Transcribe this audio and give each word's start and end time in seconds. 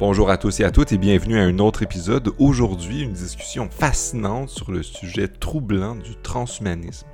Bonjour 0.00 0.28
à 0.28 0.36
tous 0.38 0.58
et 0.58 0.64
à 0.64 0.72
toutes 0.72 0.90
et 0.90 0.98
bienvenue 0.98 1.38
à 1.38 1.44
un 1.44 1.60
autre 1.60 1.84
épisode. 1.84 2.34
Aujourd'hui, 2.40 3.02
une 3.02 3.12
discussion 3.12 3.70
fascinante 3.70 4.48
sur 4.48 4.72
le 4.72 4.82
sujet 4.82 5.28
troublant 5.28 5.94
du 5.94 6.16
transhumanisme. 6.16 7.06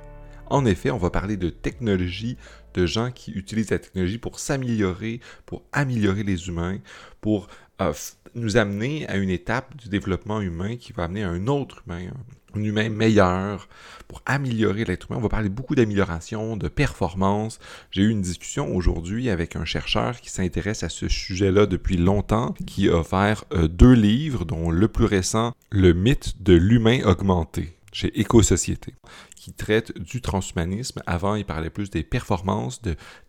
En 0.47 0.65
effet, 0.65 0.89
on 0.89 0.97
va 0.97 1.11
parler 1.11 1.37
de 1.37 1.51
technologie, 1.51 2.37
de 2.73 2.87
gens 2.87 3.11
qui 3.11 3.33
utilisent 3.33 3.69
la 3.69 3.77
technologie 3.77 4.17
pour 4.17 4.39
s'améliorer, 4.39 5.19
pour 5.45 5.61
améliorer 5.71 6.23
les 6.23 6.47
humains, 6.47 6.79
pour 7.21 7.49
euh, 7.81 7.93
nous 8.33 8.57
amener 8.57 9.07
à 9.07 9.17
une 9.17 9.29
étape 9.29 9.77
du 9.77 9.87
développement 9.87 10.41
humain 10.41 10.75
qui 10.75 10.91
va 10.91 11.03
amener 11.03 11.23
à 11.23 11.29
un 11.29 11.45
autre 11.45 11.83
humain, 11.85 12.09
un 12.55 12.63
humain 12.63 12.89
meilleur, 12.89 13.67
pour 14.07 14.21
améliorer 14.25 14.83
l'être 14.83 15.07
humain. 15.09 15.19
On 15.19 15.23
va 15.23 15.29
parler 15.29 15.49
beaucoup 15.49 15.75
d'amélioration, 15.75 16.57
de 16.57 16.67
performance. 16.67 17.59
J'ai 17.91 18.01
eu 18.01 18.09
une 18.09 18.21
discussion 18.21 18.75
aujourd'hui 18.75 19.29
avec 19.29 19.55
un 19.55 19.65
chercheur 19.65 20.19
qui 20.19 20.29
s'intéresse 20.29 20.83
à 20.83 20.89
ce 20.89 21.07
sujet-là 21.07 21.65
depuis 21.65 21.97
longtemps, 21.97 22.53
qui 22.67 22.89
a 22.89 22.95
offert 22.95 23.45
euh, 23.53 23.67
deux 23.67 23.93
livres, 23.93 24.43
dont 24.45 24.69
le 24.69 24.87
plus 24.87 25.05
récent, 25.05 25.53
Le 25.69 25.93
mythe 25.93 26.41
de 26.43 26.53
l'humain 26.53 27.01
augmenté 27.05 27.77
chez 27.93 28.19
Éco-Société, 28.19 28.93
qui 29.35 29.53
traite 29.53 29.97
du 29.97 30.21
transhumanisme. 30.21 31.01
Avant, 31.05 31.35
il 31.35 31.45
parlait 31.45 31.69
plus 31.69 31.89
des 31.89 32.03
performances, 32.03 32.81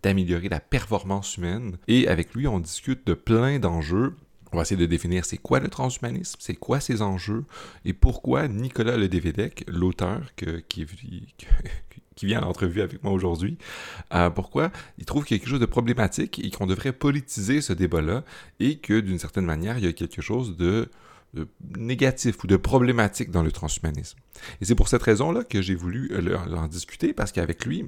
d'améliorer 0.03 0.48
la 0.48 0.61
performance 0.61 1.37
humaine. 1.37 1.79
Et 1.89 2.09
avec 2.09 2.34
lui, 2.34 2.47
on 2.47 2.61
discute 2.61 3.07
de 3.07 3.15
plein 3.15 3.59
d'enjeux 3.59 4.15
on 4.52 4.56
va 4.56 4.62
essayer 4.62 4.80
de 4.80 4.87
définir 4.87 5.24
c'est 5.24 5.38
quoi 5.38 5.61
le 5.61 5.69
transhumanisme, 5.69 6.37
c'est 6.38 6.55
quoi 6.55 6.80
ses 6.80 7.02
enjeux 7.02 7.45
et 7.84 7.92
pourquoi 7.92 8.48
Nicolas 8.48 8.97
Ledevedec, 8.97 9.65
l'auteur 9.66 10.20
qui, 10.69 10.87
vient 12.23 12.38
à 12.38 12.42
l'entrevue 12.42 12.83
avec 12.83 13.02
moi 13.02 13.12
aujourd'hui, 13.12 13.59
euh, 14.15 14.30
pourquoi 14.30 14.70
il 14.98 15.05
trouve 15.05 15.25
quelque 15.25 15.48
chose 15.48 15.59
de 15.59 15.66
problématique 15.66 16.41
et 16.45 16.51
qu'on 16.51 16.66
devrait 16.66 16.92
politiser 16.92 17.61
ce 17.61 17.73
débat-là 17.73 18.23
et 18.61 18.77
que 18.78 19.01
d'une 19.01 19.19
certaine 19.19 19.45
manière, 19.45 19.78
il 19.78 19.84
y 19.84 19.88
a 19.88 19.92
quelque 19.92 20.23
chose 20.23 20.56
de, 20.56 20.89
négatif 21.77 22.45
ou 22.45 22.47
de 22.47 22.56
problématique 22.56 23.31
dans 23.31 23.42
le 23.42 23.50
transhumanisme. 23.50 24.19
Et 24.61 24.64
c'est 24.64 24.75
pour 24.75 24.89
cette 24.89 25.03
raison-là 25.03 25.44
que 25.44 25.62
j'ai 25.62 25.75
voulu 25.75 26.11
euh, 26.12 26.37
en 26.37 26.69
discuter 26.69 27.12
parce 27.12 27.33
qu'avec 27.33 27.64
lui, 27.64 27.87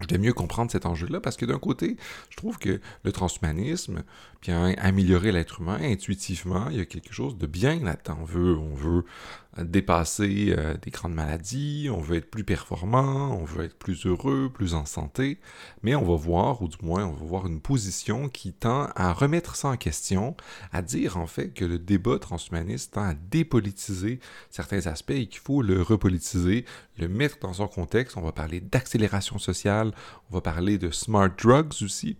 je 0.00 0.06
dois 0.06 0.18
mieux 0.18 0.32
comprendre 0.32 0.70
cet 0.70 0.86
enjeu-là 0.86 1.20
parce 1.20 1.36
que 1.36 1.46
d'un 1.46 1.58
côté, 1.58 1.96
je 2.30 2.36
trouve 2.36 2.58
que 2.58 2.80
le 3.02 3.12
transhumanisme, 3.12 4.02
bien 4.42 4.74
améliorer 4.78 5.32
l'être 5.32 5.60
humain 5.60 5.78
intuitivement, 5.80 6.68
il 6.70 6.76
y 6.76 6.80
a 6.80 6.84
quelque 6.84 7.12
chose 7.12 7.36
de 7.38 7.46
bien 7.46 7.80
là-dedans. 7.80 8.18
On 8.20 8.24
veut, 8.24 8.56
on 8.56 8.74
veut 8.74 9.04
dépasser 9.64 10.54
euh, 10.56 10.76
des 10.82 10.90
grandes 10.90 11.14
maladies, 11.14 11.88
on 11.90 12.00
veut 12.00 12.16
être 12.16 12.30
plus 12.30 12.44
performant, 12.44 13.36
on 13.40 13.44
veut 13.44 13.64
être 13.64 13.78
plus 13.78 14.06
heureux, 14.06 14.50
plus 14.52 14.74
en 14.74 14.84
santé, 14.84 15.38
mais 15.82 15.94
on 15.94 16.04
va 16.04 16.16
voir, 16.16 16.62
ou 16.62 16.68
du 16.68 16.76
moins 16.82 17.04
on 17.04 17.12
va 17.12 17.24
voir 17.24 17.46
une 17.46 17.60
position 17.60 18.28
qui 18.28 18.52
tend 18.52 18.88
à 18.94 19.12
remettre 19.12 19.56
ça 19.56 19.68
en 19.68 19.76
question, 19.76 20.36
à 20.72 20.82
dire 20.82 21.16
en 21.16 21.26
fait 21.26 21.50
que 21.50 21.64
le 21.64 21.78
débat 21.78 22.18
transhumaniste 22.18 22.94
tend 22.94 23.04
à 23.04 23.14
dépolitiser 23.14 24.20
certains 24.50 24.86
aspects 24.86 25.10
et 25.10 25.26
qu'il 25.26 25.40
faut 25.40 25.62
le 25.62 25.82
repolitiser, 25.82 26.64
le 26.98 27.08
mettre 27.08 27.38
dans 27.40 27.54
son 27.54 27.68
contexte. 27.68 28.16
On 28.16 28.22
va 28.22 28.32
parler 28.32 28.60
d'accélération 28.60 29.38
sociale, 29.38 29.92
on 30.30 30.34
va 30.34 30.40
parler 30.40 30.78
de 30.78 30.90
smart 30.90 31.30
drugs 31.36 31.82
aussi 31.82 32.16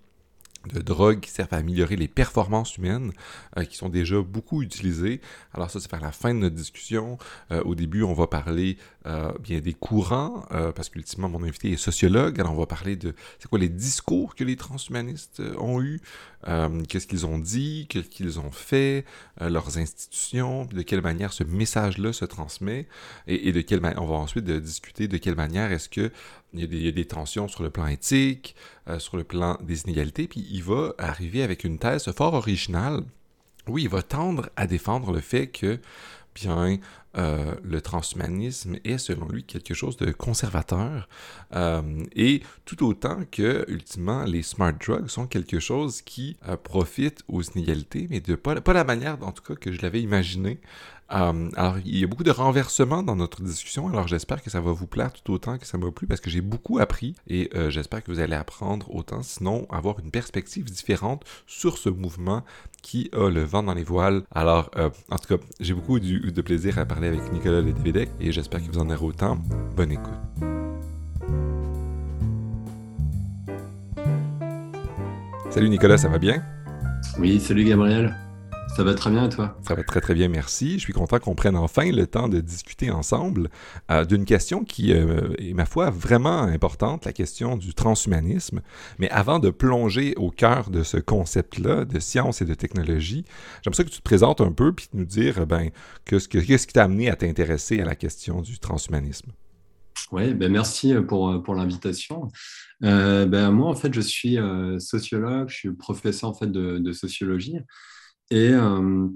de 0.73 0.81
drogues 0.81 1.21
qui 1.21 1.31
servent 1.31 1.53
à 1.53 1.57
améliorer 1.57 1.97
les 1.97 2.09
performances 2.09 2.77
humaines, 2.77 3.13
euh, 3.57 3.65
qui 3.65 3.77
sont 3.77 3.89
déjà 3.89 4.21
beaucoup 4.21 4.63
utilisées. 4.63 5.21
Alors 5.53 5.71
ça, 5.71 5.81
c'est 5.81 5.91
vers 5.91 6.01
la 6.01 6.13
fin 6.13 6.35
de 6.35 6.41
notre 6.41 6.57
discussion. 6.57 7.19
Euh, 7.51 7.63
au 7.65 7.75
début, 7.75 8.03
on 8.03 8.13
va 8.13 8.27
parler 8.27 8.77
euh, 9.07 9.33
bien 9.41 9.61
des 9.61 9.75
courants, 9.75 10.45
parce 10.75 10.89
qu'ultimement, 10.89 11.29
mon 11.29 11.43
invité 11.43 11.71
est 11.71 11.77
sociologue. 11.77 12.41
Alors 12.41 12.53
on 12.53 12.59
va 12.59 12.67
parler 12.67 12.97
de 12.97 13.15
c'est 13.39 13.49
quoi 13.49 13.59
les 13.59 13.69
discours 13.69 14.35
que 14.35 14.45
les 14.45 14.57
transhumanistes 14.57 15.43
ont 15.59 15.81
eus, 15.81 16.01
qu'est-ce 16.89 17.07
qu'ils 17.07 17.27
ont 17.27 17.39
dit, 17.39 17.87
qu'est-ce 17.89 18.09
qu'ils 18.09 18.41
ont 18.41 18.51
fait, 18.51 19.05
leurs 19.41 19.79
institutions, 19.79 20.65
de 20.65 20.83
quelle 20.83 21.03
manière 21.03 21.33
ce 21.33 21.45
message-là 21.45 22.13
se 22.13 22.25
transmet, 22.25 22.89
et, 23.27 23.53
de 23.53 23.61
quelle 23.61 23.81
manière, 23.81 24.03
on 24.03 24.07
va 24.07 24.17
ensuite 24.17 24.45
discuter 24.45 25.09
de 25.09 25.19
quelle 25.19 25.37
manière 25.37 25.71
est-ce 25.73 25.89
que 25.89 26.11
il 26.53 26.85
y, 26.85 26.89
a 26.89 26.93
des, 26.93 27.05
tensions 27.05 27.49
sur 27.49 27.63
le 27.63 27.71
plan 27.71 27.87
éthique, 27.87 28.55
euh, 28.89 28.99
sur 28.99 29.17
le 29.17 29.25
plan 29.25 29.59
des 29.63 29.83
inégalités, 29.83 30.27
puis 30.27 30.47
il 30.51 30.63
va 30.63 30.95
arriver 30.99 31.43
avec 31.43 31.65
une 31.65 31.79
thèse 31.79 32.11
fort 32.13 32.35
originale. 32.35 33.03
Oui, 33.69 33.83
il 33.83 33.89
va 33.89 34.03
tendre 34.03 34.49
à 34.57 34.67
défendre 34.67 35.13
le 35.13 35.21
fait 35.21 35.49
que, 35.49 35.81
bien, 36.35 36.79
euh, 37.19 37.55
le 37.65 37.81
transhumanisme 37.81 38.77
est, 38.85 38.99
selon 38.99 39.27
lui, 39.29 39.43
quelque 39.43 39.75
chose 39.75 39.97
de 39.97 40.13
conservateur, 40.13 41.09
euh, 41.55 41.83
et 42.15 42.43
tout 42.65 42.85
autant 42.87 43.23
que, 43.31 43.65
ultimement, 43.69 44.25
les 44.25 44.43
smart 44.43 44.73
drugs 44.73 45.09
sont 45.09 45.27
quelque 45.27 45.59
chose 45.59 46.01
qui 46.01 46.37
profite 46.63 47.23
aux 47.29 47.43
inégalités, 47.43 48.07
mais 48.09 48.21
de 48.21 48.35
pas, 48.35 48.61
pas 48.61 48.73
la 48.73 48.85
manière, 48.85 49.19
en 49.23 49.33
tout 49.33 49.43
cas, 49.43 49.57
que 49.57 49.73
je 49.73 49.83
l'avais 49.83 50.01
imaginé. 50.01 50.61
Euh, 51.13 51.51
alors, 51.57 51.77
il 51.85 51.99
y 51.99 52.05
a 52.05 52.07
beaucoup 52.07 52.25
de 52.25 52.31
renversements 52.31 53.03
dans 53.03 53.15
notre 53.15 53.43
discussion, 53.43 53.89
alors 53.89 54.09
j'espère 54.09 54.43
que 54.43 54.51
ça 54.51 54.61
va 54.61 54.73
vous 54.73 54.87
plaire 54.87 55.13
tout 55.13 55.33
autant 55.33 55.57
que 55.57 55.67
ça 55.67 55.79
m'a 55.79 55.91
plu 55.93 56.07
parce 56.07 56.21
que 56.21 56.31
j'ai 56.31 56.41
beaucoup 56.41 56.79
appris 56.79 57.15
et 57.29 57.51
euh, 57.55 57.71
j'espère 57.71 58.03
que 58.03 58.11
vous 58.11 58.19
allez 58.19 58.35
apprendre 58.35 58.93
autant, 58.93 59.23
sinon 59.23 59.67
avoir 59.71 60.01
une 60.01 60.11
perspective 60.11 60.65
différente 60.65 61.25
sur 61.47 61.79
ce 61.79 61.89
mouvement 61.89 62.43
qui 62.83 63.09
a 63.13 63.29
le 63.29 63.45
vent 63.45 63.63
dans 63.63 63.75
les 63.75 63.85
voiles. 63.85 64.23
Alors, 64.35 64.71
euh, 64.77 64.91
en 65.11 65.19
tout 65.19 65.37
cas, 65.37 65.43
j'ai 65.61 65.75
beaucoup 65.75 65.99
eu 65.99 66.33
de 66.33 66.43
plaisir 66.43 66.79
à 66.79 66.85
parler 66.85 67.09
avec 67.09 67.33
Nicolas 67.33 67.61
Ledvedec 67.61 68.11
et 68.21 68.33
j'espère 68.33 68.61
que 68.61 68.71
vous 68.71 68.79
en 68.79 68.91
aurez 68.91 69.05
autant. 69.05 69.39
Bonne 69.77 69.93
écoute. 69.93 70.13
Salut 75.51 75.69
Nicolas, 75.69 75.99
ça 75.99 76.09
va 76.09 76.19
bien? 76.19 76.43
Oui, 77.19 77.41
salut 77.41 77.65
Gabriel. 77.65 78.15
Ça 78.77 78.85
va 78.85 78.93
très 78.93 79.11
bien 79.11 79.25
et 79.25 79.29
toi? 79.31 79.57
Ça 79.67 79.75
va 79.75 79.83
très 79.83 80.03
très 80.03 80.13
bien, 80.13 80.29
merci. 80.29 80.75
Je 80.75 80.81
suis 80.81 80.93
content 80.93 81.19
qu'on 81.19 81.35
prenne 81.35 81.57
enfin 81.57 81.91
le 81.91 82.07
temps 82.07 82.29
de 82.29 82.41
discuter 82.41 82.91
ensemble 82.91 83.49
euh, 83.91 84.05
d'une 84.05 84.27
question 84.27 84.65
qui 84.65 84.93
euh, 84.93 85.33
est, 85.39 85.55
ma 85.55 85.65
foi, 85.65 85.89
vraiment 85.89 86.43
importante, 86.43 87.07
la 87.07 87.15
question 87.15 87.57
du 87.57 87.73
transhumanisme. 87.73 88.61
Mais 88.99 89.09
avant 89.09 89.39
de 89.39 89.49
plonger 89.49 90.13
au 90.19 90.31
cœur 90.31 90.69
de 90.69 90.83
ce 90.83 90.99
concept-là 90.99 91.87
de 91.87 91.99
science 92.01 92.43
et 92.43 92.45
de 92.45 92.53
technologie, 92.53 93.25
j'aimerais 93.65 93.85
que 93.85 93.89
tu 93.89 93.97
te 93.97 94.03
présentes 94.03 94.43
un 94.43 94.53
peu 94.53 94.75
puis 94.75 94.89
nous 94.93 95.07
dire 95.07 95.47
ben, 95.47 95.71
qu'est-ce 96.05 96.67
qui 96.67 96.73
t'a 96.75 96.85
amené 96.85 97.09
à 97.09 97.17
t'intéresser 97.17 97.81
à 97.81 97.87
la 97.87 97.95
question 97.95 98.43
du 98.43 98.59
transhumanisme? 98.59 99.33
Oui, 100.13 100.35
ben 100.35 100.53
merci 100.53 100.93
pour, 101.09 101.43
pour 101.43 101.55
l'invitation. 101.55 102.29
Euh, 102.85 103.25
ben 103.25 103.51
moi, 103.53 103.71
en 103.71 103.75
fait, 103.75 103.95
je 103.95 104.03
suis 104.03 104.37
sociologue, 104.81 105.49
je 105.49 105.55
suis 105.55 105.73
professeur 105.73 106.29
en 106.29 106.35
fait, 106.35 106.53
de, 106.53 106.77
de 106.77 106.93
sociologie. 106.93 107.57
Et 108.31 108.51
euh, 108.51 109.09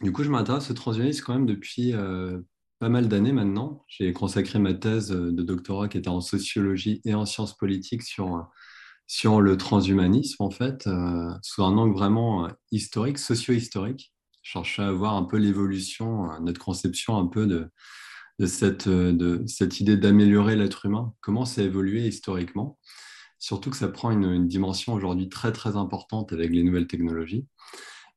du 0.00 0.12
coup, 0.12 0.22
je 0.24 0.30
m'intéresse 0.30 0.70
au 0.70 0.74
transhumanisme 0.74 1.24
quand 1.24 1.34
même 1.34 1.46
depuis 1.46 1.94
euh, 1.94 2.40
pas 2.78 2.88
mal 2.88 3.08
d'années 3.08 3.32
maintenant. 3.32 3.84
J'ai 3.88 4.12
consacré 4.12 4.58
ma 4.58 4.74
thèse 4.74 5.10
de 5.10 5.42
doctorat 5.42 5.88
qui 5.88 5.98
était 5.98 6.08
en 6.08 6.20
sociologie 6.20 7.00
et 7.04 7.14
en 7.14 7.24
sciences 7.24 7.56
politiques 7.56 8.02
sur, 8.02 8.48
sur 9.06 9.40
le 9.40 9.56
transhumanisme, 9.56 10.42
en 10.42 10.50
fait, 10.50 10.86
euh, 10.86 11.30
sous 11.42 11.62
un 11.62 11.76
angle 11.76 11.94
vraiment 11.94 12.48
historique, 12.72 13.18
socio-historique. 13.18 14.12
Je 14.42 14.52
cherchais 14.52 14.82
à 14.82 14.92
voir 14.92 15.14
un 15.14 15.24
peu 15.24 15.36
l'évolution, 15.36 16.28
notre 16.40 16.60
conception 16.60 17.16
un 17.16 17.26
peu 17.26 17.46
de, 17.46 17.70
cette, 18.46 18.88
de 18.88 19.44
cette 19.46 19.78
idée 19.80 19.96
d'améliorer 19.96 20.56
l'être 20.56 20.86
humain, 20.86 21.12
comment 21.20 21.44
ça 21.44 21.60
a 21.60 21.64
évolué 21.64 22.06
historiquement. 22.06 22.78
Surtout 23.38 23.70
que 23.70 23.76
ça 23.76 23.88
prend 23.88 24.10
une 24.10 24.48
dimension 24.48 24.94
aujourd'hui 24.94 25.28
très 25.28 25.52
très 25.52 25.76
importante 25.76 26.32
avec 26.32 26.50
les 26.50 26.62
nouvelles 26.64 26.86
technologies. 26.88 27.46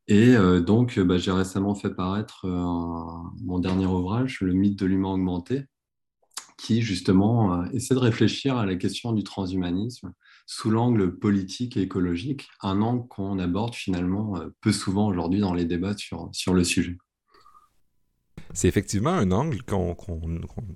Et 0.07 0.35
euh, 0.35 0.61
donc, 0.61 0.99
bah, 0.99 1.17
j'ai 1.17 1.31
récemment 1.31 1.75
fait 1.75 1.91
paraître 1.91 2.45
euh, 2.45 3.41
mon 3.43 3.59
dernier 3.59 3.85
ouvrage, 3.85 4.41
Le 4.41 4.53
mythe 4.53 4.77
de 4.79 4.85
l'humain 4.85 5.09
augmenté, 5.09 5.65
qui 6.57 6.81
justement 6.81 7.61
euh, 7.61 7.65
essaie 7.71 7.93
de 7.93 7.99
réfléchir 7.99 8.57
à 8.57 8.65
la 8.65 8.75
question 8.75 9.13
du 9.13 9.23
transhumanisme 9.23 10.11
sous 10.47 10.71
l'angle 10.71 11.17
politique 11.17 11.77
et 11.77 11.81
écologique, 11.81 12.49
un 12.61 12.81
angle 12.81 13.07
qu'on 13.07 13.39
aborde 13.39 13.75
finalement 13.75 14.37
peu 14.59 14.71
souvent 14.71 15.07
aujourd'hui 15.07 15.39
dans 15.39 15.53
les 15.53 15.65
débats 15.65 15.95
sur, 15.95 16.53
le 16.53 16.63
sujet. 16.65 16.97
C'est 18.53 18.67
effectivement 18.67 19.11
un 19.11 19.31
angle 19.31 19.61
qu'on 19.63 19.95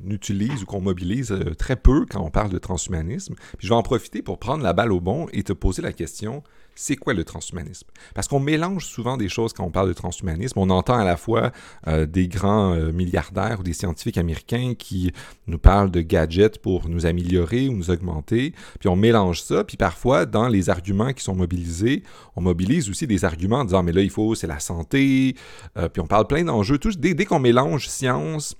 utilise 0.06 0.64
ou 0.64 0.66
qu'on 0.66 0.80
mobilise 0.80 1.38
très 1.58 1.76
peu 1.76 2.06
quand 2.10 2.22
on 2.22 2.30
parle 2.30 2.52
de 2.52 2.58
transhumanisme. 2.58 3.36
Je 3.60 3.68
vais 3.68 3.76
en 3.76 3.84
profiter 3.84 4.22
pour 4.22 4.40
prendre 4.40 4.64
la 4.64 4.72
balle 4.72 4.94
au 4.94 5.02
bon 5.02 5.28
et 5.34 5.44
te 5.44 5.52
poser 5.52 5.82
la 5.82 5.92
question 5.92 6.42
c'est 6.76 6.96
quoi 6.96 7.14
le 7.14 7.24
transhumanisme? 7.24 7.88
Parce 8.14 8.28
qu'on 8.28 8.40
mélange 8.40 8.86
souvent 8.86 9.18
des 9.18 9.30
choses 9.30 9.54
quand 9.54 9.64
on 9.64 9.72
parle 9.72 9.88
de 9.88 9.94
transhumanisme. 9.94 10.60
On 10.60 10.70
entend 10.70 10.98
à 10.98 11.06
la 11.06 11.18
fois 11.18 11.52
euh, 11.88 12.06
des 12.06 12.28
grands 12.28 12.74
euh, 12.74 12.92
milliardaires 12.92 13.62
ou 13.62 13.64
des 13.64 13.74
scientifiques 13.74 14.18
américains 14.18 14.74
qui 14.78 15.12
nous 15.48 15.58
parlent 15.58 15.92
de 15.92 16.02
gadgets 16.02 16.60
pour 16.60 16.90
nous 16.90 17.06
améliorer 17.06 17.70
ou 17.70 17.74
nous 17.74 17.90
augmenter, 17.90 18.54
puis 18.80 18.90
on 18.90 18.96
mélange 18.96 19.42
ça, 19.42 19.64
puis 19.64 19.78
parfois, 19.78 20.26
dans 20.26 20.48
les 20.48 20.70
arguments 20.70 21.14
qui 21.14 21.24
sont 21.24 21.36
mobilisés, 21.36 22.04
on 22.36 22.42
mobilise 22.42 22.90
aussi 22.90 23.08
des 23.08 23.26
arguments 23.26 23.60
en 23.60 23.66
disant, 23.66 23.84
mais 23.84 23.92
là, 23.92 24.02
il 24.02 24.10
faut, 24.10 24.36
c'est 24.36 24.48
la 24.48 24.60
santé, 24.60 25.36
euh, 25.78 25.90
puis 25.90 26.02
on 26.02 26.08
parle 26.08 26.28
plein 26.28 26.44
d'enjeux. 26.44 26.78
Dès, 26.98 27.14
dès 27.14 27.26
qu'on 27.26 27.40
mélange 27.40 27.88
science, 27.88 28.56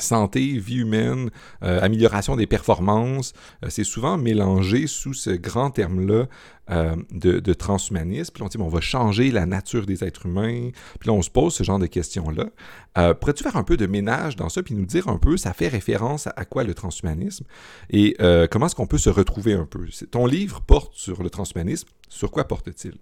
santé, 0.00 0.58
vie 0.58 0.78
humaine, 0.78 1.30
euh, 1.62 1.80
amélioration 1.80 2.36
des 2.36 2.46
performances, 2.46 3.32
euh, 3.64 3.68
c'est 3.70 3.84
souvent 3.84 4.18
mélangé 4.18 4.86
sous 4.86 5.14
ce 5.14 5.30
grand 5.30 5.70
terme-là 5.70 6.26
euh, 6.70 6.96
de, 7.10 7.52
transhumanisme. 7.54 8.32
Puis 8.34 8.42
on 8.42 8.48
dit, 8.48 8.58
on 8.58 8.68
va 8.68 8.80
changer 8.80 9.30
la 9.30 9.46
nature 9.46 9.86
des 9.86 10.04
êtres 10.04 10.26
humains. 10.26 10.70
Puis 11.00 11.10
on 11.10 11.22
se 11.22 11.30
pose 11.30 11.54
ce 11.54 11.64
genre 11.64 11.78
de 11.78 11.86
questions-là. 11.86 13.14
Pourrais-tu 13.14 13.44
faire 13.44 13.56
un 13.56 13.62
peu 13.62 13.76
de 13.76 13.86
ménage 13.86 14.36
dans 14.36 14.48
ça, 14.48 14.62
puis 14.62 14.74
nous 14.74 14.84
dire 14.84 15.08
un 15.08 15.18
peu, 15.18 15.36
ça 15.36 15.52
fait 15.52 15.68
référence 15.68 16.26
à, 16.26 16.44
quoi 16.44 16.64
le 16.64 16.74
transhumanisme? 16.74 17.44
Et 17.90 18.16
comment 18.50 18.66
est-ce 18.66 18.74
qu'on 18.74 18.86
peut 18.86 18.98
se 18.98 19.08
retrouver 19.08 19.54
un 19.54 19.66
peu? 19.66 19.86
Ton 20.10 20.26
livre 20.26 20.60
porte 20.60 20.94
sur 20.94 21.22
le 21.22 21.30
transhumanisme. 21.30 21.88
Sur 22.08 22.30
quoi 22.30 22.44
porte-t-il? 22.44 22.98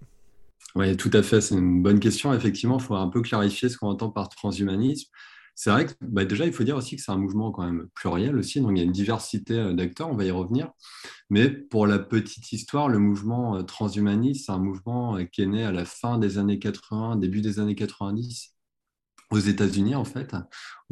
Oui, 0.75 0.95
tout 0.95 1.09
à 1.13 1.23
fait. 1.23 1.41
C'est 1.41 1.55
une 1.55 1.81
bonne 1.81 1.99
question. 1.99 2.33
Effectivement, 2.33 2.77
il 2.77 2.83
faut 2.83 2.95
un 2.95 3.07
peu 3.07 3.21
clarifier 3.21 3.67
ce 3.67 3.77
qu'on 3.77 3.87
entend 3.87 4.11
par 4.11 4.29
transhumanisme. 4.29 5.09
C'est 5.59 5.71
vrai 5.71 5.87
que 5.87 5.93
bah, 6.01 6.23
déjà, 6.23 6.45
il 6.45 6.53
faut 6.53 6.63
dire 6.63 6.77
aussi 6.77 6.95
que 6.95 7.01
c'est 7.01 7.11
un 7.11 7.17
mouvement 7.17 7.51
quand 7.51 7.63
même 7.63 7.87
pluriel 7.95 8.37
aussi, 8.37 8.61
donc 8.61 8.73
il 8.75 8.77
y 8.77 8.81
a 8.81 8.83
une 8.83 8.91
diversité 8.91 9.55
euh, 9.55 9.73
d'acteurs, 9.73 10.07
on 10.07 10.15
va 10.15 10.23
y 10.23 10.29
revenir. 10.29 10.71
Mais 11.31 11.49
pour 11.49 11.87
la 11.87 11.97
petite 11.97 12.51
histoire, 12.51 12.89
le 12.89 12.99
mouvement 12.99 13.55
euh, 13.55 13.63
transhumaniste, 13.63 14.45
c'est 14.45 14.51
un 14.51 14.59
mouvement 14.59 15.17
euh, 15.17 15.23
qui 15.23 15.41
est 15.41 15.47
né 15.47 15.63
à 15.63 15.71
la 15.71 15.83
fin 15.83 16.19
des 16.19 16.37
années 16.37 16.59
80, 16.59 17.15
début 17.15 17.41
des 17.41 17.59
années 17.59 17.73
90 17.73 18.53
aux 19.31 19.39
États-Unis 19.39 19.95
en 19.95 20.05
fait. 20.05 20.35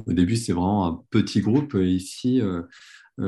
Au 0.08 0.14
début, 0.14 0.36
c'est 0.36 0.54
vraiment 0.54 0.88
un 0.88 1.04
petit 1.12 1.42
groupe 1.42 1.78
ici, 1.80 2.42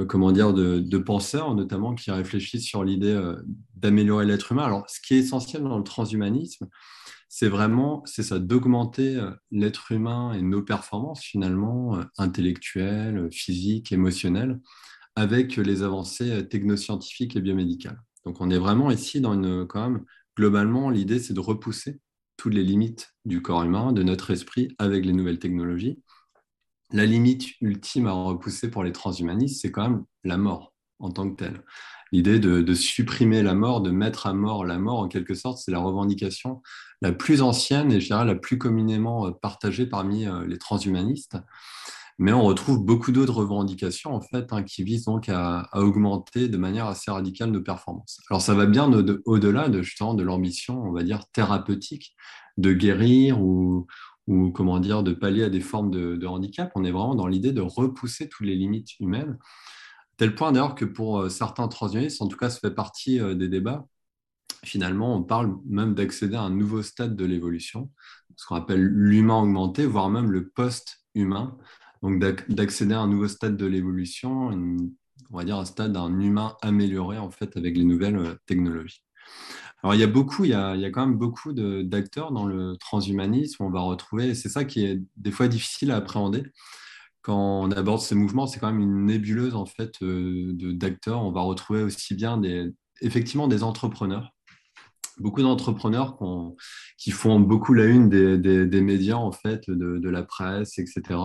comment 0.09 0.33
dire, 0.33 0.53
de, 0.53 0.79
de, 0.79 0.97
penseurs 0.97 1.55
notamment 1.55 1.95
qui 1.95 2.11
réfléchissent 2.11 2.65
sur 2.65 2.83
l'idée 2.83 3.17
d'améliorer 3.75 4.25
l'être 4.25 4.51
humain. 4.51 4.65
Alors, 4.65 4.89
ce 4.89 4.99
qui 4.99 5.13
est 5.13 5.19
essentiel 5.19 5.63
dans 5.63 5.77
le 5.77 5.83
transhumanisme, 5.85 6.67
c'est 7.29 7.49
vraiment, 7.49 8.03
c'est 8.05 8.23
ça, 8.23 8.39
d'augmenter 8.39 9.17
euh, 9.17 9.31
l'être 9.51 9.91
humain 9.91 10.33
et 10.33 10.41
nos 10.41 10.61
performances 10.61 11.21
finalement 11.21 11.97
euh, 11.97 12.03
intellectuelles, 12.17 13.17
euh, 13.17 13.29
physiques, 13.29 13.91
émotionnelles, 13.91 14.59
avec 15.15 15.57
les 15.57 15.83
avancées 15.83 16.47
technoscientifiques 16.47 17.35
et 17.35 17.41
biomédicales. 17.41 17.99
Donc 18.25 18.39
on 18.39 18.49
est 18.49 18.57
vraiment 18.57 18.91
ici 18.91 19.19
dans 19.19 19.33
une, 19.33 19.65
quand 19.65 19.89
même, 19.89 20.05
globalement, 20.37 20.89
l'idée 20.89 21.19
c'est 21.19 21.33
de 21.33 21.39
repousser 21.39 21.99
toutes 22.37 22.53
les 22.53 22.63
limites 22.63 23.15
du 23.25 23.41
corps 23.41 23.63
humain, 23.63 23.91
de 23.93 24.03
notre 24.03 24.31
esprit 24.31 24.75
avec 24.77 25.05
les 25.05 25.13
nouvelles 25.13 25.39
technologies. 25.39 25.99
La 26.91 27.05
limite 27.05 27.47
ultime 27.61 28.07
à 28.07 28.11
repousser 28.11 28.69
pour 28.69 28.83
les 28.83 28.91
transhumanistes, 28.91 29.61
c'est 29.61 29.71
quand 29.71 29.89
même 29.89 30.05
la 30.23 30.37
mort 30.37 30.73
en 30.99 31.09
tant 31.09 31.29
que 31.29 31.35
telle 31.35 31.63
l'idée 32.11 32.39
de, 32.39 32.73
supprimer 32.73 33.41
la 33.43 33.53
mort, 33.53 33.81
de 33.81 33.91
mettre 33.91 34.27
à 34.27 34.33
mort 34.33 34.65
la 34.65 34.77
mort, 34.77 34.99
en 34.99 35.07
quelque 35.07 35.33
sorte, 35.33 35.59
c'est 35.59 35.71
la 35.71 35.79
revendication 35.79 36.61
la 37.01 37.11
plus 37.11 37.41
ancienne 37.41 37.91
et 37.91 37.99
je 37.99 38.13
la 38.13 38.35
plus 38.35 38.57
communément 38.57 39.27
euh, 39.27 39.31
partagée 39.31 39.85
parmi 39.85 40.25
euh, 40.25 40.45
les 40.47 40.57
transhumanistes. 40.57 41.37
Mais 42.19 42.33
on 42.33 42.41
retrouve 42.41 42.83
beaucoup 42.83 43.11
d'autres 43.11 43.35
revendications 43.35 44.15
en 44.15 44.21
fait 44.21 44.51
hein, 44.51 44.63
qui 44.63 44.83
visent 44.83 45.05
donc 45.05 45.29
à, 45.29 45.69
augmenter 45.73 46.47
de 46.47 46.57
manière 46.57 46.87
assez 46.87 47.11
radicale 47.11 47.51
nos 47.51 47.61
performances. 47.61 48.19
Alors 48.31 48.41
ça 48.41 48.55
va 48.55 48.65
bien 48.65 48.91
au-delà 49.25 49.69
de 49.69 49.83
justement 49.83 50.15
de 50.15 50.23
l'ambition, 50.23 50.81
on 50.81 50.91
va 50.91 51.03
dire 51.03 51.27
thérapeutique, 51.31 52.15
de 52.57 52.73
guérir 52.73 53.39
ou, 53.39 53.85
ou 54.25 54.49
comment 54.49 54.79
dire 54.79 55.03
de 55.03 55.13
pallier 55.13 55.43
à 55.43 55.49
des 55.49 55.61
formes 55.61 55.91
de, 55.91 56.15
de 56.15 56.25
handicap. 56.25 56.71
On 56.73 56.83
est 56.83 56.91
vraiment 56.91 57.13
dans 57.13 57.27
l'idée 57.27 57.51
de 57.51 57.61
repousser 57.61 58.27
toutes 58.29 58.47
les 58.47 58.55
limites 58.55 58.99
humaines 58.99 59.37
Tel 60.17 60.33
point 60.33 60.51
d'ailleurs 60.51 60.75
que 60.75 60.85
pour 60.85 61.19
euh, 61.19 61.29
certains 61.29 61.67
transhumanistes, 61.67 62.21
en 62.21 62.27
tout 62.27 62.37
cas, 62.37 62.49
ça 62.49 62.59
fait 62.59 62.73
partie 62.73 63.19
euh, 63.19 63.35
des 63.35 63.47
débats. 63.47 63.87
Finalement, 64.65 65.15
on 65.15 65.23
parle 65.23 65.55
même 65.65 65.93
d'accéder 65.93 66.35
à 66.35 66.41
un 66.41 66.49
nouveau 66.49 66.81
stade 66.81 67.15
de 67.15 67.25
l'évolution, 67.25 67.91
ce 68.35 68.45
qu'on 68.47 68.55
appelle 68.55 68.83
l'humain 68.83 69.41
augmenté, 69.41 69.85
voire 69.85 70.09
même 70.09 70.31
le 70.31 70.49
post-humain. 70.49 71.57
Donc 72.01 72.19
d'accéder 72.49 72.93
à 72.93 72.99
un 72.99 73.07
nouveau 73.07 73.27
stade 73.27 73.57
de 73.57 73.65
l'évolution, 73.65 74.51
on 75.31 75.37
va 75.37 75.43
dire 75.43 75.57
un 75.57 75.65
stade 75.65 75.93
d'un 75.93 76.19
humain 76.19 76.55
amélioré 76.61 77.17
en 77.17 77.31
fait 77.31 77.57
avec 77.57 77.77
les 77.77 77.83
nouvelles 77.83 78.17
euh, 78.17 78.35
technologies. 78.45 79.03
Alors 79.83 79.93
il 79.93 79.99
y 79.99 80.03
a 80.03 80.07
beaucoup, 80.07 80.45
il 80.45 80.51
y 80.51 80.53
a, 80.53 80.75
quand 80.89 81.05
même 81.05 81.17
beaucoup 81.17 81.53
d'acteurs 81.53 82.31
dans 82.31 82.45
le 82.45 82.75
transhumanisme. 82.77 83.63
On 83.63 83.69
va 83.69 83.81
retrouver, 83.81 84.33
c'est 84.33 84.49
ça 84.49 84.65
qui 84.65 84.85
est 84.85 84.99
des 85.17 85.31
fois 85.31 85.47
difficile 85.47 85.91
à 85.91 85.97
appréhender 85.97 86.43
quand 87.27 87.63
on 87.63 87.71
aborde 87.71 87.99
ces 87.99 88.15
mouvements, 88.15 88.47
c'est 88.47 88.57
quand 88.57 88.71
même 88.71 88.79
une 88.79 89.05
nébuleuse 89.05 89.53
en 89.53 89.65
fait 89.65 90.01
euh, 90.01 90.53
d'acteurs. 90.53 91.21
On 91.21 91.31
va 91.33 91.41
retrouver 91.41 91.83
aussi 91.83 92.15
bien 92.15 92.37
des, 92.37 92.73
effectivement 93.01 93.49
des 93.49 93.63
entrepreneurs, 93.63 94.31
beaucoup 95.17 95.41
d'entrepreneurs 95.41 96.17
qui 96.97 97.11
font 97.11 97.41
beaucoup 97.41 97.73
la 97.73 97.83
une 97.83 98.07
des, 98.07 98.81
médias 98.81 99.17
en 99.17 99.33
fait, 99.33 99.69
de, 99.69 100.09
la 100.09 100.23
presse, 100.23 100.79
etc. 100.79 101.19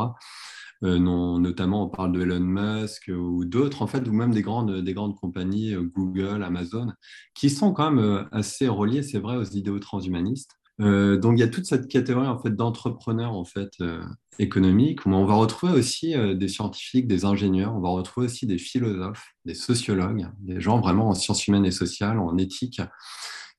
Euh, 0.83 0.99
notamment, 0.99 1.85
on 1.85 1.89
parle 1.89 2.11
de 2.11 2.23
Elon 2.23 2.41
Musk 2.41 3.09
ou 3.17 3.45
d'autres, 3.45 3.83
en 3.83 3.87
fait, 3.87 4.09
ou 4.09 4.13
même 4.13 4.33
des 4.33 4.43
grandes, 4.43 4.81
des 4.83 4.95
grandes 4.95 5.15
compagnies, 5.15 5.73
euh, 5.73 5.83
Google, 5.83 6.43
Amazon, 6.43 6.89
qui 7.37 7.49
sont 7.49 7.73
quand 7.73 7.93
même 7.93 8.29
assez 8.33 8.67
reliées, 8.67 9.05
c'est 9.05 9.21
vrai, 9.21 9.37
aux 9.37 9.45
idéaux 9.45 9.79
transhumanistes. 9.79 10.51
Euh, 10.83 11.17
donc 11.17 11.35
il 11.37 11.41
y 11.41 11.45
a 11.45 11.49
toute 11.49 11.67
cette 11.67 11.89
catégorie 11.89 12.27
en 12.27 12.39
fait 12.39 12.55
d'entrepreneurs 12.57 13.35
en 13.35 13.45
fait 13.45 13.71
euh, 13.81 14.03
économiques. 14.39 15.07
on 15.07 15.25
va 15.25 15.35
retrouver 15.35 15.73
aussi 15.73 16.17
euh, 16.17 16.35
des 16.35 16.49
scientifiques, 16.49 17.07
des 17.07 17.25
ingénieurs, 17.25 17.75
on 17.75 17.81
va 17.81 17.91
retrouver 17.91 18.27
aussi 18.27 18.47
des 18.47 18.59
philosophes, 18.59 19.33
des 19.45 19.55
sociologues, 19.55 20.29
des 20.41 20.61
gens 20.61 20.81
vraiment 20.81 21.09
en 21.09 21.15
sciences 21.15 21.47
humaines 21.47 21.67
et 21.67 21.71
sociales, 21.71 22.19
en 22.19 22.37
éthique, 22.37 22.81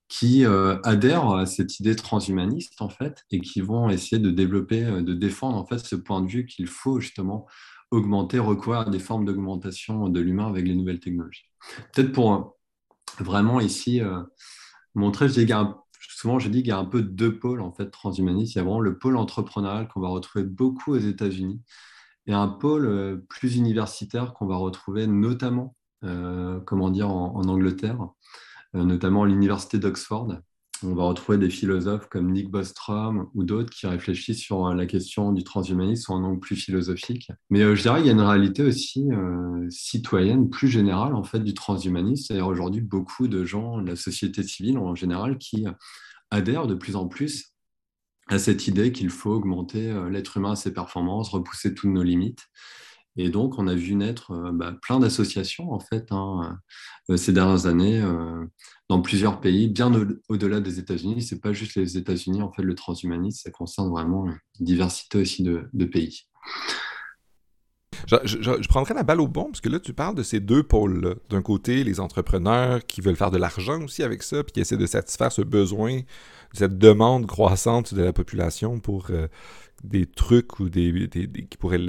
qui 0.10 0.46
adhèrent 0.84 1.32
à 1.32 1.48
cette 1.48 1.80
idée 1.80 1.96
transhumaniste 1.96 2.80
en 2.84 2.90
fait 2.90 3.24
et 3.32 3.42
qui 3.42 3.62
vont 3.62 3.90
essayer 3.90 4.20
de 4.20 4.30
développer, 4.30 4.84
de 4.84 5.14
défendre 5.14 5.58
en 5.58 5.66
fait 5.66 5.80
ce 5.80 5.96
point 5.96 6.22
de 6.22 6.28
vue 6.28 6.46
qu'il 6.46 6.68
faut 6.68 7.00
justement 7.00 7.48
augmenter, 7.90 8.38
recourir 8.38 8.82
à 8.82 8.90
des 8.92 9.00
formes 9.00 9.26
d'augmentation 9.26 10.10
de 10.10 10.20
l'humain 10.20 10.48
avec 10.48 10.68
les 10.68 10.76
nouvelles 10.76 11.00
technologies. 11.00 11.50
Peut-être 11.94 12.12
pour 12.12 12.60
vraiment 13.20 13.60
ici 13.60 14.02
montrer, 14.94 15.30
je 15.30 15.34
dirais, 15.34 15.64
souvent 16.24 16.40
je 16.40 16.48
dis 16.48 16.60
qu'il 16.60 16.70
y 16.70 16.72
a 16.72 16.78
un 16.78 16.86
peu 16.86 17.02
deux 17.02 17.38
pôles 17.38 17.60
en 17.60 17.74
fait 17.74 17.90
transhumanistes. 17.90 18.56
Il 18.56 18.60
y 18.60 18.62
a 18.62 18.64
vraiment 18.64 18.80
le 18.80 18.98
pôle 18.98 19.18
entrepreneurial 19.18 19.90
qu'on 19.90 20.00
va 20.00 20.08
retrouver 20.08 20.46
beaucoup 20.46 20.94
aux 20.94 20.98
États-Unis 20.98 21.62
et 22.28 22.32
un 22.32 22.48
pôle 22.48 22.86
euh, 22.86 23.18
plus 23.28 23.58
universitaire 23.58 24.34
qu'on 24.34 24.46
va 24.46 24.56
retrouver 24.56 25.06
notamment, 25.06 25.76
euh, 26.06 26.62
comment 26.62 26.92
dire, 26.92 27.10
en, 27.10 27.44
Angleterre, 27.44 28.08
euh, 28.74 28.86
notamment 28.86 29.24
à 29.24 29.28
l'université 29.28 29.80
d'Oxford. 29.80 30.38
On 30.86 30.96
va 30.96 31.04
retrouver 31.04 31.38
des 31.38 31.50
philosophes 31.50 32.08
comme 32.08 32.32
Nick 32.32 32.50
Bostrom 32.50 33.28
ou 33.34 33.44
d'autres 33.44 33.74
qui 33.74 33.86
réfléchissent 33.86 34.40
sur 34.40 34.74
la 34.74 34.86
question 34.86 35.34
du 35.34 35.44
transhumanisme 35.44 36.04
sous 36.04 36.14
un 36.14 36.24
angle 36.24 36.40
plus 36.40 36.56
philosophique. 36.56 37.34
Mais 37.50 37.76
je 37.76 37.82
dirais 37.82 37.98
qu'il 37.98 38.08
y 38.08 38.10
a 38.10 38.14
une 38.14 38.22
réalité 38.22 38.64
aussi 38.64 39.08
citoyenne 39.70 40.50
plus 40.50 40.68
générale 40.68 41.16
en 41.16 41.24
fait 41.24 41.40
du 41.40 41.54
transhumanisme. 41.54 42.26
C'est-à-dire 42.26 42.48
aujourd'hui 42.48 42.82
beaucoup 42.82 43.30
de 43.30 43.46
gens 43.46 43.78
la 43.78 43.96
société 43.96 44.44
civile 44.44 44.78
en 44.78 44.94
général 44.94 45.38
qui 45.38 45.66
adhèrent 46.34 46.68
de 46.68 46.76
plus 46.76 46.96
en 46.96 47.08
plus 47.08 47.54
à 48.28 48.40
cette 48.40 48.68
idée 48.68 48.92
qu'il 48.92 49.10
faut 49.10 49.32
augmenter 49.32 49.90
euh, 49.90 50.10
l'être 50.10 50.38
humain 50.38 50.54
à 50.54 50.56
ses 50.56 50.74
performances, 50.74 51.30
repousser 51.30 51.74
toutes 51.74 51.92
nos 51.92 52.04
limites. 52.04 52.48
Et 53.16 53.30
donc, 53.30 53.60
on 53.60 53.68
a 53.68 53.76
vu 53.76 53.94
naître 53.94 54.32
euh, 54.32 54.52
bah, 54.52 54.74
plein 54.82 55.00
d'associations, 55.00 55.72
en 55.72 55.80
fait, 55.80 56.12
hein, 56.12 56.58
euh, 57.10 57.18
ces 57.18 57.34
dernières 57.34 57.68
années, 57.68 58.02
dans 58.90 59.02
plusieurs 59.02 59.40
pays, 59.40 59.68
bien 59.68 59.92
au-delà 60.30 60.60
des 60.62 60.80
États-Unis. 60.80 61.22
Ce 61.22 61.36
n'est 61.36 61.42
pas 61.42 61.54
juste 61.54 61.76
les 61.76 61.98
États-Unis, 61.98 62.42
en 62.42 62.52
fait, 62.52 62.64
le 62.64 62.76
transhumanisme, 62.76 63.42
ça 63.44 63.52
concerne 63.52 63.90
vraiment 63.90 64.26
une 64.26 64.66
diversité 64.66 65.20
aussi 65.20 65.44
de, 65.44 65.86
pays. 65.86 66.28
Je, 68.08 68.18
je, 68.24 68.94
la 68.94 69.04
balle 69.04 69.22
au 69.22 69.28
bon, 69.28 69.46
parce 69.46 69.62
que 69.62 69.70
là, 69.70 69.80
tu 69.80 69.94
parles 69.94 70.16
de 70.16 70.24
ces 70.24 70.40
deux 70.40 70.64
pôles-là. 70.64 71.16
D'un 71.30 71.42
côté, 71.42 71.84
les 71.84 72.00
entrepreneurs 72.00 72.86
qui 72.86 73.02
veulent 73.02 73.16
faire 73.16 73.32
de 73.32 73.38
l'argent 73.38 73.82
aussi 73.84 74.04
avec 74.04 74.24
ça, 74.24 74.44
puis 74.44 74.52
qui 74.54 74.60
essaient 74.60 74.78
de 74.78 74.86
satisfaire 74.86 75.32
ce 75.32 75.42
besoin, 75.42 76.02
cette 76.54 76.78
demande 76.78 77.26
croissante 77.26 77.94
de 77.94 78.04
la 78.04 78.14
population 78.14 78.80
pour 78.80 79.08
euh, 79.10 79.28
des 79.84 80.06
trucs 80.06 80.60
ou 80.60 80.70
des, 80.70 81.10
qui 81.50 81.58
pourraient 81.58 81.82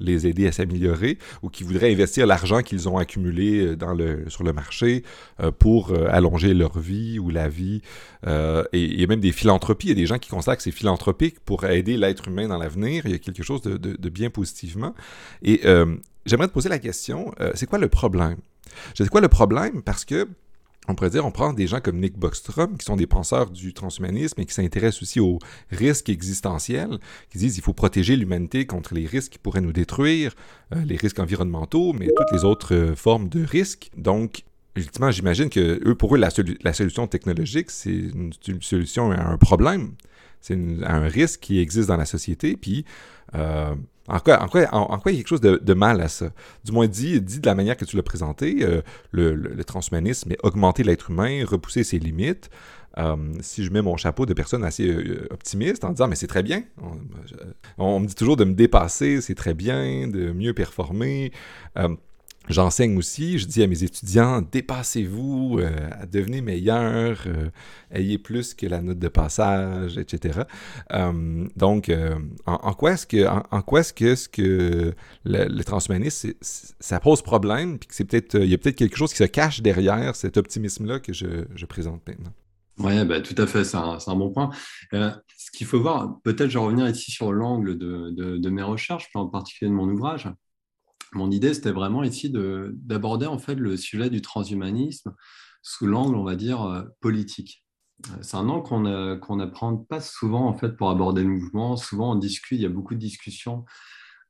les 0.00 0.26
aider 0.26 0.46
à 0.46 0.52
s'améliorer, 0.52 1.18
ou 1.42 1.48
qui 1.48 1.64
voudraient 1.64 1.92
investir 1.92 2.26
l'argent 2.26 2.62
qu'ils 2.62 2.88
ont 2.88 2.98
accumulé 2.98 3.66
euh, 3.66 3.76
dans 3.76 3.94
le, 3.94 4.28
sur 4.28 4.44
le 4.44 4.52
marché 4.52 5.02
euh, 5.40 5.50
pour 5.50 5.92
allonger 6.08 6.54
leur 6.54 6.78
vie 6.78 7.18
ou 7.18 7.30
la 7.30 7.48
vie. 7.48 7.82
et 8.26 8.66
il 8.72 9.00
y 9.00 9.04
a 9.04 9.06
même 9.06 9.20
des 9.20 9.32
philanthropies, 9.32 9.88
il 9.88 9.90
y 9.90 9.92
a 9.92 9.96
des 9.96 10.06
gens 10.06 10.18
qui 10.18 10.28
considèrent 10.28 10.56
que 10.56 10.62
c'est 10.62 10.70
philanthropique 10.70 11.40
pour 11.40 11.64
aider 11.64 11.96
l'être 11.96 12.28
humain 12.28 12.48
dans 12.48 12.58
l'avenir. 12.58 13.02
Il 13.06 13.12
y 13.12 13.14
a 13.14 13.18
quelque 13.18 13.42
chose 13.42 13.62
de, 13.62 13.76
de 13.76 14.08
bien 14.08 14.30
positivement. 14.30 14.94
Et 15.42 15.62
j'aimerais 16.26 16.48
te 16.48 16.52
poser 16.52 16.68
la 16.68 16.78
question, 16.78 17.34
c'est 17.54 17.66
quoi 17.66 17.78
le 17.78 17.88
problème? 17.88 18.36
C'est 18.94 19.08
quoi 19.08 19.20
le 19.20 19.28
problème? 19.28 19.82
Parce 19.82 20.04
que 20.04 20.28
on 20.88 20.94
pourrait 20.94 21.10
dire, 21.10 21.24
on 21.26 21.30
prend 21.30 21.52
des 21.52 21.66
gens 21.66 21.80
comme 21.80 22.00
Nick 22.00 22.18
Bostrom, 22.18 22.76
qui 22.76 22.84
sont 22.84 22.96
des 22.96 23.06
penseurs 23.06 23.50
du 23.50 23.74
transhumanisme 23.74 24.40
et 24.40 24.46
qui 24.46 24.54
s'intéressent 24.54 25.02
aussi 25.02 25.20
aux 25.20 25.38
risques 25.70 26.08
existentiels, 26.08 26.98
qui 27.30 27.38
disent 27.38 27.54
qu'il 27.54 27.62
faut 27.62 27.74
protéger 27.74 28.16
l'humanité 28.16 28.66
contre 28.66 28.94
les 28.94 29.06
risques 29.06 29.32
qui 29.32 29.38
pourraient 29.38 29.60
nous 29.60 29.72
détruire, 29.72 30.34
euh, 30.74 30.82
les 30.84 30.96
risques 30.96 31.18
environnementaux, 31.18 31.92
mais 31.92 32.06
toutes 32.06 32.32
les 32.32 32.44
autres 32.44 32.74
euh, 32.74 32.96
formes 32.96 33.28
de 33.28 33.44
risques. 33.44 33.90
Donc, 33.96 34.44
ultimement, 34.76 35.10
j'imagine 35.10 35.50
que 35.50 35.80
eux, 35.86 35.94
pour 35.94 36.16
eux, 36.16 36.18
la, 36.18 36.72
solution 36.72 37.06
technologique, 37.06 37.70
c'est 37.70 37.90
une, 37.90 38.32
solution 38.60 39.10
à 39.10 39.22
un 39.22 39.36
problème. 39.36 39.92
un 40.50 41.08
risque 41.08 41.40
qui 41.40 41.58
existe 41.58 41.88
dans 41.88 41.96
la 41.96 42.06
société, 42.06 42.56
puis 42.56 42.86
euh, 43.34 43.74
en, 44.08 44.18
quoi, 44.20 44.42
en, 44.42 44.48
quoi, 44.48 44.66
en, 44.72 44.98
quoi, 44.98 45.12
il 45.12 45.16
y 45.16 45.18
a 45.18 45.20
quelque 45.20 45.28
chose 45.28 45.40
de, 45.40 45.74
mal 45.74 46.00
à 46.00 46.08
ça? 46.08 46.30
Du 46.64 46.72
moins, 46.72 46.86
dit, 46.86 47.20
dit 47.20 47.40
de 47.40 47.46
la 47.46 47.54
manière 47.54 47.76
que 47.76 47.84
tu 47.84 47.96
l'as 47.96 48.02
présenté, 48.02 48.58
euh, 48.62 48.82
le, 49.12 49.62
transhumanisme 49.64 50.32
est 50.32 50.38
augmenter 50.42 50.82
l'être 50.82 51.10
humain, 51.10 51.44
repousser 51.46 51.84
ses 51.84 51.98
limites. 51.98 52.50
Euh, 52.96 53.16
si 53.40 53.64
je 53.64 53.70
mets 53.70 53.82
mon 53.82 53.96
chapeau 53.96 54.26
de 54.26 54.34
personne 54.34 54.64
assez 54.64 54.90
optimiste 55.30 55.84
en 55.84 55.90
disant 55.90 56.08
mais 56.08 56.16
c'est 56.16 56.26
très 56.26 56.42
bien, 56.42 56.64
on, 56.82 57.84
on, 57.84 58.00
me 58.00 58.06
dit 58.06 58.14
toujours 58.14 58.36
de 58.36 58.44
me 58.44 58.54
dépasser, 58.54 59.20
c'est 59.20 59.36
très 59.36 59.54
bien, 59.54 60.08
de 60.08 60.32
mieux 60.32 60.54
performer. 60.54 61.30
J'enseigne 62.48 62.96
aussi, 62.96 63.38
je 63.38 63.46
dis 63.46 63.62
à 63.62 63.66
mes 63.66 63.84
étudiants, 63.84 64.40
dépassez-vous, 64.40 65.58
euh, 65.58 65.70
devenez 66.10 66.40
meilleurs, 66.40 67.22
euh, 67.26 67.50
ayez 67.90 68.16
plus 68.16 68.54
que 68.54 68.66
la 68.66 68.80
note 68.80 68.98
de 68.98 69.08
passage, 69.08 69.98
etc. 69.98 70.40
Euh, 70.92 71.46
donc, 71.56 71.92
en, 72.46 72.72
quoi 72.72 72.92
est-ce 72.92 73.06
que, 73.06 73.26
en, 73.26 73.62
quoi 73.62 73.80
est-ce 73.80 73.92
que, 73.92 74.14
ce 74.14 74.28
que 74.28 74.94
le, 75.24 75.62
transhumanisme, 75.62 76.32
ça 76.40 77.00
pose 77.00 77.20
problème, 77.20 77.78
puis 77.78 77.88
que 77.88 77.94
c'est 77.94 78.04
peut-être, 78.04 78.36
il 78.36 78.48
y 78.48 78.54
a 78.54 78.58
peut-être 78.58 78.76
quelque 78.76 78.96
chose 78.96 79.10
qui 79.10 79.18
se 79.18 79.24
cache 79.24 79.60
derrière 79.60 80.16
cet 80.16 80.38
optimisme-là 80.38 81.00
que 81.00 81.12
je, 81.12 81.66
présente 81.66 82.00
maintenant? 82.08 82.32
Oui, 82.78 83.04
bah, 83.04 83.20
tout 83.20 83.34
à 83.36 83.46
fait, 83.46 83.64
c'est 83.64 83.76
un, 83.76 84.16
bon 84.16 84.30
point. 84.30 84.50
ce 84.90 85.50
qu'il 85.52 85.66
faut 85.66 85.80
voir, 85.80 86.18
peut-être 86.22 86.48
je 86.48 86.58
vais 86.58 86.64
revenir 86.64 86.88
ici 86.88 87.10
sur 87.10 87.30
l'angle 87.30 87.76
de, 87.76 88.48
mes 88.48 88.62
recherches, 88.62 89.10
en 89.12 89.26
particulier 89.26 89.70
de 89.70 89.76
mon 89.76 89.88
ouvrage 89.88 90.30
mon 91.12 91.30
idée, 91.30 91.54
c'était 91.54 91.72
vraiment 91.72 92.02
ici 92.02 92.30
d'aborder 92.30 93.26
en 93.26 93.38
fait 93.38 93.54
le 93.54 93.76
sujet 93.76 94.10
du 94.10 94.20
transhumanisme 94.20 95.14
sous 95.62 95.86
l'angle, 95.86 96.16
on 96.16 96.24
va 96.24 96.36
dire, 96.36 96.62
euh, 96.62 96.82
politique. 97.00 97.64
Euh, 98.10 98.18
c'est 98.22 98.36
un 98.36 98.48
angle 98.48 99.20
qu'on 99.20 99.36
n'apprend 99.36 99.76
pas 99.76 100.00
souvent 100.00 100.46
en 100.46 100.56
fait 100.56 100.76
pour 100.76 100.90
aborder 100.90 101.22
le 101.22 101.28
mouvement. 101.28 101.76
Souvent, 101.76 102.12
on 102.12 102.16
discute, 102.16 102.58
il 102.58 102.62
y 102.62 102.66
a 102.66 102.70
beaucoup 102.70 102.94
de 102.94 103.00
discussions 103.00 103.64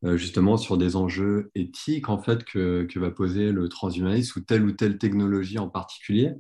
euh, 0.05 0.17
justement 0.17 0.57
sur 0.57 0.79
des 0.79 0.97
enjeux 0.97 1.51
éthiques 1.55 2.09
en 2.09 2.19
fait 2.19 2.45
que, 2.45 2.87
que 2.91 2.99
va 2.99 3.11
poser 3.11 3.53
le 3.53 3.69
transhumanisme 3.69 4.41
ou 4.41 4.43
telle 4.43 4.65
ou 4.65 4.73
telle 4.73 4.99
technologie 4.99 5.59
en 5.59 5.69
particulier. 5.69 6.33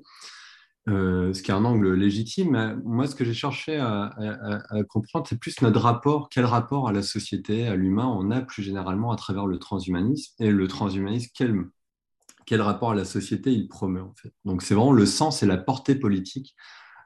Euh, 0.88 1.34
ce 1.34 1.42
qui 1.42 1.50
est 1.50 1.54
un 1.54 1.64
angle 1.64 1.92
légitime. 1.92 2.80
moi, 2.84 3.06
ce 3.06 3.14
que 3.14 3.24
j'ai 3.24 3.34
cherché 3.34 3.76
à, 3.76 4.10
comprendre, 4.88 5.26
c'est 5.28 5.38
plus 5.38 5.60
notre 5.60 5.80
rapport, 5.80 6.28
quel 6.30 6.46
rapport 6.46 6.88
à 6.88 6.92
la 6.92 7.02
société, 7.02 7.66
à 7.66 7.76
l'humain 7.76 8.06
on 8.06 8.30
a 8.30 8.40
plus 8.40 8.62
généralement 8.62 9.10
à 9.10 9.16
travers 9.16 9.46
le 9.46 9.58
transhumanisme. 9.58 10.34
Et 10.42 10.50
le 10.50 10.66
transhumanisme, 10.66 11.30
quel, 11.34 11.64
quel 12.46 12.62
rapport 12.62 12.92
à 12.92 12.94
la 12.94 13.04
société 13.04 13.52
il 13.52 13.68
promeut 13.68 14.02
en 14.02 14.14
fait. 14.14 14.32
Donc 14.46 14.62
c'est 14.62 14.74
vraiment 14.74 14.92
le 14.92 15.04
sens 15.04 15.42
et 15.42 15.46
la 15.46 15.58
portée 15.58 15.94
politique 15.94 16.54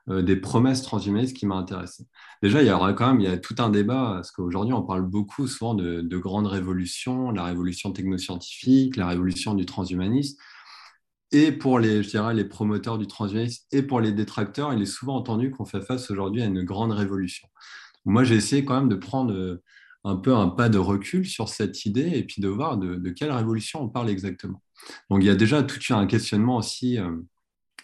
euh, 0.09 0.23
des 0.23 0.37
promesses 0.37 0.83
transhumanistes 0.83 1.37
qui 1.37 1.47
m'a 1.47 1.57
intéressé. 1.57 2.07
Déjà, 2.43 2.63
il 2.63 2.69
y 2.69 2.73
aura 2.73 2.93
quand 2.93 3.09
même 3.09 3.21
il 3.21 3.25
y 3.25 3.33
a 3.33 3.39
tout 3.39 3.57
un 3.59 3.69
débat, 3.69 4.13
parce 4.15 4.31
qu'aujourd'hui, 4.31 4.75
on 4.75 4.83
parle 4.83 5.03
beaucoup 5.03 5.49
souvent 5.49 5.75
de, 5.75 6.01
de 6.01 6.19
grandes 6.19 6.47
révolutions, 6.47 7.33
la 7.33 7.45
révolution 7.45 7.93
technoscientifique, 7.93 8.97
la 8.97 9.09
révolution 9.09 9.55
du 9.55 9.67
transhumanisme 9.67 10.37
et 11.33 11.51
pour 11.51 11.79
les, 11.79 12.03
je 12.03 12.11
dirais, 12.11 12.35
les 12.35 12.45
promoteurs 12.45 12.99
du 12.99 13.07
transhumanisme 13.07 13.65
et 13.73 13.83
pour 13.83 14.01
les 14.01 14.13
détracteurs, 14.13 14.73
il 14.73 14.83
est 14.83 14.87
souvent 14.87 15.17
entendu 15.17 15.51
qu'on 15.51 15.65
fait 15.65 15.81
face 15.81 16.11
aujourd'hui 16.11 16.43
à 16.43 16.47
une 16.47 16.63
grande 16.63 16.93
révolution. 16.93 17.49
Moi, 18.05 18.25
j'ai 18.25 18.37
essayé 18.37 18.65
quand 18.65 18.79
même 18.79 18.89
de 18.89 18.97
prendre 18.97 19.33
euh, 19.33 19.63
un 20.05 20.17
peu 20.17 20.35
un 20.35 20.49
pas 20.49 20.69
de 20.69 20.79
recul 20.79 21.27
sur 21.27 21.49
cette 21.49 21.87
idée 21.87 22.11
et 22.15 22.25
puis 22.25 22.43
de 22.43 22.49
voir 22.49 22.77
de, 22.77 23.11
quelle 23.11 23.33
révolution 23.33 23.83
on 23.83 23.89
parle 23.89 24.11
exactement. 24.11 24.63
Donc, 25.11 25.23
il 25.23 25.27
y 25.27 25.31
a 25.31 25.35
déjà 25.35 25.63
tout 25.63 25.81
un 25.95 26.07
questionnement 26.07 26.57
aussi. 26.57 26.99
Euh, 26.99 27.17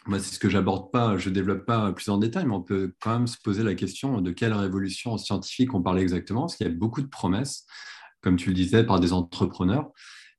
moi, 0.06 0.18
c'est 0.18 0.34
ce 0.34 0.38
que 0.38 0.48
j'aborde 0.48 0.90
pas, 0.90 1.16
je 1.18 1.30
développe 1.30 1.66
pas 1.66 1.92
plus 1.92 2.08
en 2.08 2.18
détail, 2.18 2.46
mais 2.46 2.54
on 2.54 2.62
peut 2.62 2.94
quand 3.00 3.12
même 3.12 3.26
se 3.26 3.36
poser 3.42 3.62
la 3.62 3.74
question 3.74 4.20
de 4.20 4.30
quelle 4.30 4.54
révolution 4.54 5.18
scientifique 5.18 5.74
on 5.74 5.82
parle 5.82 6.00
exactement, 6.00 6.42
parce 6.42 6.56
qu'il 6.56 6.66
y 6.66 6.70
a 6.70 6.72
beaucoup 6.72 7.02
de 7.02 7.08
promesses, 7.08 7.66
comme 8.22 8.36
tu 8.36 8.48
le 8.48 8.54
disais, 8.54 8.84
par 8.84 9.00
des 9.00 9.12
entrepreneurs. 9.12 9.90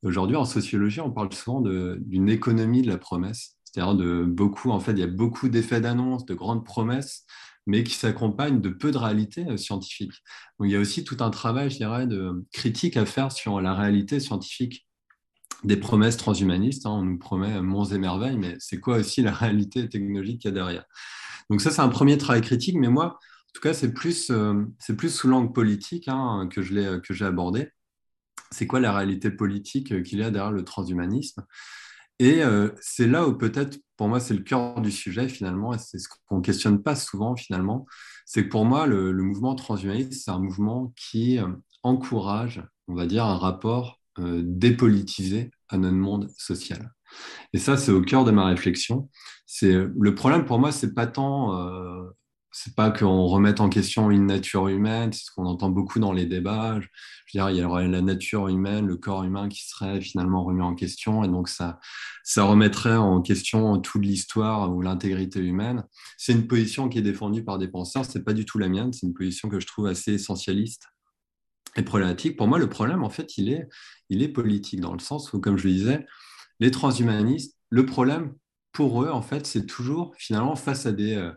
Aujourd'hui, 0.04 0.38
en 0.38 0.46
sociologie, 0.46 1.02
on 1.02 1.12
parle 1.12 1.34
souvent 1.34 1.62
d'une 1.62 2.30
économie 2.30 2.82
de 2.82 2.88
la 2.88 2.98
promesse. 2.98 3.58
C'est-à-dire 3.66 3.96
de 3.96 4.24
beaucoup, 4.24 4.72
en 4.72 4.80
fait, 4.80 4.94
il 4.94 5.00
y 5.00 5.04
a 5.04 5.08
beaucoup 5.08 5.50
d'effets 5.50 5.82
d'annonce, 5.82 6.26
de 6.26 6.34
grandes 6.34 6.66
promesses, 6.66 7.26
mais 7.68 7.84
qui 7.84 7.94
s'accompagnent 7.94 8.62
de 8.62 8.70
peu 8.70 8.92
de 8.92 8.98
réalité 8.98 9.46
euh, 9.48 9.58
scientifique. 9.58 10.14
Donc, 10.58 10.70
il 10.70 10.72
y 10.72 10.76
a 10.76 10.80
aussi 10.80 11.04
tout 11.04 11.18
un 11.20 11.30
travail, 11.30 11.70
je 11.70 11.78
dirais, 11.78 12.08
de 12.08 12.46
critique 12.52 12.98
à 12.98 13.06
faire 13.06 13.32
sur 13.32 13.62
la 13.62 13.76
réalité 13.76 14.20
scientifique 14.20 14.88
des 15.64 15.78
promesses 15.78 16.18
transhumanistes. 16.18 16.86
Hein. 16.86 16.92
On 16.92 17.04
nous 17.04 17.20
promet 17.20 17.62
monts 17.62 17.86
et 17.86 17.98
merveilles, 17.98 18.38
mais 18.38 18.56
c'est 18.60 18.80
quoi 18.80 18.98
aussi 18.98 19.22
la 19.22 19.32
réalité 19.34 19.88
technologique 19.90 20.42
qu'il 20.42 20.50
y 20.50 20.54
a 20.54 20.56
derrière? 20.56 20.86
Donc 21.50 21.62
ça, 21.62 21.72
c'est 21.72 21.82
un 21.82 21.90
premier 21.90 22.18
travail 22.18 22.42
critique, 22.42 22.76
mais 22.76 22.88
moi, 22.88 23.06
en 23.06 23.52
tout 23.54 23.62
cas, 23.62 23.74
c'est 23.74 23.94
plus, 23.94 24.32
euh, 24.32 24.64
plus 24.98 25.14
sous 25.14 25.28
l'angle 25.28 25.52
politique 25.52 26.08
hein, 26.08 26.48
que 26.52 26.62
j'ai 26.62 27.26
abordé 27.26 27.70
c'est 28.52 28.68
quoi 28.68 28.80
la 28.80 28.94
réalité 28.94 29.32
politique 29.32 29.92
euh, 29.92 30.02
qu'il 30.02 30.20
y 30.20 30.24
a 30.24 30.32
derrière 30.32 30.52
le 30.52 30.64
transhumanisme? 30.64 31.46
Et 32.20 32.44
euh, 32.44 32.70
c'est 32.82 33.08
là 33.08 33.28
où 33.28 33.38
peut-être, 33.38 33.80
pour 33.96 34.10
moi, 34.10 34.20
c'est 34.20 34.34
le 34.34 34.44
cœur 34.44 34.82
du 34.82 34.92
sujet 34.92 35.30
finalement, 35.30 35.74
et 35.74 35.78
c'est 35.78 36.00
ce 36.00 36.10
qu'on 36.28 36.38
ne 36.38 36.42
questionne 36.42 36.84
pas 36.84 36.96
souvent 36.96 37.36
finalement, 37.36 37.86
c'est 38.26 38.44
que 38.44 38.50
pour 38.50 38.66
moi, 38.66 38.88
le, 38.88 39.14
mouvement 39.14 39.56
transhumaniste, 39.56 40.14
c'est 40.26 40.32
un 40.32 40.40
mouvement 40.40 40.94
qui 40.96 41.40
euh, 41.40 41.48
encourage, 41.84 42.62
on 42.88 42.96
va 42.96 43.06
dire, 43.06 43.26
un 43.26 43.38
rapport 43.38 43.98
dépolitisé 44.18 45.50
à 45.70 45.78
notre 45.78 45.96
monde 45.96 46.30
social. 46.38 46.92
Et 47.54 47.58
ça, 47.58 47.78
c'est 47.78 47.94
au 47.94 48.02
cœur 48.02 48.26
de 48.26 48.32
ma 48.32 48.48
réflexion. 48.48 49.10
C'est 49.46 49.72
le 49.72 50.14
problème 50.14 50.44
pour 50.44 50.60
moi, 50.60 50.74
c'est 50.74 50.94
pas 50.94 51.08
tant 51.08 51.56
c'est 52.52 52.76
pas 52.76 52.90
qu'on 52.90 53.28
remette 53.28 53.60
en 53.60 53.70
question 53.70 54.10
une 54.10 54.26
nature 54.26 54.68
humaine, 54.68 55.14
c'est 55.14 55.26
ce 55.26 55.32
qu'on 55.32 55.46
entend 55.46 55.70
beaucoup 55.70 56.00
dans 56.00 56.12
les 56.12 56.26
débats. 56.26 56.80
Je 56.80 56.88
veux 56.88 57.32
dire, 57.34 57.50
il 57.52 57.58
y 57.58 57.64
aurait 57.64 57.88
la 57.88 58.02
nature 58.02 58.48
humaine, 58.48 58.88
le 58.88 58.98
corps 58.98 59.24
humain 59.24 59.50
qui 59.50 59.68
serait 59.68 60.02
finalement 60.02 60.44
remis 60.44 60.62
en 60.62 60.74
question, 60.74 61.24
et 61.24 61.28
donc 61.28 61.48
ça, 61.48 61.80
ça 62.24 62.44
remettrait 62.44 62.96
en 62.96 63.22
question 63.22 63.80
toute 63.80 64.04
l'histoire 64.04 64.74
ou 64.74 64.82
l'intégrité 64.82 65.40
humaine. 65.40 65.84
C'est 66.18 66.34
une 66.34 66.48
position 66.48 66.90
qui 66.90 66.98
est 66.98 67.04
défendue 67.04 67.44
par 67.44 67.60
des 67.60 67.68
penseurs, 67.68 68.06
c'est 68.06 68.24
pas 68.24 68.34
du 68.34 68.46
tout 68.46 68.58
la 68.58 68.68
mienne, 68.68 68.94
c'est 68.94 69.06
une 69.06 69.14
position 69.14 69.48
que 69.48 69.60
je 69.60 69.68
trouve 69.68 69.88
assez 69.88 70.14
essentialiste 70.14 70.88
et 71.76 71.84
problématique. 71.84 72.36
Pour 72.36 72.48
moi, 72.48 72.58
le 72.58 72.70
problème, 72.70 73.04
en 73.04 73.10
fait, 73.10 73.38
il 73.38 73.50
est, 73.50 73.68
il 74.10 74.24
est 74.24 74.30
politique, 74.30 74.82
dans 74.82 74.94
le 74.94 75.00
sens 75.00 75.34
où, 75.34 75.40
comme 75.40 75.58
je 75.58 75.68
le 75.68 75.74
disais, 75.74 76.06
les 76.60 76.72
transhumanistes, 76.72 77.58
le 77.70 77.86
problème 77.86 78.34
pour 78.72 79.04
eux, 79.04 79.10
en 79.10 79.22
fait, 79.22 79.46
c'est 79.46 79.66
toujours 79.66 80.14
finalement 80.18 80.56
face 80.56 80.86
à 80.86 80.92
des 80.92 81.16
euh, 81.16 81.32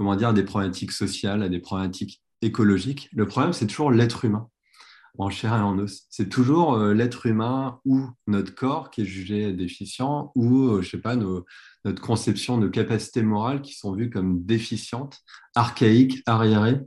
comment 0.00 0.16
dire, 0.16 0.32
des 0.32 0.44
problématiques 0.44 0.92
sociales, 0.92 1.42
à 1.42 1.50
des 1.50 1.58
problématiques 1.58 2.22
écologiques. 2.40 3.10
Le 3.12 3.26
problème, 3.26 3.52
c'est 3.52 3.66
toujours 3.66 3.90
l'être 3.90 4.24
humain, 4.24 4.48
en 5.18 5.28
chair 5.28 5.54
et 5.54 5.60
en 5.60 5.78
os. 5.78 6.06
C'est 6.08 6.30
toujours 6.30 6.72
euh, 6.72 6.94
l'être 6.94 7.26
humain 7.26 7.80
ou 7.84 8.08
notre 8.26 8.54
corps 8.54 8.88
qui 8.88 9.02
est 9.02 9.04
jugé 9.04 9.52
déficient, 9.52 10.32
ou, 10.34 10.68
euh, 10.68 10.80
je 10.80 10.88
sais 10.88 11.02
pas, 11.02 11.16
notre 11.16 12.00
conception 12.00 12.56
de 12.56 12.66
capacités 12.66 13.20
morales 13.20 13.60
qui 13.60 13.74
sont 13.74 13.92
vues 13.92 14.08
comme 14.08 14.42
déficientes, 14.42 15.18
archaïques, 15.54 16.22
arriérées, 16.24 16.80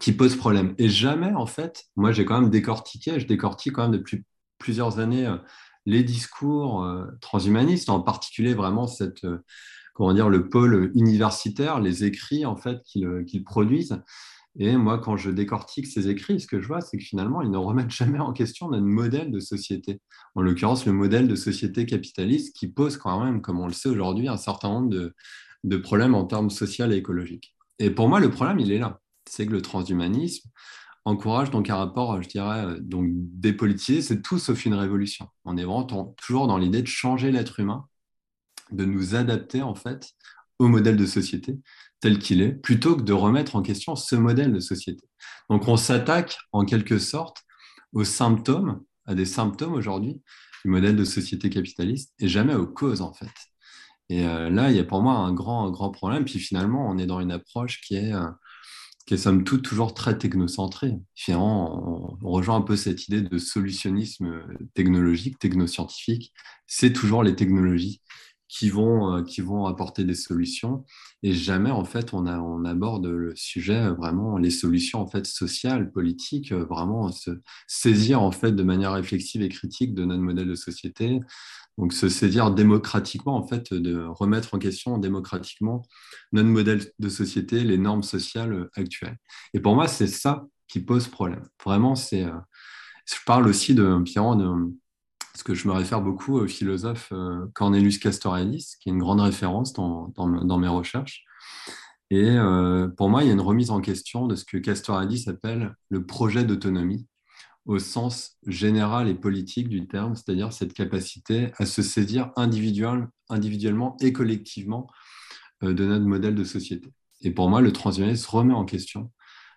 qui 0.00 0.12
posent 0.12 0.36
problème. 0.36 0.74
Et 0.78 0.88
jamais, 0.88 1.34
en 1.34 1.44
fait, 1.44 1.84
moi, 1.94 2.10
j'ai 2.10 2.24
quand 2.24 2.40
même 2.40 2.48
décortiqué, 2.48 3.20
je 3.20 3.26
décortique 3.26 3.74
quand 3.74 3.82
même 3.82 4.00
depuis 4.00 4.24
plusieurs 4.56 4.98
années 4.98 5.26
euh, 5.26 5.36
les 5.84 6.02
discours 6.02 6.90
transhumanistes, 7.20 7.90
en 7.90 8.00
particulier 8.00 8.54
vraiment 8.54 8.86
cette 8.86 9.26
comment 9.94 10.12
dire, 10.12 10.28
le 10.28 10.48
pôle 10.48 10.90
universitaire, 10.94 11.80
les 11.80 12.04
écrits 12.04 12.44
en 12.44 12.56
fait 12.56 12.82
qu'ils 12.84 13.44
produisent. 13.44 13.98
Et 14.56 14.76
moi, 14.76 14.98
quand 14.98 15.16
je 15.16 15.30
décortique 15.30 15.86
ces 15.86 16.08
écrits, 16.08 16.40
ce 16.40 16.46
que 16.46 16.60
je 16.60 16.68
vois, 16.68 16.80
c'est 16.80 16.96
que 16.96 17.02
finalement, 17.02 17.42
ils 17.42 17.50
ne 17.50 17.56
remettent 17.56 17.90
jamais 17.90 18.20
en 18.20 18.32
question 18.32 18.68
notre 18.68 18.84
modèle 18.84 19.32
de 19.32 19.40
société. 19.40 20.00
En 20.36 20.42
l'occurrence, 20.42 20.86
le 20.86 20.92
modèle 20.92 21.26
de 21.26 21.34
société 21.34 21.86
capitaliste 21.86 22.54
qui 22.54 22.68
pose 22.68 22.96
quand 22.96 23.24
même, 23.24 23.40
comme 23.40 23.58
on 23.58 23.66
le 23.66 23.72
sait 23.72 23.88
aujourd'hui, 23.88 24.28
un 24.28 24.36
certain 24.36 24.68
nombre 24.68 24.90
de, 24.90 25.14
de 25.64 25.76
problèmes 25.76 26.14
en 26.14 26.24
termes 26.24 26.50
sociaux 26.50 26.88
et 26.90 26.96
écologiques. 26.96 27.56
Et 27.80 27.90
pour 27.90 28.08
moi, 28.08 28.20
le 28.20 28.30
problème, 28.30 28.60
il 28.60 28.70
est 28.70 28.78
là. 28.78 29.00
C'est 29.28 29.46
que 29.46 29.52
le 29.52 29.62
transhumanisme 29.62 30.48
encourage 31.04 31.50
donc 31.50 31.68
un 31.68 31.76
rapport, 31.76 32.22
je 32.22 32.28
dirais, 32.28 32.80
donc 32.80 33.06
dépolitisé, 33.10 34.02
c'est 34.02 34.22
tout 34.22 34.38
sauf 34.38 34.64
une 34.64 34.74
révolution. 34.74 35.28
On 35.44 35.56
est 35.56 35.64
vraiment 35.64 36.14
toujours 36.16 36.46
dans 36.46 36.56
l'idée 36.56 36.80
de 36.80 36.86
changer 36.86 37.30
l'être 37.30 37.60
humain 37.60 37.86
de 38.74 38.84
nous 38.84 39.14
adapter 39.14 39.62
en 39.62 39.74
fait 39.74 40.10
au 40.58 40.68
modèle 40.68 40.96
de 40.96 41.06
société 41.06 41.58
tel 42.00 42.18
qu'il 42.18 42.42
est, 42.42 42.52
plutôt 42.52 42.96
que 42.96 43.02
de 43.02 43.12
remettre 43.12 43.56
en 43.56 43.62
question 43.62 43.96
ce 43.96 44.14
modèle 44.14 44.52
de 44.52 44.60
société. 44.60 45.06
Donc 45.48 45.68
on 45.68 45.76
s'attaque 45.76 46.36
en 46.52 46.64
quelque 46.64 46.98
sorte 46.98 47.38
aux 47.92 48.04
symptômes, 48.04 48.82
à 49.06 49.14
des 49.14 49.24
symptômes 49.24 49.72
aujourd'hui 49.72 50.20
du 50.64 50.70
modèle 50.70 50.96
de 50.96 51.04
société 51.04 51.48
capitaliste 51.50 52.12
et 52.18 52.28
jamais 52.28 52.54
aux 52.54 52.66
causes 52.66 53.00
en 53.00 53.12
fait. 53.14 53.30
Et 54.10 54.26
euh, 54.26 54.50
là, 54.50 54.70
il 54.70 54.76
y 54.76 54.80
a 54.80 54.84
pour 54.84 55.02
moi 55.02 55.14
un 55.14 55.32
grand, 55.32 55.70
grand 55.70 55.90
problème. 55.90 56.24
Puis 56.24 56.38
finalement, 56.38 56.88
on 56.88 56.98
est 56.98 57.06
dans 57.06 57.20
une 57.20 57.32
approche 57.32 57.80
qui 57.80 57.96
est, 57.96 58.12
euh, 58.12 58.28
qui 59.06 59.14
est 59.14 59.18
somme 59.18 59.44
toute 59.44 59.62
toujours 59.62 59.94
très 59.94 60.18
technocentrée. 60.18 60.94
Finalement, 61.14 62.18
on, 62.22 62.30
rejoint 62.30 62.56
un 62.56 62.62
peu 62.62 62.76
cette 62.76 63.08
idée 63.08 63.22
de 63.22 63.38
solutionnisme 63.38 64.42
technologique, 64.74 65.38
technoscientifique. 65.38 66.32
C'est 66.66 66.92
toujours 66.92 67.22
les 67.22 67.34
technologies 67.34 68.02
qui 68.48 68.68
vont, 68.68 69.24
qui 69.24 69.40
vont 69.40 69.66
apporter 69.66 70.04
des 70.04 70.14
solutions. 70.14 70.84
Et 71.22 71.32
jamais, 71.32 71.70
en 71.70 71.84
fait, 71.84 72.12
on, 72.12 72.26
a, 72.26 72.38
on 72.38 72.64
aborde 72.64 73.06
le 73.06 73.34
sujet, 73.34 73.88
vraiment, 73.90 74.36
les 74.38 74.50
solutions, 74.50 75.00
en 75.00 75.06
fait, 75.06 75.26
sociales, 75.26 75.90
politiques, 75.90 76.52
vraiment 76.52 77.10
se 77.10 77.30
saisir, 77.66 78.22
en 78.22 78.30
fait, 78.30 78.52
de 78.52 78.62
manière 78.62 78.92
réflexive 78.92 79.42
et 79.42 79.48
critique 79.48 79.94
de 79.94 80.04
notre 80.04 80.22
modèle 80.22 80.48
de 80.48 80.54
société, 80.54 81.20
donc, 81.78 81.92
se 81.92 82.08
saisir 82.08 82.52
démocratiquement, 82.52 83.36
en 83.36 83.46
fait, 83.46 83.74
de 83.74 84.04
remettre 84.04 84.54
en 84.54 84.58
question 84.58 84.98
démocratiquement 84.98 85.82
notre 86.32 86.48
modèle 86.48 86.84
de 86.98 87.08
société, 87.08 87.64
les 87.64 87.78
normes 87.78 88.04
sociales 88.04 88.68
actuelles. 88.76 89.16
Et 89.54 89.60
pour 89.60 89.74
moi, 89.74 89.88
c'est 89.88 90.06
ça 90.06 90.46
qui 90.68 90.80
pose 90.80 91.08
problème. 91.08 91.42
Vraiment, 91.64 91.94
c'est. 91.96 92.24
Euh, 92.24 92.32
je 93.06 93.16
parle 93.26 93.48
aussi 93.48 93.74
de 93.74 93.98
Pierre, 94.04 94.36
de, 94.36 94.48
parce 95.34 95.42
que 95.42 95.54
je 95.54 95.66
me 95.66 95.72
réfère 95.72 96.00
beaucoup 96.00 96.38
au 96.38 96.46
philosophe 96.46 97.08
euh, 97.10 97.46
Cornelius 97.54 97.98
Castoriadis, 97.98 98.76
qui 98.78 98.88
est 98.88 98.92
une 98.92 99.00
grande 99.00 99.20
référence 99.20 99.72
dans, 99.72 100.58
mes 100.58 100.68
recherches. 100.68 101.24
Et 102.10 102.30
euh, 102.30 102.86
pour 102.86 103.10
moi, 103.10 103.24
il 103.24 103.26
y 103.26 103.30
a 103.30 103.32
une 103.32 103.40
remise 103.40 103.72
en 103.72 103.80
question 103.80 104.28
de 104.28 104.36
ce 104.36 104.44
que 104.44 104.58
Castoriadis 104.58 105.24
appelle 105.28 105.74
le 105.88 106.06
projet 106.06 106.44
d'autonomie 106.44 107.08
au 107.66 107.80
sens 107.80 108.36
général 108.46 109.08
et 109.08 109.14
politique 109.14 109.68
du 109.68 109.88
terme, 109.88 110.14
c'est-à-dire 110.14 110.52
cette 110.52 110.72
capacité 110.72 111.50
à 111.56 111.66
se 111.66 111.82
saisir 111.82 112.30
individuel, 112.36 113.08
individuellement 113.28 113.96
et 114.00 114.12
collectivement 114.12 114.88
euh, 115.64 115.74
de 115.74 115.84
notre 115.84 116.04
modèle 116.04 116.36
de 116.36 116.44
société. 116.44 116.92
Et 117.22 117.32
pour 117.32 117.50
moi, 117.50 117.60
le 117.60 117.72
transhumanisme 117.72 118.30
remet 118.30 118.54
en 118.54 118.64
question 118.64 119.10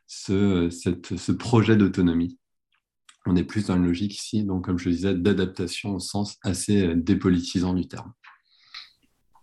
ce 0.07 1.31
projet 1.33 1.75
d'autonomie. 1.75 2.39
On 3.29 3.35
est 3.35 3.43
plus 3.43 3.65
dans 3.65 3.75
une 3.75 3.85
logique 3.85 4.15
ici, 4.15 4.45
donc 4.45 4.63
comme 4.63 4.79
je 4.79 4.89
disais, 4.89 5.13
d'adaptation 5.13 5.95
au 5.95 5.99
sens 5.99 6.37
assez 6.43 6.95
dépolitisant 6.95 7.73
du 7.73 7.85
terme. 7.85 8.13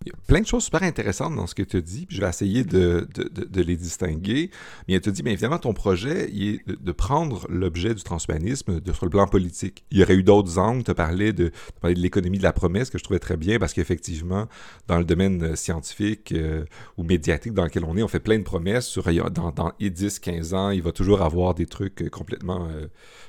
Il 0.06 0.10
y 0.10 0.12
a 0.12 0.18
plein 0.26 0.40
de 0.40 0.46
choses 0.46 0.64
super 0.64 0.82
intéressantes 0.82 1.34
dans 1.34 1.46
ce 1.46 1.54
que 1.54 1.62
tu 1.62 1.80
dis, 1.80 2.04
puis 2.04 2.16
je 2.16 2.20
vais 2.20 2.28
essayer 2.28 2.62
de, 2.62 3.08
de, 3.14 3.44
de, 3.44 3.62
les 3.62 3.76
distinguer. 3.76 4.50
Mais 4.86 5.00
tu 5.00 5.10
dit, 5.10 5.22
bien 5.22 5.32
évidemment, 5.32 5.58
ton 5.58 5.72
projet 5.72 6.30
est 6.30 6.60
de, 6.68 6.92
prendre 6.92 7.46
l'objet 7.48 7.94
du 7.94 8.02
transhumanisme 8.02 8.80
de, 8.80 8.92
sur 8.92 9.06
le 9.06 9.10
plan 9.10 9.26
politique. 9.26 9.84
Il 9.90 9.98
y 9.98 10.02
aurait 10.02 10.16
eu 10.16 10.22
d'autres 10.22 10.58
angles. 10.58 10.84
Tu 10.84 10.90
as 10.90 10.94
parlé 10.94 11.32
de, 11.32 11.52
de 11.82 11.88
l'économie 11.88 12.36
de 12.36 12.42
la 12.42 12.52
promesse, 12.52 12.90
que 12.90 12.98
je 12.98 13.04
trouvais 13.04 13.18
très 13.18 13.38
bien, 13.38 13.58
parce 13.58 13.72
qu'effectivement, 13.72 14.46
dans 14.88 14.98
le 14.98 15.04
domaine 15.04 15.42
euh, 15.42 15.56
scientifique 15.56 16.32
euh, 16.32 16.64
ou 16.98 17.04
médiatique 17.04 17.54
dans 17.54 17.64
lequel 17.64 17.84
on 17.84 17.96
est, 17.96 18.02
on 18.02 18.08
fait 18.08 18.20
plein 18.20 18.38
de 18.38 18.44
promesses. 18.44 18.86
Sur, 18.86 19.04
dans, 19.30 19.52
dans 19.52 19.72
10, 19.80 20.18
15 20.18 20.52
ans, 20.52 20.70
il 20.70 20.82
va 20.82 20.92
toujours 20.92 21.22
avoir 21.22 21.54
des 21.54 21.66
trucs 21.66 22.02
euh, 22.02 22.10
complètement 22.10 22.68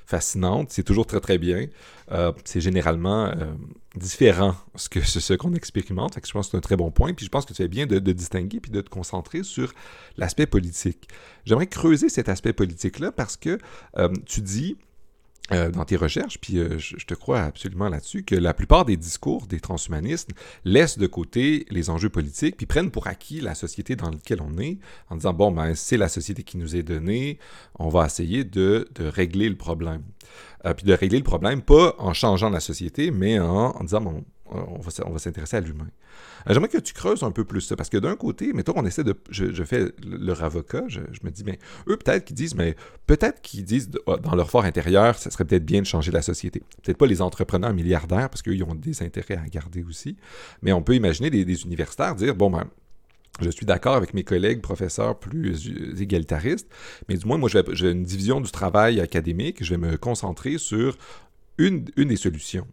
fascinants. 0.06 0.66
C'est 0.68 0.84
toujours 0.84 1.08
très, 1.08 1.22
très 1.22 1.38
bien. 1.38 1.68
C'est 2.44 2.62
généralement 2.62 3.32
différent 3.96 4.56
ce 4.76 4.90
que 4.90 5.02
ce 5.02 5.34
qu'on 5.34 5.54
expérimente. 5.54 6.18
je 6.24 6.32
pense 6.32 6.48
que 6.48 6.52
c'est 6.52 6.58
un 6.58 6.62
très 6.62 6.76
bon 6.76 6.92
point. 6.92 7.14
Puis 7.14 7.26
je 7.26 7.32
pense 7.32 7.46
que 7.46 7.54
tu 7.54 7.58
fais 7.58 7.68
bien 7.68 7.86
de, 7.86 8.00
distinguer 8.12 8.60
puis 8.60 8.72
de 8.72 8.82
te 8.82 8.90
concentrer 8.90 9.44
sur 9.44 9.74
l'aspect 10.18 10.46
politique. 10.46 11.08
J'aimerais 11.46 11.68
creuser 11.68 12.10
cet 12.10 12.30
aspect 12.30 12.54
politique-là 12.54 13.12
parce 13.12 13.38
que 13.38 13.58
euh, 13.98 14.10
tu 14.26 14.42
dis 14.42 14.78
euh, 15.52 15.70
dans 15.70 15.86
tes 15.86 15.96
recherches, 15.96 16.40
puis 16.40 16.58
euh, 16.58 16.80
je, 16.80 17.06
te 17.06 17.14
crois 17.14 17.42
absolument 17.42 17.88
là-dessus, 17.88 18.24
que 18.24 18.36
la 18.36 18.56
plupart 18.56 18.84
des 18.84 18.98
discours 18.98 19.46
des 19.46 19.60
transhumanistes 19.60 20.32
laissent 20.64 20.98
de 20.98 21.06
côté 21.06 21.68
les 21.70 21.92
enjeux 21.92 22.10
politiques, 22.10 22.58
puis 22.58 22.66
prennent 22.66 22.90
pour 22.90 23.06
acquis 23.06 23.42
la 23.42 23.54
société 23.54 23.96
dans 23.96 24.10
laquelle 24.10 24.42
on 24.42 24.58
est, 24.58 24.80
en 25.10 25.18
disant, 25.18 25.34
bon, 25.34 25.52
ben, 25.52 25.76
c'est 25.76 25.98
la 25.98 26.10
société 26.10 26.42
qui 26.42 26.58
nous 26.58 26.76
est 26.76 26.82
donnée, 26.82 27.38
on 27.78 27.90
va 27.90 28.08
essayer 28.08 28.44
de, 28.44 28.90
de 28.96 29.06
régler 29.06 29.48
le 29.48 29.56
problème. 29.56 30.02
Euh, 30.66 30.74
puis 30.74 30.86
de 30.86 30.94
régler 30.94 31.20
le 31.20 31.24
problème, 31.24 31.62
pas 31.62 31.96
en 32.00 32.14
changeant 32.14 32.50
la 32.50 32.60
société, 32.60 33.12
mais 33.12 33.40
en, 33.40 33.80
disant, 33.84 34.02
bon, 34.02 34.26
on 34.48 34.80
va, 34.80 34.92
on 35.06 35.12
va 35.12 35.20
s'intéresser 35.20 35.58
à 35.58 35.60
l'humain. 35.60 35.88
Euh, 36.48 36.54
j'aimerais 36.54 36.70
que 36.70 36.78
tu 36.78 36.94
creuses 36.94 37.24
un 37.24 37.32
peu 37.32 37.44
plus 37.44 37.62
ça, 37.62 37.76
parce 37.76 37.90
que 37.90 37.98
d'un 37.98 38.16
côté, 38.16 38.54
mettons 38.54 38.74
qu'on 38.74 38.86
essaie 38.86 39.04
de... 39.04 39.16
Je, 39.30 39.64
fais 39.64 39.92
leur 40.06 40.44
avocat, 40.44 40.84
je, 40.88 41.00
me 41.24 41.32
dis, 41.32 41.44
mais 41.44 41.60
eux, 41.88 41.98
peut-être 41.98 42.26
qu'ils 42.26 42.36
disent, 42.36 42.56
mais 42.56 42.76
peut-être 43.08 43.42
qu'ils 43.42 43.64
disent 43.64 43.90
oh, 44.06 44.18
dans 44.18 44.36
leur 44.36 44.50
fort 44.50 44.66
intérieur, 44.66 45.18
ça 45.18 45.32
serait 45.32 45.46
peut-être 45.46 45.66
bien 45.66 45.82
de 45.82 45.88
changer 45.88 46.12
la 46.12 46.22
société. 46.22 46.62
Peut-être 46.84 46.98
pas 46.98 47.08
les 47.08 47.22
entrepreneurs 47.22 47.74
milliardaires, 47.74 48.30
parce 48.30 48.42
qu'eux, 48.42 48.56
ils 48.56 48.64
ont 48.64 48.76
des 48.76 49.02
intérêts 49.02 49.38
à 49.38 49.48
garder 49.48 49.84
aussi, 49.84 50.18
mais 50.62 50.72
on 50.74 50.82
peut 50.82 50.96
imaginer 50.96 51.30
des, 51.30 51.46
des 51.46 51.64
universitaires 51.64 52.16
dire, 52.16 52.36
bon, 52.36 52.52
ben, 52.52 52.66
je 53.42 53.50
suis 53.50 53.66
d'accord 53.66 53.96
avec 53.96 54.14
mes 54.14 54.24
collègues 54.24 54.62
professeurs 54.62 55.20
plus 55.20 55.70
égalitaristes, 56.00 56.70
mais 57.10 57.18
du 57.18 57.26
moins, 57.26 57.38
moi, 57.38 57.50
j'ai 57.50 57.92
une 57.92 58.04
division 58.04 58.40
du 58.40 58.50
travail 58.50 59.02
académique. 59.02 59.64
Je 59.64 59.72
vais 59.72 59.78
me 59.78 59.98
concentrer 59.98 60.58
sur 60.58 60.98
une, 61.58 61.86
des 61.96 62.16
solutions. 62.16 62.68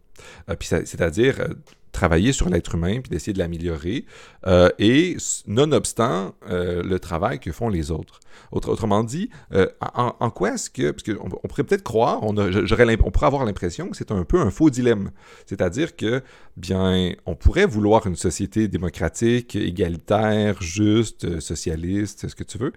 Euh, 0.49 0.55
c'est-à-dire 0.59 1.39
euh, 1.39 1.53
travailler 1.91 2.33
sur 2.33 2.49
l'être 2.49 2.75
humain 2.75 3.01
puis 3.01 3.09
d'essayer 3.11 3.33
de 3.33 3.39
l'améliorer, 3.39 4.05
euh, 4.47 4.69
et 4.79 5.15
nonobstant 5.45 6.33
euh, 6.49 6.81
le 6.81 6.99
travail 6.99 7.39
que 7.39 7.51
font 7.51 7.69
les 7.69 7.91
autres. 7.91 8.19
autrement 8.51 9.03
dit, 9.03 9.29
en, 9.93 10.29
quoi 10.31 10.55
est-ce 10.55 10.71
que, 10.71 10.89
parce 10.89 11.03
qu'on 11.03 11.29
on 11.43 11.47
pourrait 11.47 11.63
peut-être 11.63 11.83
croire, 11.83 12.23
on, 12.23 12.33
pourrait 12.33 13.27
avoir 13.27 13.45
l'impression 13.45 13.89
que 13.89 13.95
c'est 13.95 14.11
un 14.11 14.23
peu 14.23 14.39
un 14.39 14.49
faux 14.49 14.71
dilemme, 14.71 15.11
c'est-à-dire 15.45 15.95
que, 15.95 16.23
bien, 16.57 17.13
on 17.27 17.35
pourrait 17.35 17.67
vouloir 17.67 18.07
une 18.07 18.15
société 18.15 18.67
démocratique, 18.67 19.55
égalitaire, 19.55 20.61
juste, 20.63 21.39
socialiste, 21.39 22.27
ce 22.27 22.35
que 22.35 22.43
tu 22.43 22.57
veux, 22.57 22.73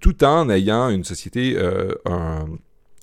tout 0.00 0.24
en 0.24 0.48
ayant 0.48 0.90
une 0.90 1.04
société, 1.04 1.56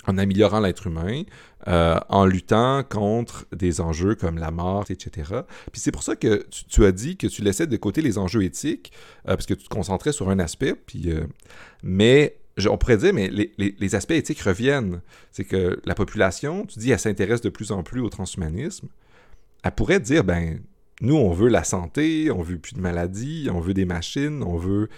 en 0.05 0.17
améliorant 0.17 0.59
l'être 0.59 0.87
humain, 0.87 1.23
euh, 1.67 1.97
en 2.09 2.25
luttant 2.25 2.83
contre 2.83 3.45
des 3.55 3.81
enjeux 3.81 4.15
comme 4.15 4.37
la 4.37 4.51
mort, 4.51 4.85
etc. 4.89 5.31
Puis 5.71 5.79
c'est 5.81 5.91
pour 5.91 6.03
ça 6.03 6.15
que 6.15 6.45
tu, 6.69 6.85
as 6.85 6.91
dit 6.91 7.17
que 7.17 7.27
tu 7.27 7.41
laissais 7.41 7.67
de 7.67 7.77
côté 7.77 8.01
les 8.01 8.17
enjeux 8.17 8.43
éthiques, 8.43 8.91
euh, 9.27 9.35
parce 9.35 9.45
que 9.45 9.53
tu 9.53 9.63
te 9.63 9.69
concentrais 9.69 10.11
sur 10.11 10.29
un 10.29 10.39
aspect, 10.39 10.75
puis, 10.75 11.11
euh, 11.11 11.25
mais 11.83 12.37
on 12.67 12.77
pourrait 12.77 12.97
dire, 12.97 13.13
mais 13.13 13.29
les, 13.29 13.95
aspects 13.95 14.11
éthiques 14.11 14.41
reviennent. 14.41 15.01
C'est 15.31 15.45
que 15.45 15.79
la 15.85 15.95
population, 15.95 16.65
tu 16.65 16.79
dis, 16.79 16.91
elle 16.91 16.99
s'intéresse 16.99 17.41
de 17.41 17.49
plus 17.49 17.71
en 17.71 17.81
plus 17.81 18.01
au 18.01 18.09
transhumanisme. 18.09 18.89
Elle 19.63 19.71
pourrait 19.71 19.99
dire, 19.99 20.23
ben, 20.23 20.59
nous, 21.01 21.15
on 21.15 21.31
veut 21.31 21.49
la 21.49 21.63
santé, 21.63 22.29
on 22.29 22.41
veut 22.41 22.57
plus 22.57 22.73
de 22.73 22.81
maladies, 22.81 23.49
on 23.51 23.59
veut 23.59 23.73
des 23.73 23.85
machines, 23.85 24.43
on 24.43 24.57
veut 24.57 24.89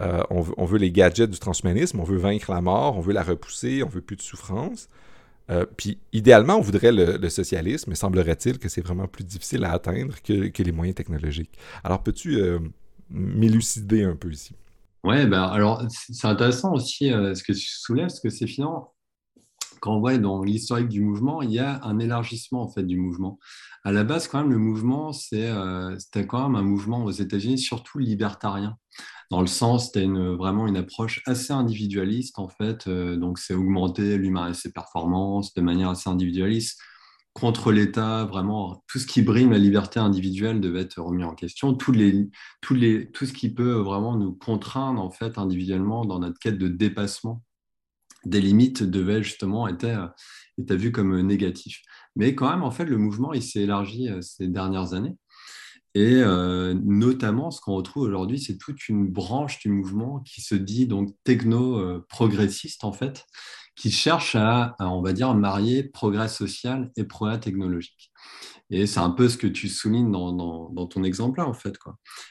euh, 0.00 0.22
on, 0.30 0.64
veut, 0.64 0.78
les 0.78 0.90
gadgets 0.90 1.30
du 1.30 1.38
transhumanisme, 1.38 2.00
on 2.00 2.04
veut 2.04 2.16
vaincre 2.16 2.50
la 2.50 2.60
mort, 2.60 2.96
on 2.96 3.00
veut 3.00 3.12
la 3.12 3.22
repousser, 3.22 3.82
on 3.82 3.88
veut 3.88 4.00
plus 4.00 4.16
de 4.16 4.22
souffrance. 4.22 4.88
Euh, 5.50 5.66
puis 5.76 5.98
idéalement, 6.12 6.56
on 6.56 6.60
voudrait 6.60 6.92
le, 6.92 7.28
socialisme, 7.28 7.90
mais 7.90 7.96
semblerait-il 7.96 8.58
que 8.58 8.68
c'est 8.68 8.80
vraiment 8.80 9.06
plus 9.06 9.24
difficile 9.24 9.64
à 9.64 9.72
atteindre 9.72 10.14
que, 10.22 10.62
les 10.62 10.72
moyens 10.72 10.94
technologiques. 10.94 11.58
Alors, 11.84 12.02
peux-tu 12.02 12.36
euh, 12.36 12.58
m'élucider 13.10 14.04
un 14.04 14.16
peu 14.16 14.30
ici? 14.30 14.54
Oui, 15.04 15.26
ben, 15.26 15.42
alors 15.42 15.84
c'est 15.88 16.28
intéressant 16.28 16.72
aussi 16.74 17.08
ce 17.08 17.42
que 17.42 17.52
tu 17.52 17.66
soulèves, 17.66 18.06
parce 18.06 18.20
que 18.20 18.30
c'est 18.30 18.46
finalement, 18.46 18.94
quand 19.80 19.96
on 19.96 20.00
voit 20.00 20.16
dans 20.16 20.44
l'historique 20.44 20.88
du 20.88 21.00
mouvement, 21.00 21.42
il 21.42 21.50
y 21.50 21.58
a 21.58 21.80
un 21.82 21.98
élargissement 21.98 22.62
en 22.62 22.68
fait 22.68 22.84
du 22.84 22.96
mouvement. 22.96 23.40
À 23.82 23.90
la 23.90 24.04
base, 24.04 24.28
quand 24.28 24.42
même, 24.42 24.52
le 24.52 24.58
mouvement, 24.58 25.12
c'était 25.12 25.50
quand 26.28 26.48
même 26.48 26.54
un 26.54 26.62
mouvement 26.62 27.04
aux 27.04 27.10
États-Unis, 27.10 27.58
surtout 27.58 27.98
libertarien 27.98 28.78
dans 29.32 29.40
le 29.40 29.46
sens, 29.46 29.86
c'était 29.86 30.06
vraiment 30.06 30.66
une 30.66 30.76
approche 30.76 31.22
assez 31.24 31.54
individualiste, 31.54 32.38
en 32.38 32.48
fait. 32.48 32.86
Euh, 32.86 33.16
donc, 33.16 33.38
c'est 33.38 33.54
augmenter 33.54 34.18
l'humain 34.18 34.50
et 34.50 34.54
ses 34.54 34.72
performances 34.72 35.54
de 35.54 35.62
manière 35.62 35.88
assez 35.88 36.10
individualiste 36.10 36.78
contre 37.32 37.72
l'État, 37.72 38.26
vraiment, 38.26 38.84
tout 38.88 38.98
ce 38.98 39.06
qui 39.06 39.22
brime 39.22 39.52
la 39.52 39.58
liberté 39.58 39.98
individuelle 39.98 40.60
devait 40.60 40.82
être 40.82 41.00
remis 41.00 41.24
en 41.24 41.34
question. 41.34 41.72
Tout 41.72 41.94
ce 41.94 43.32
qui 43.32 43.54
peut 43.54 43.72
vraiment 43.72 44.16
nous 44.18 44.34
contraindre, 44.34 45.00
en 45.00 45.10
fait, 45.10 45.38
individuellement 45.38 46.04
dans 46.04 46.18
notre 46.18 46.38
quête 46.38 46.58
de 46.58 46.68
dépassement 46.68 47.42
des 48.26 48.42
limites 48.42 48.82
devait 48.82 49.22
justement 49.22 49.66
être, 49.66 50.12
être 50.58 50.74
vu 50.74 50.92
comme 50.92 51.18
négatif. 51.22 51.80
Mais 52.16 52.34
quand 52.34 52.50
même, 52.50 52.62
en 52.62 52.70
fait, 52.70 52.84
le 52.84 52.98
mouvement, 52.98 53.32
il 53.32 53.42
s'est 53.42 53.62
élargi 53.62 54.10
euh, 54.10 54.20
ces 54.20 54.48
dernières 54.48 54.92
années. 54.92 55.16
Et 55.94 56.14
euh, 56.14 56.74
notamment, 56.74 57.50
ce 57.50 57.60
qu'on 57.60 57.74
retrouve 57.74 58.04
aujourd'hui, 58.04 58.40
c'est 58.40 58.56
toute 58.56 58.88
une 58.88 59.06
branche 59.08 59.58
du 59.58 59.68
mouvement 59.68 60.20
qui 60.20 60.40
se 60.40 60.54
dit 60.54 60.86
donc 60.86 61.10
techno-progressiste, 61.24 62.84
en 62.84 62.92
fait, 62.92 63.26
qui 63.76 63.90
cherche 63.90 64.34
à, 64.34 64.74
on 64.80 65.02
va 65.02 65.12
dire, 65.12 65.34
marier 65.34 65.82
progrès 65.84 66.28
social 66.28 66.90
et 66.96 67.04
progrès 67.04 67.40
technologique. 67.40 68.10
Et 68.70 68.86
c'est 68.86 69.00
un 69.00 69.10
peu 69.10 69.28
ce 69.28 69.36
que 69.36 69.46
tu 69.46 69.68
soulignes 69.68 70.10
dans, 70.10 70.86
ton 70.86 71.04
exemple-là, 71.04 71.46
en 71.46 71.52
fait. 71.52 71.74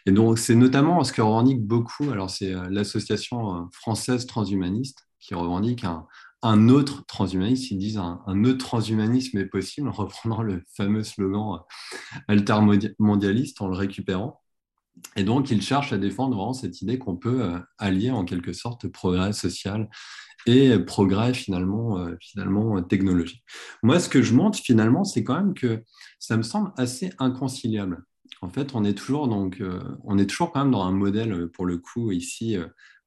Et 0.08 0.12
donc, 0.12 0.40
c'est 0.40 0.56
notamment 0.56 1.04
ce 1.04 1.14
que 1.14 1.22
revendique 1.22 1.62
beaucoup, 1.62 2.10
alors 2.10 2.32
c'est 2.32 2.54
euh, 2.54 2.68
l'association 2.70 3.56
euh, 3.56 3.62
française 3.72 4.26
transhumaniste 4.26 5.08
qui 5.20 5.36
revendique 5.36 5.84
un, 5.84 6.08
un 6.44 6.70
autre 6.70 7.06
transhumanisme, 7.06 7.76
ils 7.76 7.78
disent 7.78 7.98
un, 7.98 8.44
autre 8.46 8.58
transhumanisme 8.58 9.38
est 9.38 9.46
possible, 9.46 9.88
en 9.88 9.92
reprenant 9.92 10.42
le 10.42 10.64
fameux 10.76 11.04
slogan 11.04 11.60
euh, 11.60 12.24
altermondialiste, 12.28 13.62
en 13.62 13.68
le 13.68 13.76
récupérant. 13.76 14.42
Et 15.16 15.24
donc, 15.24 15.52
ils 15.52 15.62
cherchent 15.62 15.94
à 15.94 15.98
défendre 15.98 16.36
vraiment 16.36 16.54
cette 16.54 16.82
idée 16.82 16.98
qu'on 16.98 17.16
peut 17.16 17.44
euh, 17.44 17.60
allier 17.78 18.12
en 18.12 18.26
quelque 18.26 18.54
sorte 18.54 18.88
progrès 18.88 19.34
social 19.34 19.90
et 20.48 20.80
progrès 20.80 21.34
finalement, 21.36 22.00
euh, 22.00 22.16
finalement 22.20 22.82
technologique. 22.82 23.44
Moi, 23.84 24.00
ce 24.00 24.10
que 24.10 24.24
je 24.24 24.34
montre 24.34 24.58
finalement, 24.58 25.04
c'est 25.04 25.24
quand 25.24 25.36
même 25.36 25.54
que 25.54 25.84
ça 26.20 26.38
me 26.38 26.44
semble 26.44 26.74
assez 26.78 27.12
inconciliable. 27.20 28.04
en 28.42 28.50
fait, 28.50 28.74
on 28.74 28.84
est 28.84 28.96
toujours 28.96 29.28
donc, 29.28 29.62
on 30.04 30.18
est 30.18 30.26
toujours 30.26 30.52
quand 30.52 30.62
même 30.64 30.72
dans 30.72 30.84
un 30.84 30.92
modèle 30.92 31.48
pour 31.50 31.66
le 31.68 31.78
coup 31.78 32.12
ici 32.12 32.58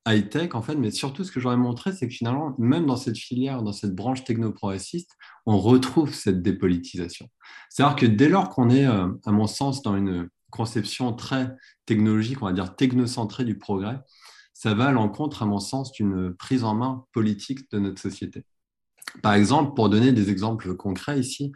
high-tech, 0.07 0.55
en 0.55 0.63
fait, 0.63 0.77
mais 0.77 0.91
surtout 0.91 1.25
ce 1.25 1.33
que 1.33 1.41
j'aurais 1.41 1.57
montré, 1.57 1.93
c'est 1.93 2.09
que 2.09 2.15
finalement, 2.15 2.55
même 2.59 2.87
dans 2.87 2.97
cette 2.97 3.17
filière, 3.17 3.63
dans 3.63 3.73
cette 3.73 3.95
branche 3.95 4.25
technoprogressiste, 4.25 5.17
on 5.47 5.59
retrouve 5.59 6.13
cette 6.13 6.43
dépolitisation. 6.43 7.29
C'est-à-dire 7.71 7.97
que 7.97 8.07
dès 8.07 8.29
lors 8.29 8.51
qu'on 8.51 8.71
est, 8.71 8.85
à 8.85 9.33
mon 9.33 9.47
sens, 9.47 9.83
dans 9.83 9.97
une 9.97 10.29
conception 10.51 11.13
très 11.13 11.55
technologique, 11.87 12.43
on 12.43 12.47
va 12.47 12.53
dire 12.53 12.77
technocentrée 12.77 13.45
du 13.45 13.59
progrès, 13.59 13.99
ça 14.53 14.75
va 14.75 14.87
à 14.87 14.93
l'encontre, 14.93 15.43
à 15.43 15.47
mon 15.47 15.59
sens, 15.59 15.93
d'une 15.93 16.35
prise 16.35 16.65
en 16.65 16.75
main 16.75 17.05
politique 17.13 17.71
de 17.73 17.79
notre 17.79 18.01
société. 18.01 18.45
Par 19.23 19.35
exemple, 19.35 19.75
pour 19.75 19.89
donner 19.89 20.13
des 20.13 20.31
exemples 20.31 20.75
concrets 20.77 21.19
ici, 21.19 21.53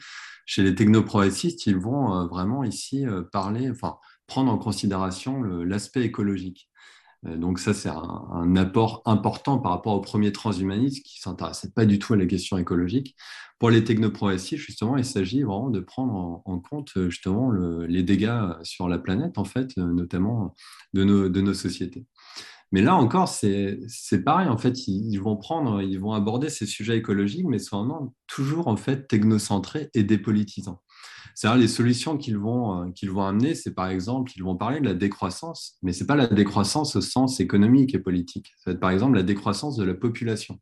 chez 0.46 0.62
les 0.62 0.74
technoprogressistes, 0.74 1.66
ils 1.66 1.76
vont 1.76 2.14
euh, 2.14 2.26
vraiment 2.26 2.64
ici 2.64 3.06
euh, 3.06 3.22
parler, 3.22 3.70
enfin, 3.70 3.96
prendre 4.26 4.52
en 4.52 4.58
considération 4.58 5.42
l'aspect 5.42 6.02
écologique. 6.02 6.68
Euh, 7.26 7.36
donc 7.36 7.58
ça, 7.58 7.74
c'est 7.74 7.88
un, 7.88 8.56
apport 8.56 9.02
important 9.04 9.58
par 9.58 9.72
rapport 9.72 9.94
aux 9.94 10.00
premiers 10.00 10.32
transhumanistes 10.32 11.04
qui 11.04 11.18
ne 11.18 11.22
s'intéressaient 11.22 11.72
pas 11.72 11.86
du 11.86 11.98
tout 11.98 12.14
à 12.14 12.16
la 12.16 12.26
question 12.26 12.58
écologique. 12.58 13.16
Pour 13.58 13.70
les 13.70 13.82
technoprogressistes, 13.82 14.62
justement, 14.62 14.96
il 14.96 15.04
s'agit 15.04 15.42
vraiment 15.42 15.70
de 15.70 15.80
prendre 15.80 16.42
en, 16.44 16.58
compte 16.60 16.92
justement 17.08 17.50
les 17.50 18.04
dégâts 18.04 18.52
sur 18.62 18.88
la 18.88 18.98
planète, 18.98 19.36
en 19.36 19.44
fait, 19.44 19.76
notamment 19.76 20.54
de 20.94 21.02
nos, 21.02 21.54
sociétés. 21.54 22.06
Mais 22.70 22.82
là 22.82 22.94
encore, 22.94 23.26
c'est 23.26 23.78
pareil. 24.24 24.48
En 24.48 24.58
fait, 24.58 24.86
ils, 24.86 25.16
vont 25.16 25.36
prendre, 25.36 25.82
ils 25.82 25.98
vont 25.98 26.12
aborder 26.12 26.50
ces 26.50 26.66
sujets 26.66 26.98
écologiques, 26.98 27.46
mais 27.48 27.58
cependant 27.58 28.14
toujours 28.28 28.68
en 28.68 28.76
fait 28.76 29.08
technocentrés 29.08 29.90
et 29.92 30.04
dépolitisants. 30.04 30.80
C'est-à-dire 31.34 31.60
les 31.60 31.68
solutions 31.68 32.18
qu'ils 32.18 32.36
vont, 32.36 32.82
euh, 32.82 33.10
vont 33.12 33.24
amener, 33.24 33.54
c'est 33.54 33.74
par 33.74 33.88
exemple, 33.88 34.32
ils 34.34 34.42
vont 34.42 34.56
parler 34.56 34.80
de 34.80 34.86
la 34.86 34.94
décroissance, 34.94 35.76
mais 35.82 35.92
ce 35.92 36.00
n'est 36.00 36.06
pas 36.06 36.16
la 36.16 36.26
décroissance 36.26 36.96
au 36.96 37.00
sens 37.00 37.38
économique 37.38 37.94
et 37.94 38.00
politique. 38.00 38.52
Ça 38.56 38.70
va 38.70 38.72
être 38.72 38.80
par 38.80 38.90
exemple 38.90 39.14
la 39.14 39.22
décroissance 39.22 39.76
de 39.76 39.84
la 39.84 39.94
population. 39.94 40.58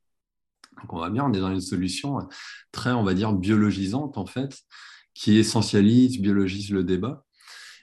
Donc 0.83 0.93
on 0.93 0.99
va 0.99 1.11
bien, 1.11 1.25
on 1.25 1.33
est 1.33 1.41
dans 1.41 1.53
une 1.53 1.61
solution 1.61 2.19
très, 2.73 2.93
on 2.93 3.05
va 3.05 3.15
dire, 3.15 3.33
biologisante 3.33 4.19
en 4.19 4.27
fait, 4.27 4.59
qui 5.15 5.39
essentialise, 5.39 6.21
biologise 6.21 6.71
le 6.71 6.85
débat. 6.85 7.25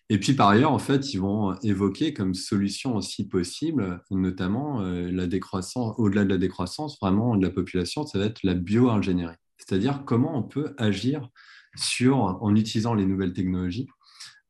Et 0.09 0.19
puis 0.19 0.33
par 0.33 0.49
ailleurs, 0.49 0.71
en 0.71 0.79
fait, 0.79 1.13
ils 1.13 1.19
vont 1.19 1.55
évoquer 1.63 2.13
comme 2.13 2.35
solution 2.35 2.95
aussi 2.95 3.27
possible, 3.27 4.03
notamment 4.11 4.81
euh, 4.81 5.09
la 5.11 5.25
décroissance, 5.25 5.95
au-delà 5.97 6.25
de 6.25 6.29
la 6.29 6.37
décroissance, 6.37 6.99
vraiment 7.01 7.35
de 7.35 7.43
la 7.43 7.51
population, 7.51 8.05
ça 8.05 8.19
va 8.19 8.25
être 8.25 8.43
la 8.43 8.53
bioingénierie. 8.53 9.35
C'est-à-dire 9.57 10.03
comment 10.05 10.37
on 10.37 10.43
peut 10.43 10.75
agir 10.77 11.29
sur, 11.75 12.17
en 12.17 12.55
utilisant 12.55 12.93
les 12.93 13.05
nouvelles 13.05 13.33
technologies 13.33 13.87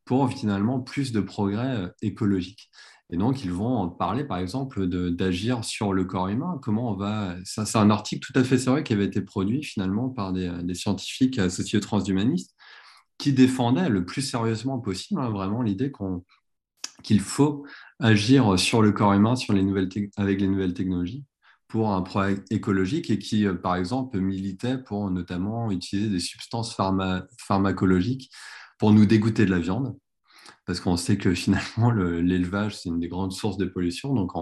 pour 0.04 0.30
finalement 0.30 0.80
plus 0.80 1.12
de 1.12 1.20
progrès 1.20 1.76
euh, 1.76 1.88
écologiques. 2.02 2.70
Et 3.10 3.16
donc, 3.16 3.44
ils 3.44 3.52
vont 3.52 3.90
parler, 3.90 4.24
par 4.24 4.38
exemple, 4.38 4.86
d'agir 4.86 5.62
sur 5.62 5.92
le 5.92 6.04
corps 6.04 6.28
humain. 6.28 6.58
Comment 6.62 6.90
on 6.90 6.96
va. 6.96 7.36
C'est 7.44 7.76
un 7.76 7.90
article 7.90 8.26
tout 8.26 8.38
à 8.38 8.42
fait 8.42 8.58
sérieux 8.58 8.82
qui 8.82 8.94
avait 8.94 9.04
été 9.04 9.20
produit 9.20 9.62
finalement 9.62 10.08
par 10.08 10.32
des, 10.32 10.50
des 10.62 10.74
scientifiques 10.74 11.38
associés 11.38 11.80
transhumanistes 11.80 12.54
qui 13.18 13.32
défendait 13.32 13.88
le 13.88 14.04
plus 14.04 14.22
sérieusement 14.22 14.78
possible 14.78 15.20
hein, 15.20 15.30
vraiment 15.30 15.62
l'idée 15.62 15.92
qu'il 17.02 17.20
faut 17.20 17.64
agir 18.00 18.58
sur 18.58 18.82
le 18.82 18.92
corps 18.92 19.12
humain 19.12 19.36
sur 19.36 19.54
les 19.54 19.62
nouvelles 19.62 19.88
avec 20.16 20.40
les 20.40 20.48
nouvelles 20.48 20.74
technologies 20.74 21.24
pour 21.68 21.92
un 21.92 22.02
projet 22.02 22.42
écologique 22.50 23.10
et 23.10 23.18
qui, 23.18 23.46
euh, 23.46 23.54
par 23.54 23.76
exemple, 23.76 24.18
militait 24.18 24.78
pour 24.78 25.10
notamment 25.10 25.70
utiliser 25.70 26.08
des 26.08 26.20
substances 26.20 26.76
pharmacologiques 27.38 28.30
pour 28.78 28.92
nous 28.92 29.06
dégoûter 29.06 29.44
de 29.46 29.50
la 29.50 29.58
viande. 29.58 29.96
Parce 30.66 30.80
qu'on 30.80 30.96
sait 30.96 31.18
que 31.18 31.34
finalement, 31.34 31.90
l'élevage, 31.90 32.78
c'est 32.78 32.88
une 32.88 33.00
des 33.00 33.08
grandes 33.08 33.32
sources 33.32 33.56
de 33.56 33.66
pollution. 33.66 34.14
Donc, 34.14 34.32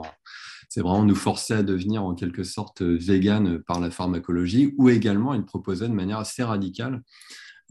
c'est 0.68 0.80
vraiment 0.80 1.04
nous 1.04 1.14
forcer 1.14 1.54
à 1.54 1.62
devenir 1.62 2.04
en 2.04 2.14
quelque 2.14 2.44
sorte 2.44 2.82
vegan 2.82 3.62
par 3.62 3.80
la 3.80 3.90
pharmacologie, 3.90 4.74
ou 4.78 4.88
également, 4.88 5.34
il 5.34 5.44
proposait 5.44 5.88
de 5.88 5.94
manière 5.94 6.18
assez 6.18 6.42
radicale 6.42 7.02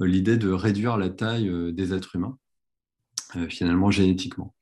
euh, 0.01 0.05
l'idée 0.05 0.37
de 0.37 0.51
réduire 0.51 0.97
la 0.97 1.09
taille 1.09 1.49
euh, 1.49 1.71
des 1.71 1.93
êtres 1.93 2.15
humains, 2.15 2.37
finalement 3.49 3.91
génétiquement. 3.91 4.53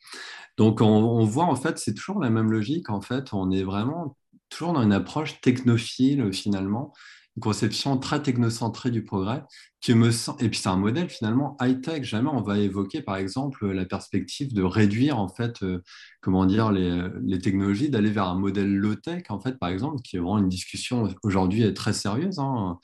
Donc 0.59 0.81
on, 0.81 1.23
voit 1.23 1.45
en 1.45 1.55
fait, 1.55 1.77
c'est 1.77 1.93
toujours 1.93 2.19
la 2.19 2.29
même 2.29 2.51
logique. 2.51 2.89
En 2.89 2.99
fait, 2.99 3.33
on 3.33 3.49
est 3.49 3.63
vraiment 3.63 4.17
toujours 4.49 4.73
dans 4.73 4.81
une 4.81 4.93
approche 4.93 5.41
technophile 5.41 6.31
finalement, 6.33 6.93
une 7.37 7.41
conception 7.41 7.97
très 7.97 8.21
technocentrée 8.21 8.91
du 8.91 9.03
progrès, 9.03 9.43
qui 9.81 9.93
me 9.93 10.11
sent... 10.11 10.31
et 10.39 10.49
puis 10.49 10.59
c'est 10.59 10.69
un 10.69 10.75
modèle 10.75 11.09
finalement 11.09 11.55
high-tech. 11.61 12.03
Jamais 12.03 12.29
on 12.31 12.41
va 12.41 12.57
évoquer 12.57 13.01
par 13.01 13.15
exemple 13.15 13.71
la 13.71 13.85
perspective 13.85 14.53
de 14.53 14.61
réduire 14.61 15.17
en 15.17 15.29
fait, 15.29 15.63
comment 16.21 16.45
dire, 16.45 16.71
les, 16.71 17.39
technologies, 17.39 17.89
d'aller 17.89 18.09
vers 18.09 18.27
un 18.27 18.37
modèle 18.37 18.75
low-tech 18.75 19.23
en 19.29 19.39
fait, 19.39 19.57
par 19.57 19.69
exemple, 19.69 20.01
qui 20.01 20.17
est 20.17 20.19
vraiment 20.19 20.39
une 20.39 20.49
discussion 20.49 21.07
aujourd'hui 21.23 21.73
très 21.73 21.93
sérieuse. 21.93 22.39
Hein. 22.39 22.77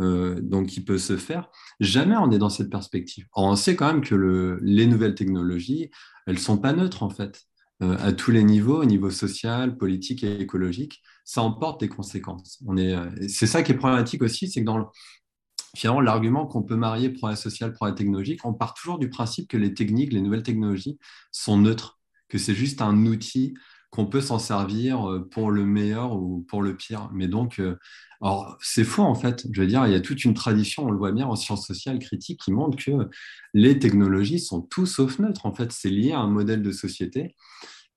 Euh, 0.00 0.40
donc 0.40 0.68
qui 0.68 0.80
peut 0.80 0.98
se 0.98 1.16
faire. 1.16 1.50
Jamais 1.80 2.16
on 2.16 2.30
est 2.30 2.38
dans 2.38 2.50
cette 2.50 2.70
perspective. 2.70 3.26
Or, 3.32 3.46
on 3.46 3.56
sait 3.56 3.74
quand 3.74 3.88
même 3.88 4.00
que 4.00 4.14
le, 4.14 4.60
les 4.62 4.86
nouvelles 4.86 5.16
technologies, 5.16 5.90
elles 6.26 6.36
ne 6.36 6.40
sont 6.40 6.58
pas 6.58 6.72
neutres 6.72 7.02
en 7.02 7.10
fait. 7.10 7.47
Euh, 7.80 7.96
à 8.00 8.12
tous 8.12 8.32
les 8.32 8.42
niveaux, 8.42 8.82
au 8.82 8.84
niveau 8.84 9.10
social, 9.10 9.76
politique 9.76 10.24
et 10.24 10.40
écologique, 10.40 11.00
ça 11.24 11.42
emporte 11.42 11.80
des 11.80 11.88
conséquences. 11.88 12.60
Euh, 12.68 13.10
c'est 13.28 13.46
ça 13.46 13.62
qui 13.62 13.70
est 13.72 13.76
problématique 13.76 14.22
aussi, 14.22 14.50
c'est 14.50 14.60
que 14.60 14.66
dans 14.66 14.90
finalement 15.76 16.00
l'argument 16.00 16.46
qu'on 16.46 16.62
peut 16.62 16.74
marier 16.74 17.10
progrès 17.10 17.36
social, 17.36 17.72
progrès 17.72 17.94
technologique, 17.94 18.44
on 18.44 18.52
part 18.52 18.74
toujours 18.74 18.98
du 18.98 19.08
principe 19.08 19.48
que 19.48 19.56
les 19.56 19.74
techniques, 19.74 20.12
les 20.12 20.20
nouvelles 20.20 20.42
technologies 20.42 20.98
sont 21.30 21.56
neutres, 21.56 22.00
que 22.28 22.36
c'est 22.36 22.54
juste 22.54 22.82
un 22.82 23.06
outil 23.06 23.54
qu'on 23.90 24.06
peut 24.06 24.20
s'en 24.20 24.38
servir 24.38 25.22
pour 25.30 25.50
le 25.50 25.64
meilleur 25.64 26.14
ou 26.14 26.44
pour 26.48 26.62
le 26.62 26.76
pire. 26.76 27.10
Mais 27.12 27.28
donc, 27.28 27.60
alors, 28.20 28.58
c'est 28.60 28.84
faux 28.84 29.02
en 29.02 29.14
fait. 29.14 29.46
Je 29.52 29.60
veux 29.60 29.66
dire, 29.66 29.86
il 29.86 29.92
y 29.92 29.96
a 29.96 30.00
toute 30.00 30.24
une 30.24 30.34
tradition, 30.34 30.86
on 30.86 30.90
le 30.90 30.98
voit 30.98 31.12
bien 31.12 31.26
en 31.26 31.36
sciences 31.36 31.66
sociales 31.66 31.98
critiques, 31.98 32.40
qui 32.40 32.52
montre 32.52 32.76
que 32.82 33.08
les 33.54 33.78
technologies 33.78 34.40
sont 34.40 34.60
tout 34.60 34.86
sauf 34.86 35.18
neutres. 35.18 35.46
En 35.46 35.54
fait, 35.54 35.72
c'est 35.72 35.90
lié 35.90 36.12
à 36.12 36.18
un 36.18 36.28
modèle 36.28 36.62
de 36.62 36.72
société. 36.72 37.36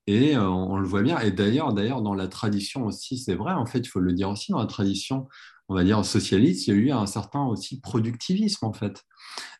Et 0.06 0.36
euh, 0.36 0.48
on 0.48 0.78
le 0.78 0.86
voit 0.86 1.02
bien. 1.02 1.18
Et 1.20 1.30
d'ailleurs, 1.30 1.72
d'ailleurs, 1.72 2.02
dans 2.02 2.14
la 2.14 2.28
tradition 2.28 2.86
aussi, 2.86 3.18
c'est 3.18 3.34
vrai, 3.34 3.52
en 3.52 3.66
fait, 3.66 3.80
il 3.80 3.88
faut 3.88 4.00
le 4.00 4.12
dire 4.12 4.30
aussi, 4.30 4.52
dans 4.52 4.58
la 4.58 4.66
tradition, 4.66 5.28
on 5.68 5.74
va 5.74 5.84
dire, 5.84 6.04
socialiste, 6.04 6.66
il 6.66 6.70
y 6.70 6.76
a 6.76 6.80
eu 6.80 6.90
un 6.90 7.06
certain 7.06 7.44
aussi 7.44 7.80
productivisme, 7.80 8.64
en 8.66 8.72
fait. 8.72 9.04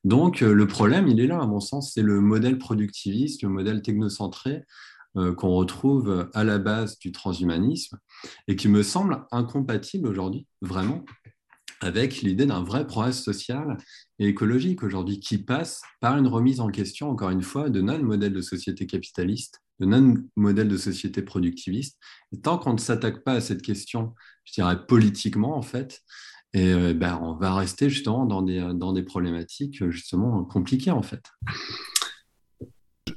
Donc, 0.05 0.43
euh, 0.43 0.53
le 0.53 0.67
problème, 0.67 1.09
il 1.09 1.21
est 1.21 1.29
là, 1.29 1.41
à 1.41 1.47
mon 1.47 1.61
sens, 1.61 1.93
c'est 1.95 2.03
le 2.03 2.21
modèle 2.21 2.59
productiviste, 2.59 3.43
le 3.43 3.49
modèle 3.51 3.83
technocentré, 3.83 4.65
euh, 5.17 5.35
qu'on 5.35 5.51
retrouve 5.51 6.31
à 6.33 6.45
la 6.45 6.59
base 6.59 6.99
du 6.99 7.13
transhumanisme 7.13 7.99
et 8.49 8.57
qui 8.57 8.69
me 8.69 8.83
semble 8.83 9.27
incompatible 9.31 10.09
aujourd'hui, 10.09 10.47
vraiment, 10.61 11.05
avec 11.83 12.23
l'idée 12.23 12.47
d'un 12.47 12.63
vrai 12.63 12.87
progrès 12.87 13.13
social 13.13 13.77
et 14.19 14.29
écologique 14.29 14.83
aujourd'hui 14.83 15.21
qui 15.21 15.39
passe 15.39 15.83
par 16.01 16.17
une 16.17 16.29
remise 16.29 16.61
en 16.61 16.69
question, 16.69 17.11
encore 17.11 17.31
une 17.31 17.43
fois, 17.43 17.71
de 17.71 17.81
notre 17.81 18.05
modèle 18.05 18.33
de 18.33 18.41
société 18.41 18.87
capitaliste, 18.87 19.61
de 19.81 19.87
notre 19.87 20.21
modèle 20.37 20.69
de 20.69 20.77
société 20.77 21.23
productiviste. 21.23 21.99
Et 22.33 22.41
tant 22.41 22.57
qu'on 22.57 22.75
ne 22.75 22.79
s'attaque 22.79 23.25
pas 23.25 23.33
à 23.35 23.41
cette 23.41 23.63
question, 23.63 24.15
je 24.45 24.55
dirais 24.55 24.87
politiquement, 24.87 25.57
en 25.57 25.63
fait, 25.63 26.01
et 26.55 26.73
euh, 26.73 26.95
ben, 26.95 27.19
on 27.23 27.35
va 27.35 27.55
rester 27.55 27.91
justement 27.91 28.27
dans 28.27 28.43
des, 28.43 28.73
dans 28.75 28.93
des 28.93 29.03
problématiques 29.03 29.89
justement 29.91 30.45
compliquées, 30.45 30.91
en 30.91 31.03
fait 31.03 31.23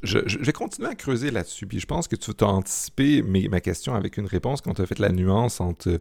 je, 0.06 0.40
vais 0.40 0.54
continuer 0.54 0.90
à 0.90 0.96
creuser 0.96 1.32
là-dessus. 1.32 1.66
Puis 1.66 1.80
je 1.80 1.86
pense 1.86 2.08
que 2.08 2.16
tu 2.16 2.32
as 2.40 2.48
anticipé 2.48 3.22
ma 3.22 3.60
question 3.60 3.96
avec 3.96 4.18
une 4.18 4.26
réponse 4.26 4.62
quand 4.62 4.74
tu 4.74 4.82
as 4.82 4.86
fait 4.86 5.00
la 5.00 5.10
nuance 5.10 5.62
entre 5.62 6.00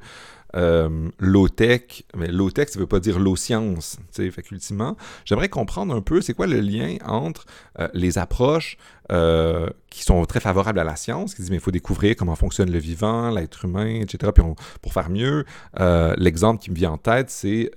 euh, 0.57 1.09
low-tech. 1.19 2.05
Mais 2.17 2.29
low-tech, 2.29 2.69
ça 2.69 2.79
ne 2.79 2.81
veut 2.83 2.89
pas 2.89 3.01
dire 3.01 3.19
low-science, 3.19 3.99
tu 4.15 4.31
sais, 4.31 4.75
J'aimerais 5.25 5.49
comprendre 5.49 5.95
un 5.95 6.01
peu 6.01 6.21
c'est 6.21 6.35
quoi 6.35 6.47
le 6.47 6.61
lien 6.61 6.97
entre 7.05 7.47
euh, 7.81 7.89
les 7.93 8.19
approches 8.19 8.77
euh, 9.11 9.69
qui 9.91 10.05
sont 10.05 10.25
très 10.27 10.41
favorables 10.41 10.79
à 10.79 10.85
la 10.85 10.97
science, 10.97 11.35
qui 11.35 11.43
disent 11.43 11.51
mais 11.51 11.57
il 11.57 11.63
faut 11.63 11.71
découvrir 11.71 12.15
comment 12.17 12.37
fonctionne 12.37 12.71
le 12.71 12.79
vivant, 12.79 13.31
l'être 13.31 13.65
humain, 13.65 14.01
etc. 14.01 14.33
Puis 14.35 14.45
pour 14.81 14.93
faire 14.93 15.11
mieux, 15.11 15.45
l'exemple 16.17 16.63
qui 16.63 16.71
me 16.71 16.77
vient 16.77 16.93
en 16.93 16.99
tête, 16.99 17.31
c'est 17.31 17.71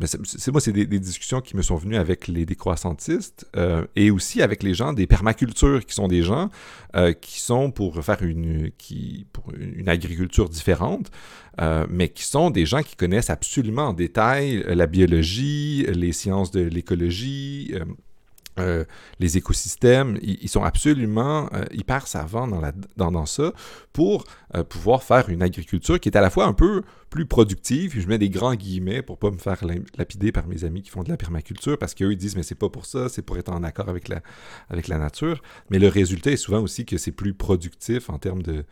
c'est 0.00 0.50
moi, 0.50 0.60
c'est 0.60 0.72
des, 0.72 0.86
discussions 0.86 1.40
qui 1.40 1.54
me 1.54 1.62
sont 1.62 1.76
venues 1.76 1.96
avec 1.96 2.26
les 2.26 2.46
décroissantistes 2.46 3.46
euh, 3.56 3.84
et 3.94 4.10
aussi 4.10 4.40
avec 4.40 4.62
les 4.62 4.72
gens 4.72 4.94
des 4.94 5.06
permacultures, 5.06 5.84
qui 5.84 5.94
sont 5.94 6.08
des 6.08 6.22
gens 6.22 6.48
euh, 6.96 7.12
qui 7.12 7.40
sont 7.40 7.70
pour 7.70 8.02
faire 8.02 8.22
une, 8.22 8.70
qui, 8.78 9.26
pour 9.32 9.52
une 9.54 9.88
agriculture 9.88 10.48
différente, 10.48 11.10
euh, 11.60 11.86
mais 11.90 12.08
qui 12.08 12.24
sont 12.24 12.48
des 12.50 12.64
gens 12.64 12.82
qui 12.82 12.96
connaissent 12.96 13.30
absolument 13.30 13.88
en 13.88 13.92
détail 13.92 14.64
la 14.66 14.86
biologie, 14.86 15.84
les 15.88 16.12
sciences 16.12 16.50
de 16.50 16.60
l'écologie 16.60 17.74
euh, 18.58 18.84
les 19.18 19.38
écosystèmes, 19.38 20.18
ils, 20.22 20.48
sont 20.48 20.62
absolument 20.62 21.48
euh, 21.54 21.64
hyper 21.72 22.06
savants 22.06 22.46
dans, 22.96 23.26
ça 23.26 23.52
pour 23.94 24.24
euh, 24.54 24.62
pouvoir 24.62 25.02
faire 25.02 25.30
une 25.30 25.42
agriculture 25.42 25.98
qui 25.98 26.10
est 26.10 26.16
à 26.16 26.20
la 26.20 26.28
fois 26.28 26.44
un 26.44 26.52
peu 26.52 26.82
plus 27.08 27.24
productive. 27.24 27.98
Je 27.98 28.06
mets 28.06 28.18
des 28.18 28.28
grands 28.28 28.54
guillemets 28.54 29.00
pour 29.00 29.16
pas 29.16 29.30
me 29.30 29.38
faire 29.38 29.62
lapider 29.96 30.32
par 30.32 30.46
mes 30.46 30.64
amis 30.64 30.82
qui 30.82 30.90
font 30.90 31.02
de 31.02 31.08
la 31.08 31.16
permaculture 31.16 31.78
parce 31.78 31.94
qu'eux 31.94 32.12
ils 32.12 32.16
disent 32.16 32.36
mais 32.36 32.42
c'est 32.42 32.54
pas 32.54 32.68
pour 32.68 32.84
ça, 32.84 33.08
c'est 33.08 33.22
pour 33.22 33.38
être 33.38 33.50
en 33.50 33.62
accord 33.62 33.88
avec 33.88 34.08
la, 34.08 34.98
nature. 34.98 35.40
Mais 35.70 35.78
le 35.78 35.88
résultat 35.88 36.32
est 36.32 36.36
souvent 36.36 36.60
aussi 36.60 36.84
que 36.84 36.98
c'est 36.98 37.12
plus 37.12 37.32
productif 37.32 38.10
en 38.10 38.18
termes 38.18 38.42
de, 38.42 38.64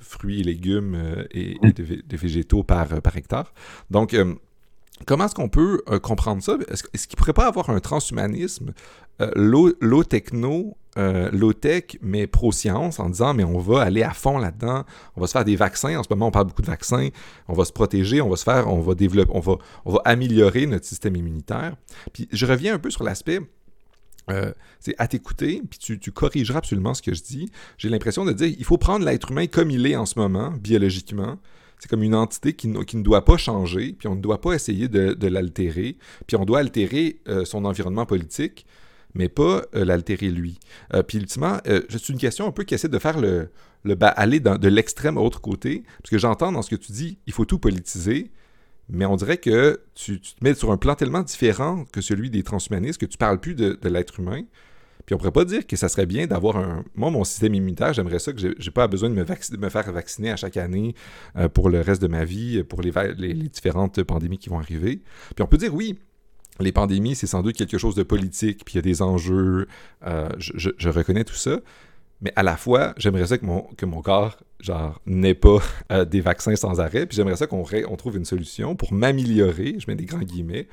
fruits 0.00 0.40
et 0.40 0.44
légumes 0.44 1.24
et, 1.30 1.56
de, 1.62 2.16
végétaux 2.16 2.62
par 2.62 3.16
hectare. 3.16 3.54
Donc, 3.90 4.14
Comment 5.04 5.26
est-ce 5.26 5.34
qu'on 5.34 5.50
peut 5.50 5.82
euh, 5.90 5.98
comprendre 5.98 6.42
ça? 6.42 6.56
Est-ce, 6.68 6.84
qu'il 7.06 7.16
ne 7.16 7.16
pourrait 7.16 7.34
pas 7.34 7.46
avoir 7.46 7.68
un 7.68 7.80
transhumanisme 7.80 8.72
euh, 9.20 9.30
low, 9.34 10.04
techno, 10.04 10.76
euh, 10.96 11.30
low 11.32 11.52
tech, 11.52 11.98
mais 12.00 12.26
pro-science, 12.26 12.98
en 12.98 13.10
disant, 13.10 13.34
mais 13.34 13.44
on 13.44 13.58
va 13.58 13.82
aller 13.82 14.02
à 14.02 14.12
fond 14.12 14.38
là-dedans, 14.38 14.84
on 15.16 15.20
va 15.20 15.26
se 15.26 15.32
faire 15.32 15.44
des 15.44 15.56
vaccins, 15.56 15.98
en 15.98 16.02
ce 16.02 16.08
moment 16.10 16.28
on 16.28 16.30
parle 16.30 16.46
beaucoup 16.46 16.62
de 16.62 16.66
vaccins, 16.66 17.08
on 17.48 17.52
va 17.52 17.64
se 17.64 17.72
protéger, 17.72 18.22
on 18.22 18.30
va 18.30 18.36
se 18.36 18.44
faire, 18.44 18.68
on 18.72 18.80
va 18.80 18.94
développer, 18.94 19.30
on 19.34 19.40
va, 19.40 19.58
améliorer 20.04 20.66
notre 20.66 20.86
système 20.86 21.16
immunitaire. 21.16 21.76
Puis 22.12 22.28
je 22.32 22.46
reviens 22.46 22.74
un 22.74 22.78
peu 22.78 22.90
sur 22.90 23.04
l'aspect 23.04 23.40
c'est 24.80 24.96
à 24.98 25.06
t'écouter, 25.06 25.62
puis 25.70 25.78
tu, 25.78 26.00
tu, 26.00 26.10
corrigeras 26.10 26.58
absolument 26.58 26.94
ce 26.94 27.02
que 27.02 27.14
je 27.14 27.22
dis. 27.22 27.48
J'ai 27.78 27.88
l'impression 27.88 28.24
de 28.24 28.32
dire 28.32 28.52
il 28.58 28.64
faut 28.64 28.76
prendre 28.76 29.04
l'être 29.04 29.30
humain 29.30 29.46
comme 29.46 29.70
il 29.70 29.86
est 29.86 29.94
en 29.94 30.04
ce 30.04 30.18
moment, 30.18 30.50
biologiquement, 30.50 31.38
c'est 31.78 31.88
comme 31.88 32.02
une 32.02 32.14
entité 32.14 32.54
qui, 32.54 32.68
ne 32.68 33.02
doit 33.02 33.24
pas 33.24 33.36
changer, 33.36 33.94
puis 33.98 34.08
on 34.08 34.14
ne 34.14 34.20
doit 34.20 34.40
pas 34.40 34.52
essayer 34.52 34.88
de, 34.88 35.26
l'altérer, 35.26 35.96
puis 36.26 36.36
on 36.36 36.44
doit 36.44 36.60
altérer 36.60 37.20
euh, 37.28 37.44
son 37.44 37.64
environnement 37.64 38.06
politique, 38.06 38.66
mais 39.14 39.28
pas 39.28 39.62
euh, 39.74 39.84
l'altérer 39.84 40.28
lui. 40.28 40.58
Euh, 40.94 41.02
puis 41.02 41.18
ultimement, 41.18 41.58
c'est 41.64 42.08
une 42.08 42.18
question 42.18 42.46
un 42.46 42.52
peu 42.52 42.64
qui 42.64 42.74
essaie 42.74 42.88
de 42.88 42.98
faire 42.98 43.20
le, 43.20 43.50
le 43.84 43.96
aller 44.00 44.40
de 44.40 44.68
l'extrême 44.68 45.18
à 45.18 45.20
l'autre 45.20 45.40
côté, 45.40 45.84
parce 46.02 46.10
que 46.10 46.18
j'entends 46.18 46.52
dans 46.52 46.62
ce 46.62 46.70
que 46.70 46.76
tu 46.76 46.92
dis, 46.92 47.18
il 47.26 47.32
faut 47.32 47.44
tout 47.44 47.58
politiser, 47.58 48.30
mais 48.88 49.04
on 49.04 49.16
dirait 49.16 49.38
que 49.38 49.80
tu, 49.94 50.20
te 50.20 50.42
mets 50.42 50.54
sur 50.54 50.70
un 50.70 50.76
plan 50.76 50.94
tellement 50.94 51.22
différent 51.22 51.84
que 51.92 52.00
celui 52.00 52.30
des 52.30 52.42
transhumanistes 52.42 53.00
que 53.00 53.06
tu 53.06 53.18
parles 53.18 53.40
plus 53.40 53.54
de 53.54 53.88
l'être 53.88 54.20
humain, 54.20 54.42
puis 55.06 55.14
on 55.14 55.18
pourrait 55.18 55.32
pas 55.32 55.44
dire 55.44 55.66
que 55.66 55.76
ça 55.76 55.88
serait 55.88 56.04
bien 56.04 56.26
d'avoir 56.26 56.56
un. 56.56 56.84
Moi, 56.96 57.10
mon 57.10 57.22
système 57.22 57.54
immunitaire, 57.54 57.92
j'aimerais 57.92 58.18
ça 58.18 58.32
que 58.32 58.40
j'ai 58.58 58.70
pas 58.72 58.88
besoin 58.88 59.08
de 59.08 59.14
me, 59.14 59.68
faire 59.68 59.92
vacciner 59.92 60.32
à 60.32 60.36
chaque 60.36 60.56
année 60.56 60.94
euh, 61.36 61.48
pour 61.48 61.70
le 61.70 61.80
reste 61.80 62.02
de 62.02 62.08
ma 62.08 62.24
vie, 62.24 62.64
pour 62.64 62.82
les, 62.82 62.90
les, 63.16 63.34
différentes 63.34 64.02
pandémies 64.02 64.38
qui 64.38 64.48
vont 64.48 64.58
arriver. 64.58 65.00
Puis 65.34 65.42
on 65.42 65.46
peut 65.46 65.56
dire 65.56 65.74
oui. 65.74 65.98
Les 66.58 66.72
pandémies, 66.72 67.14
c'est 67.14 67.26
sans 67.26 67.42
doute 67.42 67.54
quelque 67.54 67.76
chose 67.76 67.94
de 67.94 68.02
politique, 68.02 68.64
puis 68.64 68.74
il 68.74 68.76
y 68.76 68.78
a 68.78 68.82
des 68.82 69.02
enjeux, 69.02 69.68
euh, 70.06 70.30
je, 70.38 70.88
reconnais 70.88 71.22
tout 71.22 71.34
ça, 71.34 71.60
mais 72.22 72.32
à 72.34 72.42
la 72.42 72.56
fois, 72.56 72.94
j'aimerais 72.96 73.26
ça 73.26 73.36
que 73.36 73.44
mon, 73.44 73.60
que 73.76 73.84
mon 73.84 74.00
corps, 74.00 74.38
genre, 74.60 74.98
n'ait 75.04 75.34
pas 75.34 75.58
euh, 75.92 76.06
des 76.06 76.22
vaccins 76.22 76.56
sans 76.56 76.80
arrêt, 76.80 77.04
puis 77.04 77.14
j'aimerais 77.14 77.36
ça 77.36 77.46
qu'on 77.46 77.62
on 77.90 77.96
trouve 77.96 78.16
une 78.16 78.24
solution 78.24 78.74
pour 78.74 78.94
m'améliorer, 78.94 79.76
je 79.78 79.84
mets 79.86 79.96
des 79.96 80.06
grands 80.06 80.20
guillemets, 80.20 80.66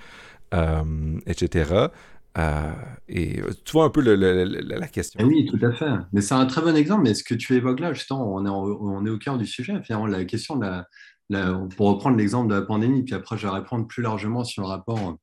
etc., 1.28 1.89
euh, 2.38 2.74
et 3.08 3.41
euh, 3.41 3.52
tu 3.63 3.74
vois 3.74 3.86
un 3.86 3.89
peu 3.89 4.02
la 4.02 4.88
question. 4.88 5.19
Eh 5.22 5.24
oui, 5.24 5.46
tout 5.46 5.63
à 5.63 5.72
fait. 5.72 5.91
Mais 6.13 6.22
c'est 6.22 6.34
un 6.34 6.46
très 6.46 6.62
bon 6.62 6.76
exemple. 6.76 7.04
Mais 7.04 7.13
ce 7.13 7.24
que 7.24 7.36
tu 7.36 7.56
évoques 7.56 7.80
là, 7.80 7.93
justement, 7.93 8.34
on 8.34 9.06
est, 9.06 9.10
au 9.10 9.17
cœur 9.17 9.38
du 9.38 9.46
sujet. 9.46 9.82
Finalement, 9.84 10.08
la 10.08 10.26
question 10.26 10.60
la, 10.60 10.88
pour 11.78 11.88
reprendre 11.88 12.17
l'exemple 12.17 12.50
de 12.50 12.56
la 12.56 12.63
pandémie, 12.63 13.04
puis 13.04 13.15
après, 13.15 13.38
je 13.38 13.48
vais 13.48 13.54
répondre 13.54 13.88
plus 13.88 14.02
largement 14.02 14.43
sur 14.43 14.63
le 14.63 14.67
rapport 14.67 15.17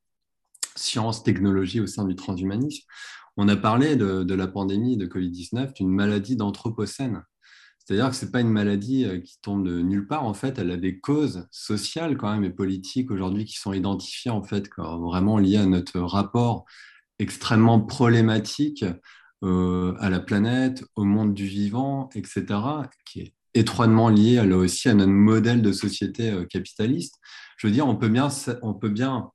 science-technologie 0.75 1.81
au 1.81 1.87
sein 1.87 2.05
du 2.05 2.15
transhumanisme. 2.15 2.85
On 3.37 3.47
a 3.47 3.55
parlé 3.55 3.95
de, 3.95 4.33
la 4.33 4.47
pandémie 4.47 4.97
de 4.97 5.05
Covid-19 5.05 5.73
d'une 5.73 5.89
maladie 5.89 6.35
d'anthropocène. 6.35 7.23
C'est-à-dire 7.79 8.09
que 8.09 8.15
ce 8.15 8.25
n'est 8.25 8.31
pas 8.31 8.41
une 8.41 8.51
maladie 8.51 9.05
euh, 9.05 9.19
qui 9.19 9.39
tombe 9.41 9.65
de 9.67 9.81
nulle 9.81 10.07
part. 10.07 10.23
En 10.23 10.35
fait, 10.35 10.59
elle 10.59 10.69
a 10.71 10.77
des 10.77 10.99
causes 10.99 11.47
sociales 11.49 12.15
quand 12.15 12.31
même 12.31 12.43
et 12.43 12.51
politiques 12.51 13.09
aujourd'hui 13.09 13.43
qui 13.43 13.57
sont 13.57 13.73
identifiées 13.73 14.31
en 14.31 14.43
fait 14.43 14.69
vraiment 14.77 15.39
liées 15.39 15.57
à 15.57 15.65
notre 15.65 15.99
rapport 15.99 16.65
extrêmement 17.21 17.79
problématique 17.79 18.83
euh, 19.43 19.95
à 19.99 20.09
la 20.09 20.19
planète, 20.19 20.83
au 20.95 21.03
monde 21.03 21.33
du 21.33 21.45
vivant, 21.45 22.09
etc., 22.15 22.45
qui 23.05 23.21
est 23.21 23.33
étroitement 23.53 24.09
lié 24.09 24.35
là 24.45 24.57
aussi 24.57 24.89
à 24.89 24.93
notre 24.93 25.11
modèle 25.11 25.61
de 25.61 25.71
société 25.71 26.31
euh, 26.31 26.45
capitaliste. 26.45 27.19
Je 27.57 27.67
veux 27.67 27.73
dire, 27.73 27.87
on 27.87 27.95
peut 27.95 28.09
bien, 28.09 28.29
on 28.63 28.73
peut 28.73 28.89
bien 28.89 29.29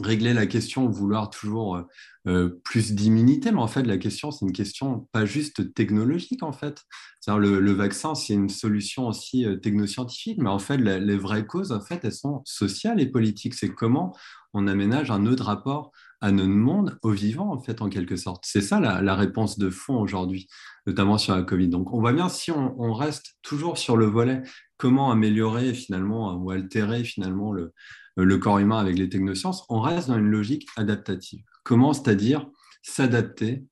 régler 0.00 0.34
la 0.34 0.46
question, 0.46 0.88
vouloir 0.88 1.30
toujours 1.30 1.80
euh, 2.26 2.60
plus 2.64 2.92
d'immunité, 2.92 3.52
mais 3.52 3.60
en 3.60 3.68
fait, 3.68 3.84
la 3.84 3.96
question, 3.96 4.30
c'est 4.30 4.44
une 4.44 4.52
question 4.52 5.08
pas 5.12 5.24
juste 5.24 5.72
technologique, 5.72 6.42
en 6.42 6.52
fait. 6.52 6.82
Le, 7.28 7.72
vaccin, 7.72 8.14
c'est 8.14 8.34
une 8.34 8.48
solution 8.50 9.06
aussi 9.06 9.46
technoscientifique, 9.62 10.38
mais 10.38 10.50
en 10.50 10.58
fait, 10.58 10.76
les 10.78 11.16
vraies 11.16 11.46
causes, 11.46 11.72
en 11.72 11.80
fait, 11.80 12.00
elles 12.02 12.12
sont 12.12 12.42
sociales 12.44 13.00
et 13.00 13.06
politiques. 13.06 13.54
C'est 13.54 13.70
comment 13.70 14.14
on 14.52 14.66
aménage 14.66 15.10
un 15.10 15.26
autre 15.26 15.44
rapport 15.44 15.92
à 16.24 16.32
notre 16.32 16.48
monde, 16.48 16.98
au 17.02 17.10
vivant, 17.10 17.52
en 17.52 17.60
fait, 17.60 17.82
en 17.82 17.90
quelque 17.90 18.16
sorte. 18.16 18.44
C'est 18.46 18.62
ça 18.62 18.80
la, 18.80 19.14
réponse 19.14 19.58
de 19.58 19.68
fond 19.68 20.00
aujourd'hui, 20.00 20.48
notamment 20.86 21.18
sur 21.18 21.36
la 21.36 21.42
Covid. 21.42 21.68
Donc, 21.68 21.92
on 21.92 22.00
voit 22.00 22.14
bien 22.14 22.30
si 22.30 22.50
on, 22.50 22.94
reste 22.94 23.34
toujours 23.42 23.76
sur 23.76 23.98
le 23.98 24.06
volet 24.06 24.42
comment 24.78 25.10
améliorer 25.10 25.74
finalement 25.74 26.34
ou 26.36 26.50
altérer 26.50 27.04
finalement 27.04 27.52
le, 27.52 27.74
le 28.16 28.38
corps 28.38 28.58
humain 28.58 28.78
avec 28.78 28.96
les 28.96 29.10
technosciences, 29.10 29.66
on 29.68 29.80
reste 29.80 30.08
dans 30.08 30.16
une 30.16 30.30
logique 30.30 30.66
adaptative. 30.76 31.44
Comment, 31.62 31.92
c'est-à-dire 31.92 32.46
s'adapter 32.80 33.66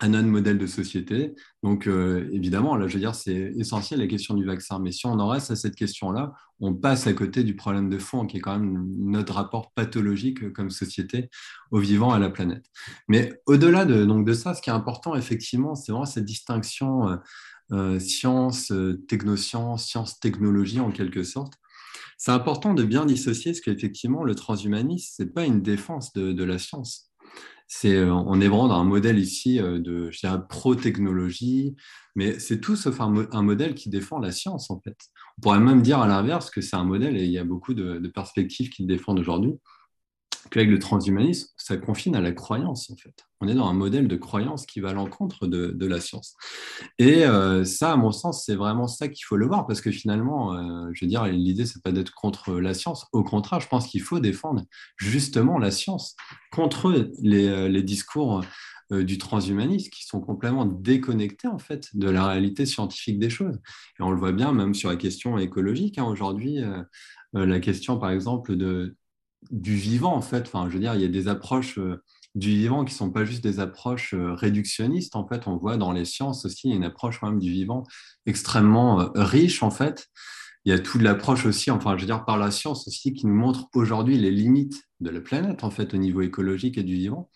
à 0.00 0.08
notre 0.08 0.28
modèle 0.28 0.58
de 0.58 0.66
société. 0.66 1.34
Donc, 1.62 1.86
euh, 1.86 2.28
évidemment, 2.32 2.76
là, 2.76 2.88
je 2.88 2.94
veux 2.94 3.00
dire, 3.00 3.14
c'est 3.14 3.52
essentiel 3.56 4.00
la 4.00 4.06
question 4.06 4.34
du 4.34 4.44
vaccin. 4.44 4.78
Mais 4.78 4.92
si 4.92 5.06
on 5.06 5.12
en 5.12 5.28
reste 5.28 5.50
à 5.50 5.56
cette 5.56 5.76
question-là, 5.76 6.32
on 6.60 6.74
passe 6.74 7.06
à 7.06 7.12
côté 7.12 7.44
du 7.44 7.56
problème 7.56 7.88
de 7.88 7.98
fond, 7.98 8.26
qui 8.26 8.38
est 8.38 8.40
quand 8.40 8.58
même 8.58 8.86
notre 8.98 9.34
rapport 9.34 9.72
pathologique 9.72 10.52
comme 10.52 10.70
société 10.70 11.30
au 11.70 11.78
vivant, 11.78 12.12
à 12.12 12.18
la 12.18 12.30
planète. 12.30 12.66
Mais 13.08 13.40
au-delà 13.46 13.84
de, 13.84 14.04
de 14.04 14.32
ça, 14.32 14.54
ce 14.54 14.62
qui 14.62 14.70
est 14.70 14.74
important, 14.74 15.14
effectivement, 15.14 15.74
c'est 15.74 15.92
vraiment 15.92 16.06
cette 16.06 16.24
distinction 16.24 17.08
euh, 17.08 17.16
euh, 17.72 17.98
science, 17.98 18.72
technoscience, 19.08 19.86
science-technologie, 19.86 20.80
en 20.80 20.90
quelque 20.90 21.22
sorte. 21.22 21.54
C'est 22.18 22.32
important 22.32 22.74
de 22.74 22.84
bien 22.84 23.06
dissocier, 23.06 23.52
parce 23.52 23.60
qu'effectivement, 23.60 24.24
le 24.24 24.34
transhumanisme, 24.34 25.14
ce 25.16 25.22
n'est 25.22 25.30
pas 25.30 25.44
une 25.44 25.62
défense 25.62 26.12
de 26.12 26.44
la 26.44 26.58
science 26.58 27.13
c'est, 27.66 27.94
euh, 27.94 28.12
on 28.12 28.40
est 28.40 28.48
vraiment 28.48 28.68
dans 28.68 28.80
un 28.80 28.84
modèle 28.84 29.18
ici 29.18 29.60
euh, 29.60 29.78
de 29.78 30.10
pro-technologie, 30.48 31.76
mais 32.14 32.38
c'est 32.38 32.60
tout 32.60 32.76
sauf 32.76 33.00
un, 33.00 33.42
modèle 33.42 33.74
qui 33.74 33.88
défend 33.88 34.18
la 34.18 34.32
science, 34.32 34.70
en 34.70 34.80
fait. 34.80 34.96
On 35.38 35.40
pourrait 35.42 35.60
même 35.60 35.82
dire 35.82 36.00
à 36.00 36.06
l'inverse 36.06 36.50
que 36.50 36.60
c'est 36.60 36.76
un 36.76 36.84
modèle, 36.84 37.16
et 37.16 37.24
il 37.24 37.30
y 37.30 37.38
a 37.38 37.44
beaucoup 37.44 37.74
de, 37.74 37.98
de 37.98 38.08
perspectives 38.08 38.70
qui 38.70 38.82
le 38.82 38.88
défendent 38.88 39.18
aujourd'hui, 39.18 39.54
qu'avec 40.50 40.68
le 40.68 40.78
transhumanisme, 40.78 41.48
ça 41.56 41.76
confine 41.76 42.14
à 42.16 42.20
la 42.20 42.32
croyance, 42.32 42.90
en 42.90 42.96
fait. 42.96 43.14
On 43.40 43.48
est 43.48 43.54
dans 43.54 43.66
un 43.66 43.74
modèle 43.74 44.08
de 44.08 44.16
croyance 44.16 44.64
qui 44.66 44.80
va 44.80 44.90
à 44.90 44.92
l'encontre 44.92 45.46
de, 45.46 45.86
la 45.86 46.00
science. 46.00 46.34
Et 46.98 47.24
euh, 47.24 47.64
ça, 47.64 47.92
à 47.92 47.96
mon 47.96 48.10
sens, 48.10 48.44
c'est 48.44 48.54
vraiment 48.54 48.86
ça 48.86 49.08
qu'il 49.08 49.24
faut 49.24 49.36
le 49.36 49.46
voir, 49.46 49.66
parce 49.66 49.80
que 49.80 49.90
finalement, 49.90 50.54
euh, 50.54 50.88
je 50.92 51.04
veux 51.04 51.08
dire, 51.08 51.24
l'idée, 51.26 51.66
c'est 51.66 51.82
pas 51.82 51.92
d'être 51.92 52.14
contre 52.14 52.54
la 52.54 52.74
science. 52.74 53.06
Au 53.12 53.22
contraire, 53.22 53.60
je 53.60 53.68
pense 53.68 53.86
qu'il 53.86 54.02
faut 54.02 54.20
défendre 54.20 54.62
justement 54.96 55.58
la 55.58 55.70
science 55.70 56.16
contre 56.52 57.10
les, 57.22 57.48
euh, 57.48 57.82
discours 57.82 58.42
du 58.90 59.16
transhumanisme 59.16 59.88
qui 59.90 60.04
sont 60.04 60.20
complètement 60.20 60.66
déconnectés 60.66 61.48
en 61.48 61.58
fait 61.58 61.88
de 61.96 62.08
la 62.08 62.26
réalité 62.26 62.66
scientifique 62.66 63.18
des 63.18 63.30
choses. 63.30 63.58
Et 63.98 64.02
on 64.02 64.10
le 64.10 64.18
voit 64.18 64.32
bien 64.32 64.52
même 64.52 64.74
sur 64.74 64.90
la 64.90 64.96
question 64.96 65.38
écologique. 65.38 65.98
Hein. 65.98 66.04
Aujourd'hui, 66.04 66.58
la 67.32 67.60
question 67.60 67.98
par 67.98 68.10
exemple 68.10 68.56
de, 68.56 68.94
du 69.50 69.74
vivant, 69.74 70.14
en 70.14 70.20
fait. 70.20 70.46
Enfin, 70.46 70.68
je 70.68 70.74
veux 70.74 70.80
dire, 70.80 70.94
il 70.94 71.00
y 71.00 71.04
a 71.04 71.08
des 71.08 71.28
approches 71.28 71.78
euh, 71.78 72.02
du 72.34 72.48
vivant 72.48 72.84
qui 72.84 72.94
ne 72.94 72.98
sont 72.98 73.10
pas 73.10 73.24
juste 73.24 73.42
des 73.42 73.60
approches 73.60 74.14
euh, 74.14 74.34
réductionnistes. 74.34 75.16
En 75.16 75.26
fait, 75.26 75.46
on 75.46 75.56
voit 75.56 75.76
dans 75.76 75.92
les 75.92 76.04
sciences 76.04 76.44
aussi 76.44 76.70
une 76.70 76.84
approche 76.84 77.20
quand 77.20 77.30
même 77.30 77.38
du 77.38 77.50
vivant 77.50 77.84
extrêmement 78.26 79.00
euh, 79.00 79.08
riche, 79.14 79.62
en 79.62 79.70
fait. 79.70 80.08
Il 80.64 80.70
y 80.70 80.72
a 80.72 80.78
toute 80.78 81.02
l'approche 81.02 81.44
aussi, 81.44 81.70
enfin, 81.70 81.96
je 81.96 82.02
veux 82.02 82.06
dire, 82.06 82.24
par 82.24 82.38
la 82.38 82.50
science 82.50 82.88
aussi, 82.88 83.12
qui 83.12 83.26
nous 83.26 83.34
montre 83.34 83.68
aujourd'hui 83.74 84.16
les 84.16 84.30
limites 84.30 84.82
de 85.00 85.10
la 85.10 85.20
planète, 85.20 85.62
en 85.62 85.70
fait, 85.70 85.92
au 85.94 85.98
niveau 85.98 86.22
écologique 86.22 86.78
et 86.78 86.82
du 86.82 86.94
vivant. 86.94 87.30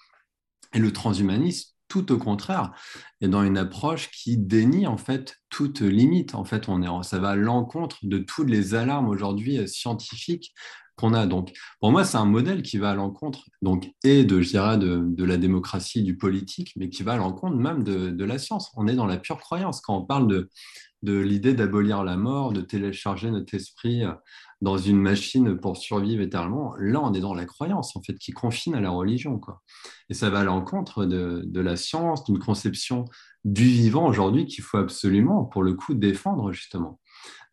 Et 0.73 0.79
le 0.79 0.92
transhumanisme, 0.92 1.73
tout 1.88 2.11
au 2.12 2.18
contraire, 2.18 2.73
et 3.21 3.29
dans 3.29 3.42
une 3.42 3.57
approche 3.57 4.11
qui 4.11 4.37
dénie 4.37 4.87
en 4.87 4.99
fait 4.99 5.37
toute 5.49 5.81
limite. 5.81 6.35
En 6.35 6.44
fait, 6.44 6.68
on 6.68 6.83
est, 6.83 7.03
ça 7.05 7.18
va 7.18 7.31
à 7.31 7.37
l'encontre 7.37 7.99
de 8.03 8.18
toutes 8.18 8.51
les 8.51 8.75
alarmes 8.75 9.09
aujourd'hui 9.09 9.66
scientifiques 9.66 10.53
qu'on 10.99 11.15
a. 11.15 11.27
Donc, 11.27 11.53
pour 11.81 11.93
moi, 11.93 12.05
c'est 12.05 12.19
un 12.19 12.25
modèle 12.25 12.63
qui 12.63 12.77
va 12.79 12.91
à 12.91 12.95
l'encontre, 12.95 13.45
donc, 13.63 13.91
et 14.05 14.25
de, 14.25 14.41
je 14.41 14.51
dirais, 14.51 14.77
de, 14.77 15.25
la 15.25 15.37
démocratie, 15.37 16.03
du 16.03 16.17
politique, 16.17 16.73
mais 16.77 16.91
qui 16.91 17.03
va 17.03 17.15
à 17.15 17.17
l'encontre 17.17 17.57
même 17.57 17.85
de, 17.85 18.25
la 18.25 18.39
science. 18.39 18.71
On 18.77 18.87
est 18.89 18.95
dans 18.95 19.07
la 19.07 19.17
pure 19.17 19.39
croyance. 19.39 19.81
Quand 19.81 19.97
on 19.97 20.05
parle 20.05 20.27
de, 20.27 20.51
de 21.03 21.19
l'idée 21.19 21.55
d'abolir 21.55 22.05
la 22.05 22.17
mort, 22.17 22.53
de 22.53 22.61
télécharger 22.61 23.31
notre 23.31 23.55
esprit 23.55 24.03
dans 24.61 24.77
une 24.77 24.99
machine 24.99 25.57
pour 25.57 25.77
survivre 25.77 26.21
éternellement, 26.23 26.75
là, 26.79 27.01
on 27.03 27.15
est 27.15 27.21
dans 27.21 27.35
la 27.35 27.47
croyance, 27.47 27.97
en 27.97 28.03
fait, 28.03 28.19
qui 28.19 28.33
confine 28.33 28.75
à 28.75 28.81
la 28.81 28.91
religion. 28.91 29.39
Quoi. 29.39 29.63
Et 30.11 30.15
ça 30.15 30.31
va 30.31 30.41
à 30.41 30.45
l'encontre 30.45 31.05
de, 31.05 31.43
de 31.47 31.61
la 31.61 31.77
science, 31.77 32.25
d'une 32.25 32.39
conception 32.39 33.05
du 33.45 33.65
vivant 33.65 34.07
aujourd'hui 34.07 34.47
qu'il 34.47 34.65
faut 34.65 34.79
absolument, 34.79 35.45
pour 35.45 35.63
le 35.63 35.75
coup, 35.75 35.95
défendre, 35.95 36.53
justement. 36.53 36.99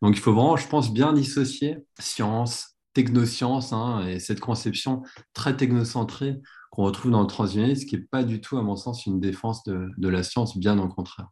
Donc, 0.02 0.16
il 0.16 0.20
faut 0.20 0.32
vraiment, 0.32 0.56
je 0.56 0.68
pense, 0.68 0.92
bien 0.92 1.12
dissocier 1.12 1.78
science, 1.98 2.75
technoscience, 2.96 3.74
hein, 3.74 4.06
et 4.06 4.18
cette 4.20 4.40
conception 4.40 5.02
très 5.34 5.54
technocentrée 5.54 6.40
qu'on 6.70 6.84
retrouve 6.84 7.10
dans 7.10 7.20
le 7.20 7.26
transhumanisme, 7.26 7.86
qui 7.86 7.96
n'est 7.96 8.02
pas 8.02 8.24
du 8.24 8.40
tout, 8.40 8.56
à 8.56 8.62
mon 8.62 8.74
sens, 8.74 9.04
une 9.04 9.20
défense 9.20 9.64
de, 9.64 9.90
de 9.98 10.08
la 10.08 10.22
science, 10.22 10.56
bien 10.56 10.78
au 10.78 10.88
contraire. 10.88 11.28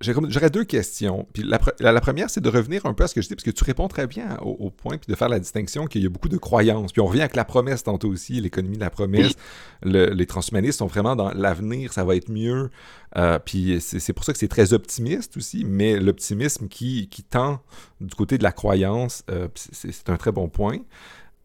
J'aurais 0.00 0.50
deux 0.50 0.64
questions. 0.64 1.26
Puis 1.32 1.44
la, 1.44 2.00
première, 2.00 2.28
c'est 2.28 2.40
de 2.40 2.48
revenir 2.48 2.84
un 2.84 2.94
peu 2.94 3.04
à 3.04 3.08
ce 3.08 3.14
que 3.14 3.22
je 3.22 3.28
dis, 3.28 3.34
parce 3.34 3.44
que 3.44 3.50
tu 3.50 3.64
réponds 3.64 3.88
très 3.88 4.06
bien 4.06 4.36
au, 4.42 4.70
point, 4.70 4.98
puis 4.98 5.10
de 5.10 5.16
faire 5.16 5.28
la 5.28 5.38
distinction 5.38 5.86
qu'il 5.86 6.02
y 6.02 6.06
a 6.06 6.08
beaucoup 6.08 6.28
de 6.28 6.36
croyances. 6.36 6.92
Puis 6.92 7.00
on 7.00 7.06
revient 7.06 7.20
avec 7.20 7.36
la 7.36 7.44
promesse 7.44 7.84
tantôt 7.84 8.08
aussi, 8.08 8.40
l'économie 8.40 8.76
de 8.76 8.82
la 8.82 8.90
promesse. 8.90 9.34
les 9.82 10.26
transhumanistes 10.26 10.78
sont 10.80 10.86
vraiment 10.86 11.16
dans 11.16 11.30
l'avenir, 11.32 11.92
ça 11.92 12.04
va 12.04 12.16
être 12.16 12.30
mieux. 12.30 12.70
Euh, 13.16 13.38
puis 13.38 13.80
c'est 13.80 14.12
pour 14.12 14.24
ça 14.24 14.32
que 14.32 14.38
c'est 14.38 14.48
très 14.48 14.72
optimiste 14.72 15.36
aussi, 15.36 15.64
mais 15.64 15.98
l'optimisme 15.98 16.68
qui, 16.68 17.08
qui, 17.08 17.22
tend 17.22 17.60
du 18.00 18.14
côté 18.14 18.36
de 18.36 18.42
la 18.42 18.52
croyance, 18.52 19.22
euh, 19.30 19.48
c'est 19.54 20.10
un 20.10 20.16
très 20.16 20.32
bon 20.32 20.48
point. 20.48 20.78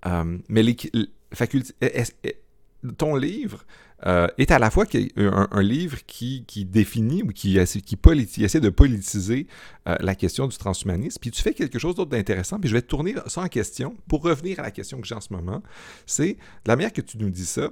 Euh, 0.05 0.37
mais 0.47 0.63
les, 0.63 0.75
facultés, 1.33 1.73
ton 2.97 3.15
livre, 3.15 3.65
euh, 4.05 4.27
est 4.37 4.51
à 4.51 4.59
la 4.59 4.69
fois 4.71 4.85
un, 5.17 5.61
livre 5.61 5.97
qui, 6.05 6.43
définit 6.65 7.23
ou 7.23 7.27
qui, 7.27 7.57
qui, 7.85 8.43
essaie 8.43 8.59
de 8.59 8.69
politiser 8.69 9.47
euh, 9.87 9.95
la 9.99 10.15
question 10.15 10.47
du 10.47 10.57
transhumanisme. 10.57 11.17
Puis 11.19 11.31
tu 11.31 11.41
fais 11.41 11.53
quelque 11.53 11.79
chose 11.79 11.95
d'autre 11.95 12.11
d'intéressant, 12.11 12.59
puis 12.59 12.69
je 12.69 12.75
vais 12.75 12.81
te 12.81 12.87
tourner 12.87 13.15
ça 13.27 13.41
en 13.41 13.47
question 13.47 13.95
pour 14.07 14.23
revenir 14.23 14.59
à 14.59 14.63
la 14.63 14.71
question 14.71 15.01
que 15.01 15.07
j'ai 15.07 15.15
en 15.15 15.21
ce 15.21 15.33
moment. 15.33 15.61
C'est 16.05 16.33
de 16.33 16.37
la 16.67 16.75
manière 16.75 16.93
que 16.93 17.01
tu 17.01 17.17
nous 17.17 17.29
dis 17.29 17.45
ça, 17.45 17.69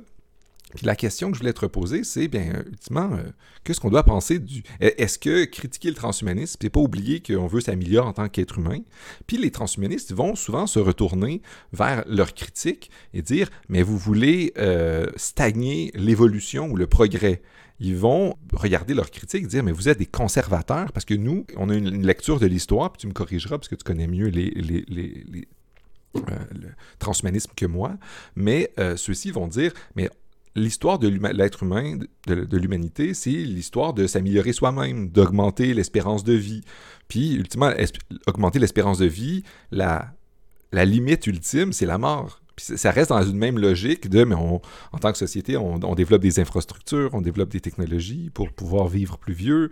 la 0.82 0.96
question 0.96 1.32
que 1.32 1.38
je 1.38 1.42
voulais 1.42 1.54
te 1.54 1.62
reposer, 1.62 2.04
c'est 2.04 2.28
bien, 2.28 2.64
ultimement, 2.66 3.10
euh, 3.14 3.24
qu'est-ce 3.64 3.80
qu'on 3.80 3.90
doit 3.90 4.04
penser 4.04 4.40
du. 4.40 4.64
Est-ce 4.80 5.18
que 5.18 5.46
critiquer 5.46 5.90
le 5.90 5.96
transhumanisme, 5.96 6.58
c'est 6.62 6.70
pas 6.70 6.82
oublier 6.82 7.22
qu'on 7.22 7.48
veut 7.48 7.62
s'améliorer 7.62 8.06
en 8.06 8.14
tant 8.14 8.28
qu'être 8.28 8.58
humain? 8.58 8.80
Puis 9.28 9.38
les 9.38 9.50
transhumanistes 9.50 10.14
vont 10.14 10.36
souvent 10.36 10.68
se 10.68 10.80
retourner 10.80 11.42
vers 11.72 12.04
leur 12.08 12.34
critique 12.34 12.92
et 13.14 13.22
dire 13.22 13.50
Mais 13.70 13.82
vous 13.82 13.98
voulez 13.98 14.54
euh, 14.58 15.08
stagner 15.16 15.92
l'évolution 15.96 16.70
ou 16.70 16.76
le 16.76 16.88
progrès? 16.88 17.42
Ils 17.80 17.96
vont 17.96 18.36
regarder 18.54 18.94
leur 18.94 19.10
critique 19.10 19.44
et 19.44 19.48
dire 19.48 19.64
Mais 19.64 19.72
vous 19.72 19.88
êtes 19.88 20.00
des 20.00 20.06
conservateurs 20.06 20.92
parce 20.92 21.06
que 21.06 21.14
nous, 21.14 21.46
on 21.56 21.70
a 21.70 21.76
une, 21.76 22.06
lecture 22.06 22.40
de 22.40 22.46
l'histoire, 22.46 22.92
puis 22.92 23.00
tu 23.00 23.08
me 23.08 23.14
corrigeras 23.14 23.58
parce 23.58 23.70
que 23.70 23.76
tu 23.76 23.86
connais 23.86 24.08
mieux 24.08 24.28
les, 24.28 25.48
euh, 26.16 26.20
le 26.52 26.70
transhumanisme 27.00 27.52
que 27.56 27.66
moi, 27.66 27.96
mais 28.36 28.74
ceux-ci 28.96 29.32
vont 29.32 29.48
dire, 29.48 29.72
mais 29.96 30.10
l'histoire 30.58 31.00
de 31.00 31.08
l'être 31.08 31.64
humain, 31.64 32.00
de, 32.28 32.58
l'humanité, 32.58 33.14
c'est 33.14 33.30
l'histoire 33.30 33.94
de 33.94 34.08
s'améliorer 34.08 34.54
soi-même, 34.54 35.10
d'augmenter 35.10 35.74
l'espérance 35.74 36.24
de 36.24 36.34
vie. 36.34 36.62
Puis, 37.08 37.36
ultimement, 37.36 37.72
augmenter 38.26 38.60
l'espérance 38.60 38.98
de 38.98 39.06
vie, 39.06 39.44
la, 39.72 40.14
la 40.72 40.84
limite 40.84 41.28
ultime, 41.28 41.72
c'est 41.72 41.86
la 41.86 41.98
mort. 41.98 42.42
Puis 42.56 42.76
ça 42.76 42.90
reste 42.90 43.10
dans 43.10 43.22
une 43.22 43.38
même 43.38 43.60
logique 43.60 44.10
de, 44.10 44.24
mais 44.24 44.34
en 44.34 44.60
tant 45.00 45.12
que 45.12 45.18
société, 45.20 45.58
on, 45.58 45.78
développe 45.94 46.24
des 46.24 46.40
infrastructures, 46.40 47.12
on 47.14 47.22
développe 47.22 47.50
des 47.50 47.60
technologies 47.60 48.32
pour 48.32 48.52
pouvoir 48.52 48.88
vivre 48.88 49.20
plus 49.20 49.36
vieux. 49.36 49.72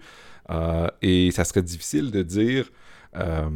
Euh, 0.52 0.88
et 1.02 1.32
ça 1.32 1.46
serait 1.46 1.64
difficile 1.64 2.12
de 2.12 2.22
dire, 2.22 2.70
euh, 3.16 3.50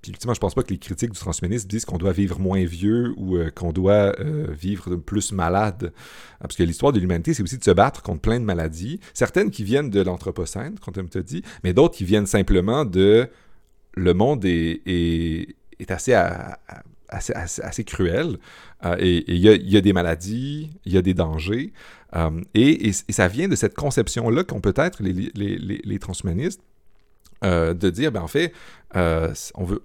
puis 0.00 0.12
ultimement, 0.12 0.32
je 0.32 0.40
pense 0.40 0.54
pas 0.54 0.62
que 0.62 0.70
les 0.70 0.78
critiques 0.78 1.10
du 1.10 1.18
transhumanisme 1.18 1.68
disent 1.68 1.84
qu'on 1.84 1.98
doit 1.98 2.12
vivre 2.12 2.38
moins 2.38 2.64
vieux 2.64 3.12
ou 3.18 3.36
euh, 3.36 3.50
qu'on 3.50 3.72
doit 3.72 4.18
euh, 4.18 4.46
vivre 4.50 4.96
plus 4.96 5.32
malade. 5.32 5.92
Ah, 6.36 6.42
parce 6.42 6.56
que 6.56 6.62
l'histoire 6.62 6.92
de 6.92 7.00
l'humanité, 7.00 7.34
c'est 7.34 7.42
aussi 7.42 7.58
de 7.58 7.64
se 7.64 7.70
battre 7.70 8.02
contre 8.02 8.22
plein 8.22 8.40
de 8.40 8.44
maladies. 8.44 8.98
Certaines 9.12 9.50
qui 9.50 9.62
viennent 9.62 9.90
de 9.90 10.00
l'Anthropocène, 10.00 10.78
comme 10.78 11.08
tu 11.08 11.18
as 11.18 11.22
dit, 11.22 11.42
mais 11.64 11.74
d'autres 11.74 11.96
qui 11.96 12.04
viennent 12.04 12.26
simplement 12.26 12.84
de... 12.84 13.28
Le 13.94 14.14
monde 14.14 14.44
est, 14.44 14.82
est, 14.86 15.90
assez, 15.90 16.14
assez, 16.14 17.84
cruel. 17.84 18.38
Euh, 18.84 18.94
et 19.00 19.24
il 19.26 19.38
y, 19.38 19.76
a, 19.76 19.80
des 19.80 19.92
maladies, 19.92 20.70
il 20.84 20.92
y 20.92 20.96
a 20.96 21.02
des 21.02 21.12
dangers. 21.12 21.72
et, 22.54 22.92
ça 22.92 23.26
vient 23.26 23.48
de 23.48 23.56
cette 23.56 23.74
conception-là 23.74 24.44
qu'ont 24.44 24.60
peut-être 24.60 25.02
les, 25.02 25.12
les, 25.12 25.58
les, 25.58 25.80
les 25.82 25.98
transhumanistes 25.98 26.62
de 27.42 27.90
dire, 27.90 28.12
ben 28.12 28.22
en 28.22 28.28
fait, 28.28 28.52
on 28.94 29.64
veut, 29.64 29.82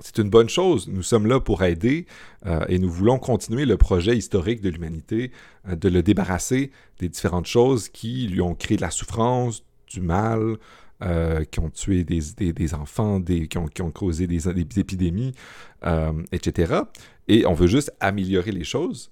c'est 0.00 0.18
une 0.18 0.30
bonne 0.30 0.48
chose. 0.48 0.88
Nous 0.88 1.02
sommes 1.02 1.26
là 1.26 1.40
pour 1.40 1.62
aider 1.62 2.06
euh, 2.46 2.64
et 2.68 2.78
nous 2.78 2.90
voulons 2.90 3.18
continuer 3.18 3.64
le 3.64 3.76
projet 3.76 4.16
historique 4.16 4.60
de 4.60 4.70
l'humanité, 4.70 5.32
euh, 5.68 5.76
de 5.76 5.88
le 5.88 6.02
débarrasser 6.02 6.70
des 6.98 7.08
différentes 7.08 7.46
choses 7.46 7.88
qui 7.88 8.26
lui 8.28 8.40
ont 8.40 8.54
créé 8.54 8.76
de 8.76 8.82
la 8.82 8.90
souffrance, 8.90 9.64
du 9.88 10.00
mal, 10.00 10.56
euh, 11.02 11.44
qui 11.44 11.60
ont 11.60 11.70
tué 11.70 12.04
des, 12.04 12.52
des, 12.52 12.74
enfants, 12.74 13.20
qui, 13.20 13.58
ont, 13.58 13.66
qui, 13.66 13.82
ont, 13.82 13.90
causé 13.90 14.26
des, 14.26 14.48
épidémies, 14.78 15.32
etc. 16.32 16.74
Et 17.28 17.46
on 17.46 17.54
veut 17.54 17.66
juste 17.66 17.92
améliorer 18.00 18.52
les 18.52 18.64
choses. 18.64 19.10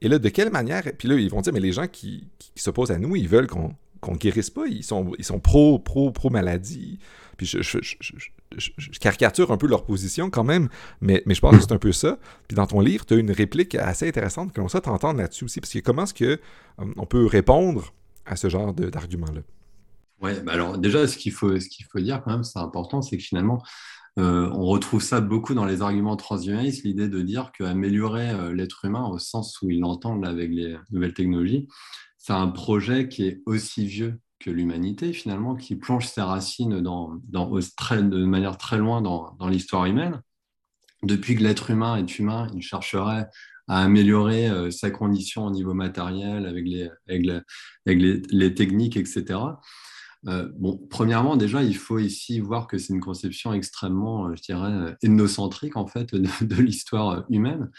Et 0.00 0.08
là, 0.08 0.18
de 0.18 0.28
quelle 0.28 0.50
manière 0.50 0.82
Puis 0.98 1.08
là, 1.08 1.14
ils 1.14 1.30
vont 1.30 1.40
dire, 1.40 1.52
mais 1.52 1.60
les 1.60 1.72
gens 1.72 1.86
qui, 1.86 2.26
qui, 2.38 2.50
s'opposent 2.56 2.90
à 2.90 2.98
nous, 2.98 3.16
ils 3.16 3.28
veulent 3.28 3.46
qu'on 3.46 3.74
ne 4.06 4.16
guérisse 4.16 4.50
pas. 4.50 4.66
Ils 4.66 4.84
sont, 4.84 5.12
ils 5.18 5.24
sont 5.24 5.40
pro, 5.40 5.78
pro, 5.78 6.10
pro 6.10 6.28
maladie. 6.28 6.98
Puis 7.36 7.46
je, 7.46 8.98
caricature 9.00 9.50
un 9.50 9.56
peu 9.56 9.66
leur 9.66 9.84
position 9.84 10.30
quand 10.30 10.44
même, 10.44 10.68
mais, 11.00 11.22
je 11.26 11.40
pense 11.40 11.56
que 11.56 11.62
c'est 11.62 11.72
un 11.72 11.78
peu 11.78 11.92
ça. 11.92 12.18
Puis 12.48 12.54
dans 12.54 12.66
ton 12.66 12.80
livre, 12.80 13.04
tu 13.04 13.14
as 13.14 13.16
une 13.16 13.30
réplique 13.30 13.74
assez 13.74 14.08
intéressante 14.08 14.52
que 14.52 14.60
l'on 14.60 14.68
souhaite 14.68 14.88
entendre 14.88 15.18
là-dessus 15.20 15.44
aussi, 15.44 15.60
parce 15.60 15.72
que 15.72 15.78
comment 15.80 16.04
est-ce 16.04 16.14
qu'on 16.14 17.02
euh, 17.02 17.06
peut 17.08 17.26
répondre 17.26 17.92
à 18.26 18.36
ce 18.36 18.48
genre 18.48 18.72
d'argument-là? 18.72 19.40
Oui, 20.22 20.32
bah 20.44 20.52
alors 20.52 20.78
déjà, 20.78 21.06
ce 21.06 21.16
qu'il 21.16 21.32
faut, 21.32 21.52
faut 21.90 22.00
dire 22.00 22.22
quand 22.24 22.32
même, 22.32 22.44
c'est 22.44 22.58
important, 22.58 23.02
c'est 23.02 23.18
que 23.18 23.22
finalement, 23.22 23.62
euh, 24.18 24.48
on 24.52 24.64
retrouve 24.66 25.02
ça 25.02 25.20
beaucoup 25.20 25.54
dans 25.54 25.64
les 25.64 25.82
arguments 25.82 26.16
transhumanistes, 26.16 26.84
l'idée 26.84 27.08
de 27.08 27.20
dire 27.20 27.50
qu'améliorer 27.52 28.30
euh, 28.30 28.54
l'être 28.54 28.84
humain 28.84 29.06
au 29.06 29.18
sens 29.18 29.60
où 29.60 29.70
ils 29.70 29.80
l'entendent 29.80 30.24
avec 30.24 30.50
les 30.50 30.76
nouvelles 30.92 31.14
technologies, 31.14 31.66
c'est 32.16 32.32
un 32.32 32.48
projet 32.48 33.08
qui 33.08 33.26
est 33.26 33.42
aussi 33.44 33.86
vieux 33.86 34.20
l'humanité, 34.50 35.12
finalement, 35.12 35.54
qui 35.54 35.76
plonge 35.76 36.06
ses 36.06 36.22
racines 36.22 36.80
dans, 36.80 37.20
dans, 37.28 37.50
de 37.50 38.24
manière 38.24 38.56
très 38.58 38.78
loin 38.78 39.00
dans, 39.00 39.48
l'histoire 39.48 39.86
humaine. 39.86 40.20
Depuis 41.02 41.36
que 41.36 41.42
l'être 41.42 41.70
humain 41.70 41.96
est 41.96 42.18
humain, 42.18 42.46
il 42.54 42.62
chercherait 42.62 43.28
à 43.68 43.82
améliorer 43.82 44.48
euh, 44.48 44.70
sa 44.70 44.90
condition 44.90 45.46
au 45.46 45.50
niveau 45.50 45.74
matériel 45.74 46.46
avec 46.46 46.66
les, 46.66 46.90
avec 47.08 47.42
les, 48.30 48.54
techniques, 48.54 48.96
etc. 48.96 49.38
Euh, 50.26 50.50
bon, 50.56 50.80
premièrement, 50.88 51.36
déjà, 51.36 51.62
il 51.62 51.76
faut 51.76 51.98
ici 51.98 52.40
voir 52.40 52.66
que 52.66 52.78
c'est 52.78 52.94
une 52.94 53.00
conception 53.00 53.52
extrêmement, 53.52 54.28
euh, 54.28 54.34
je 54.36 54.42
dirais, 54.42 54.96
ethnocentrique 55.02 55.76
en 55.76 55.86
fait 55.86 56.14
de 56.14 56.62
l'histoire 56.62 57.24
humaine 57.28 57.70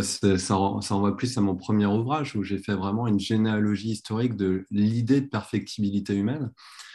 ça, 0.00 0.38
ça, 0.38 0.54
renvoie 0.54 1.16
plus 1.16 1.36
à 1.36 1.40
mon 1.40 1.56
premier 1.56 1.86
ouvrage 1.86 2.34
où 2.34 2.42
j'ai 2.42 2.58
fait 2.58 2.74
vraiment 2.74 3.06
une 3.06 3.20
généalogie 3.20 3.90
historique 3.90 4.36
de 4.36 4.64
l'idée 4.70 5.20
de 5.20 5.26
perfectibilité 5.26 6.14
humaine. 6.14 6.50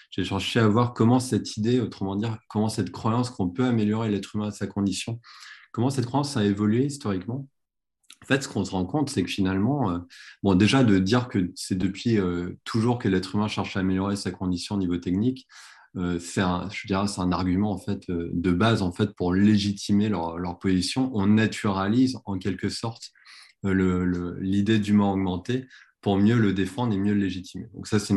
J'ai 0.10 0.24
cherché 0.24 0.60
à 0.60 0.68
voir 0.68 0.94
comment 0.94 1.20
cette 1.20 1.58
idée, 1.58 1.80
autrement 1.80 2.16
dire, 2.16 2.38
comment 2.50 2.70
cette 2.70 2.92
croyance 2.92 3.30
qu'on 3.30 3.50
peut 3.50 3.66
améliorer 3.66 4.10
l'être 4.10 4.36
humain 4.36 4.48
à 4.48 4.52
sa 4.52 4.66
condition, 4.66 5.20
comment 5.72 5.90
cette 5.90 6.06
croyance 6.06 6.36
a 6.38 6.46
évolué 6.46 6.86
historiquement. 6.86 7.48
En 8.24 8.28
fait, 8.28 8.44
ce 8.44 8.50
qu'on 8.50 8.66
se 8.66 8.72
rend 8.72 8.86
compte, 8.86 9.10
c'est 9.10 9.24
que 9.24 9.30
finalement, 9.30 9.92
euh, 9.92 10.00
bon, 10.44 10.56
déjà 10.56 10.84
de 10.84 11.00
dire 11.00 11.28
que 11.28 11.52
c'est 11.56 11.78
depuis 11.78 12.18
euh, 12.18 12.58
toujours 12.64 12.98
que 12.98 13.08
l'être 13.08 13.36
humain 13.36 13.48
cherche 13.48 13.78
à 13.78 13.82
améliorer 13.82 14.16
sa 14.16 14.32
condition 14.32 14.76
au 14.76 14.80
niveau 14.80 14.98
technique, 14.98 15.48
euh, 15.96 16.20
c'est 16.20 16.42
un, 16.42 16.68
je 16.70 16.88
c'est 16.88 17.22
un 17.22 17.32
argument 17.32 17.72
en 17.72 17.78
fait 17.78 18.04
de 18.10 18.52
base 18.52 18.82
en 18.82 18.92
fait 18.92 19.16
pour 19.16 19.34
légitimer 19.34 20.10
leur, 20.10 20.60
position. 20.60 21.12
On 21.14 21.28
naturalise 21.28 22.20
en 22.26 22.38
quelque 22.38 22.70
sorte 22.70 23.12
l'idée 23.64 24.80
d'humain 24.80 25.12
augmenté 25.12 25.66
pour 26.02 26.18
mieux 26.18 26.38
le 26.38 26.54
défendre 26.54 26.94
et 26.94 26.98
mieux 26.98 27.14
le 27.14 27.22
légitimer. 27.22 27.68
Donc 27.74 27.88
ça, 27.88 28.00
c'est 28.00 28.16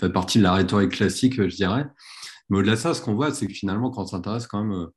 fait 0.00 0.10
partie 0.10 0.38
de 0.38 0.44
la 0.44 0.54
rhétorique 0.54 0.92
classique, 0.92 1.36
je 1.36 1.54
dirais. 1.54 1.86
Mais 2.48 2.58
au-delà 2.58 2.72
de 2.72 2.80
ça, 2.80 2.94
ce 2.94 3.02
qu'on 3.02 3.14
voit, 3.14 3.32
c'est 3.34 3.46
que 3.46 3.52
finalement, 3.52 3.90
quand 3.90 4.02
on 4.02 4.06
s'intéresse 4.06 4.46
quand 4.46 4.64
même 4.64 4.88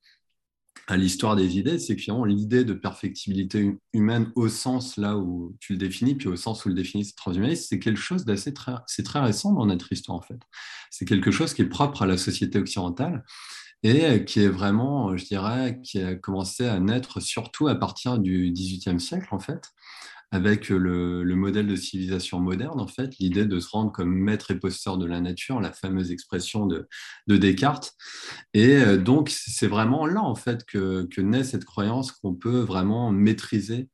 à 0.88 0.98
l'histoire 0.98 1.36
des 1.36 1.58
idées, 1.58 1.80
c'est 1.80 1.96
que 1.96 2.28
l'idée 2.28 2.64
de 2.64 2.74
perfectibilité 2.74 3.76
humaine 3.94 4.32
au 4.36 4.50
sens 4.50 4.98
là 4.98 5.18
où 5.18 5.56
tu 5.60 5.74
le 5.74 5.80
définis, 5.80 6.16
puis 6.16 6.28
au 6.28 6.36
sens 6.36 6.64
où 6.66 6.70
le 6.70 6.76
définit 6.76 7.12
transhumaniste, 7.16 7.68
c'est 7.70 7.80
quelque 7.80 8.00
chose 8.00 8.24
d'assez 8.24 8.54
très, 8.54 8.74
très 9.04 9.20
récent 9.20 9.54
dans 9.54 9.66
notre 9.66 9.92
histoire 9.92 10.18
en 10.18 10.22
fait. 10.22 10.40
C'est 10.92 11.06
quelque 11.06 11.32
chose 11.32 11.54
qui 11.54 11.64
est 11.64 11.70
propre 11.70 12.04
à 12.04 12.06
la 12.06 12.18
société 12.18 12.60
occidentale 12.60 13.24
et 13.82 14.26
qui 14.26 14.42
est 14.42 14.48
vraiment, 14.48 15.18
je 15.18 15.26
dirais, 15.26 15.80
qui 15.84 16.00
a 16.02 16.16
commencé 16.16 16.66
à 16.66 16.80
naître 16.80 17.20
surtout 17.20 17.68
à 17.68 17.76
partir 17.76 18.20
du 18.20 18.52
XVIIIe 18.52 19.00
siècle 19.00 19.28
en 19.32 19.40
fait, 19.40 19.72
avec 20.36 20.68
le, 20.68 21.24
modèle 21.36 21.66
de 21.66 21.78
civilisation 21.78 22.42
moderne, 22.42 22.82
en 22.82 22.88
fait, 22.88 23.18
l'idée 23.20 23.46
de 23.46 23.60
se 23.62 23.70
rendre 23.70 23.94
comme 23.94 24.14
maître 24.14 24.52
et 24.52 24.60
posteur 24.60 24.98
de 24.98 25.06
la 25.06 25.22
nature, 25.22 25.62
la 25.62 25.72
fameuse 25.72 26.12
expression 26.12 26.68
de, 26.68 26.88
Descartes. 27.28 27.94
Et 28.54 28.76
euh, 28.76 28.98
donc, 28.98 29.30
c'est 29.30 29.68
vraiment 29.68 30.06
là, 30.06 30.22
en 30.22 30.36
fait, 30.36 30.66
que, 30.66 31.08
naît 31.22 31.46
cette 31.46 31.64
croyance 31.64 32.12
qu'on 32.12 32.36
peut 32.36 32.60
vraiment 32.60 33.12
maîtriser 33.12 33.90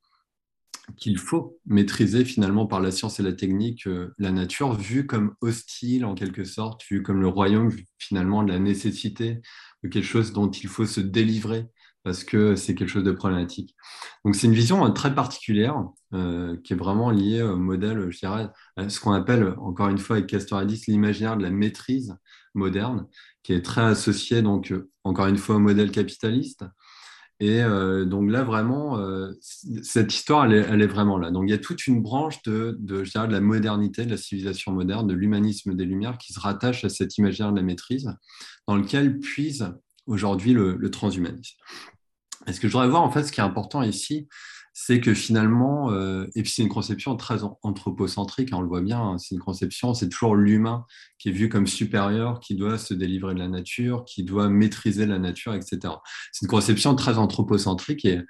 qu'il 0.97 1.19
faut 1.19 1.57
maîtriser 1.67 2.25
finalement 2.25 2.65
par 2.65 2.81
la 2.81 2.91
science 2.91 3.19
et 3.19 3.23
la 3.23 3.31
technique 3.31 3.87
euh, 3.87 4.13
la 4.17 4.31
nature, 4.31 4.73
vue 4.73 5.05
comme 5.05 5.35
hostile 5.39 6.03
en 6.03 6.15
quelque 6.15 6.43
sorte, 6.43 6.83
vue 6.89 7.01
comme 7.01 7.21
le 7.21 7.29
royaume 7.29 7.71
finalement 7.97 8.43
de 8.43 8.51
la 8.51 8.59
nécessité, 8.59 9.39
de 9.83 9.89
quelque 9.89 10.07
chose 10.07 10.33
dont 10.33 10.49
il 10.49 10.67
faut 10.67 10.87
se 10.87 10.99
délivrer 10.99 11.67
parce 12.03 12.23
que 12.23 12.55
c'est 12.55 12.75
quelque 12.75 12.89
chose 12.89 13.03
de 13.03 13.11
problématique. 13.11 13.75
Donc 14.25 14.35
c'est 14.35 14.47
une 14.47 14.53
vision 14.53 14.85
euh, 14.85 14.89
très 14.89 15.13
particulière 15.13 15.83
euh, 16.13 16.57
qui 16.63 16.73
est 16.73 16.75
vraiment 16.75 17.11
liée 17.11 17.41
au 17.41 17.57
modèle, 17.57 18.09
je 18.09 18.19
dirais, 18.19 18.49
à 18.75 18.89
ce 18.89 18.99
qu'on 18.99 19.13
appelle, 19.13 19.53
encore 19.59 19.89
une 19.89 19.97
fois 19.97 20.17
avec 20.17 20.27
Castoradis, 20.27 20.83
l'imaginaire 20.87 21.37
de 21.37 21.43
la 21.43 21.51
maîtrise 21.51 22.15
moderne, 22.53 23.07
qui 23.43 23.53
est 23.53 23.61
très 23.61 23.81
associé, 23.81 24.41
donc, 24.41 24.71
euh, 24.71 24.89
encore 25.03 25.27
une 25.27 25.37
fois, 25.37 25.55
au 25.55 25.59
modèle 25.59 25.91
capitaliste. 25.91 26.65
Et 27.43 27.63
donc 28.05 28.29
là, 28.29 28.43
vraiment, 28.43 29.03
cette 29.81 30.13
histoire, 30.13 30.45
elle 30.45 30.79
est, 30.79 30.85
vraiment 30.85 31.17
là. 31.17 31.31
Donc 31.31 31.45
il 31.47 31.49
y 31.49 31.55
a 31.55 31.57
toute 31.57 31.87
une 31.87 31.99
branche 31.99 32.43
de, 32.43 32.77
je 32.87 33.09
dirais, 33.09 33.27
de 33.27 33.31
la 33.31 33.41
modernité, 33.41 34.05
de 34.05 34.11
la 34.11 34.17
civilisation 34.17 34.71
moderne, 34.73 35.07
de 35.07 35.15
l'humanisme 35.15 35.73
des 35.73 35.85
Lumières 35.85 36.19
qui 36.19 36.33
se 36.33 36.39
rattache 36.39 36.85
à 36.85 36.89
cet 36.89 37.17
imaginaire 37.17 37.51
de 37.51 37.57
la 37.57 37.63
maîtrise, 37.63 38.15
dans 38.67 38.75
lequel 38.75 39.17
puise 39.17 39.73
aujourd'hui 40.07 40.53
le, 40.53 40.91
transhumanisme. 40.91 41.57
Et 42.47 42.53
ce 42.53 42.59
que 42.59 42.67
je 42.67 42.73
voudrais 42.73 42.89
voir, 42.89 43.03
en 43.03 43.11
fait, 43.11 43.23
ce 43.23 43.31
qui 43.31 43.39
est 43.39 43.43
important 43.43 43.83
ici, 43.83 44.27
c'est 44.73 45.01
que 45.01 45.13
finalement, 45.13 45.91
euh, 45.91 46.25
et 46.33 46.43
puis 46.43 46.51
c'est 46.51 46.61
une 46.61 46.69
conception 46.69 47.15
très 47.17 47.39
anthropocentrique, 47.61 48.53
hein, 48.53 48.57
on 48.57 48.61
le 48.61 48.67
voit 48.67 48.81
bien, 48.81 49.01
hein, 49.01 49.17
c'est 49.17 49.35
une 49.35 49.41
conception, 49.41 49.93
c'est 49.93 50.07
toujours 50.07 50.35
l'humain 50.35 50.85
qui 51.19 51.29
est 51.29 51.33
vu 51.33 51.49
comme 51.49 51.67
supérieur, 51.67 52.39
qui 52.39 52.55
doit 52.55 52.77
se 52.77 52.93
délivrer 52.93 53.33
de 53.33 53.39
la 53.39 53.49
nature, 53.49 54.05
qui 54.05 54.23
doit 54.23 54.49
maîtriser 54.49 55.05
la 55.05 55.19
nature, 55.19 55.53
etc. 55.53 55.93
C'est 56.31 56.45
une 56.45 56.49
conception 56.49 56.95
très 56.95 57.17
anthropocentrique 57.17 58.05
et 58.05 58.21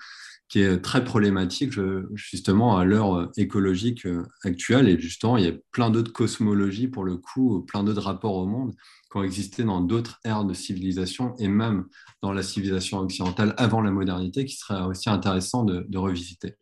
qui 0.50 0.62
est 0.62 0.82
très 0.82 1.06
problématique 1.06 1.72
justement 2.14 2.78
à 2.78 2.84
l'heure 2.84 3.16
euh, 3.16 3.32
écologique 3.38 4.06
euh, 4.06 4.26
actuelle. 4.44 4.90
Et 4.90 5.00
justement, 5.00 5.38
il 5.38 5.46
y 5.46 5.48
a 5.48 5.54
plein 5.72 5.90
d'autres 5.90 6.12
cosmologies, 6.12 6.90
pour 6.90 7.06
le 7.06 7.16
coup, 7.16 7.62
plein 7.62 7.84
d'autres 7.84 8.02
rapports 8.02 8.36
au 8.36 8.46
monde 8.46 8.74
qui 9.12 9.18
ont 9.18 9.24
existé 9.24 9.64
dans 9.64 9.82
d'autres 9.82 10.20
ères 10.24 10.46
de 10.46 10.54
civilisation 10.54 11.36
et 11.38 11.48
même 11.48 11.86
dans 12.22 12.32
la 12.32 12.44
civilisation 12.44 13.00
occidentale 13.00 13.54
avant 13.58 13.82
la 13.82 13.92
modernité, 13.92 14.46
qui 14.46 14.56
serait 14.56 14.82
aussi 14.84 15.10
intéressant 15.10 15.64
de, 15.64 15.98
revisiter. 15.98 16.56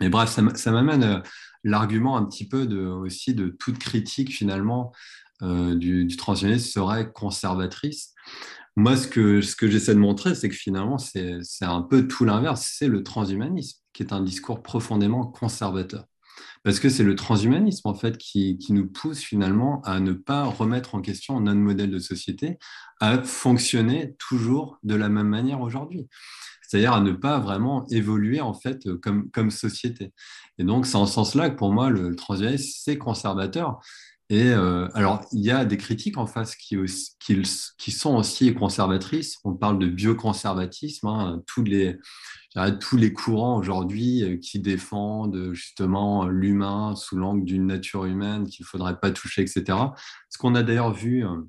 Mais 0.00 0.08
bref, 0.08 0.30
ça, 0.30 0.72
m'amène 0.72 1.02
euh, 1.04 1.20
l'argument 1.64 2.16
un 2.16 2.24
petit 2.24 2.48
peu 2.48 2.66
aussi 2.76 3.34
de 3.34 3.48
toute 3.48 3.78
critique 3.78 4.32
finalement 4.32 4.92
du, 5.42 6.06
du 6.06 6.16
transhumanisme 6.16 6.70
serait 6.70 7.12
conservatrice. 7.12 8.14
Moi, 8.78 8.94
ce 8.94 9.08
que 9.08 9.40
j'essaie 9.40 9.94
de 9.94 9.98
montrer, 9.98 10.34
c'est 10.34 10.50
que 10.50 10.54
finalement, 10.54 10.98
c'est 10.98 11.40
un 11.62 11.80
peu 11.80 12.06
tout 12.06 12.26
l'inverse. 12.26 12.74
C'est 12.78 12.88
le 12.88 13.02
transhumanisme, 13.02 13.80
qui 13.94 14.02
est 14.02 14.12
un 14.12 14.20
discours 14.20 14.62
profondément 14.62 15.26
conservateur. 15.26 16.04
Parce 16.66 16.80
que 16.80 16.88
c'est 16.88 17.04
le 17.04 17.14
transhumanisme, 17.14 17.86
en 17.86 17.94
fait, 17.94 18.18
qui, 18.18 18.58
nous 18.70 18.88
pousse 18.88 19.20
finalement 19.20 19.80
à 19.82 20.00
ne 20.00 20.12
pas 20.12 20.42
remettre 20.42 20.96
en 20.96 21.00
question 21.00 21.38
notre 21.38 21.60
modèle 21.60 21.92
de 21.92 22.00
société, 22.00 22.58
à 22.98 23.22
fonctionner 23.22 24.16
toujours 24.18 24.76
de 24.82 24.96
la 24.96 25.08
même 25.08 25.28
manière 25.28 25.60
aujourd'hui. 25.60 26.08
C'est-à-dire 26.62 26.92
à 26.92 27.00
ne 27.00 27.12
pas 27.12 27.38
vraiment 27.38 27.86
évoluer, 27.90 28.40
en 28.40 28.52
fait, 28.52 28.82
comme, 29.00 29.30
comme 29.30 29.52
société. 29.52 30.12
Et 30.58 30.64
donc, 30.64 30.86
c'est 30.86 30.96
en 30.96 31.06
ce 31.06 31.12
sens-là 31.12 31.50
que 31.50 31.54
pour 31.54 31.72
moi, 31.72 31.88
le 31.88 32.16
transhumanisme, 32.16 32.72
c'est 32.82 32.98
conservateur. 32.98 33.78
Et 34.28 34.50
euh, 34.50 34.88
alors, 34.94 35.24
il 35.32 35.44
y 35.44 35.52
a 35.52 35.64
des 35.64 35.76
critiques 35.76 36.18
en 36.18 36.26
face 36.26 36.56
qui, 36.56 36.76
sont 37.92 38.16
aussi 38.16 38.54
conservatrices. 38.54 39.38
On 39.44 39.54
parle 39.54 39.78
de 39.78 39.86
bioconservatisme, 39.86 41.06
hein, 41.06 41.42
tous, 41.46 41.62
les, 41.62 41.96
tous 42.80 42.96
les 42.96 43.12
courants 43.12 43.56
aujourd'hui 43.56 44.24
euh, 44.24 44.36
qui 44.36 44.58
défendent 44.58 45.52
justement 45.52 46.26
l'humain 46.26 46.96
sous 46.96 47.16
l'angle 47.16 47.44
d'une 47.44 47.66
nature 47.66 48.04
humaine 48.04 48.48
qu'il 48.48 48.64
ne 48.64 48.68
faudrait 48.68 48.98
pas 48.98 49.12
toucher, 49.12 49.42
etc. 49.42 49.78
Ce 50.28 50.38
qu'on 50.38 50.56
a 50.56 50.64
d'ailleurs 50.64 50.92
vu, 50.92 51.24
euh, 51.24 51.42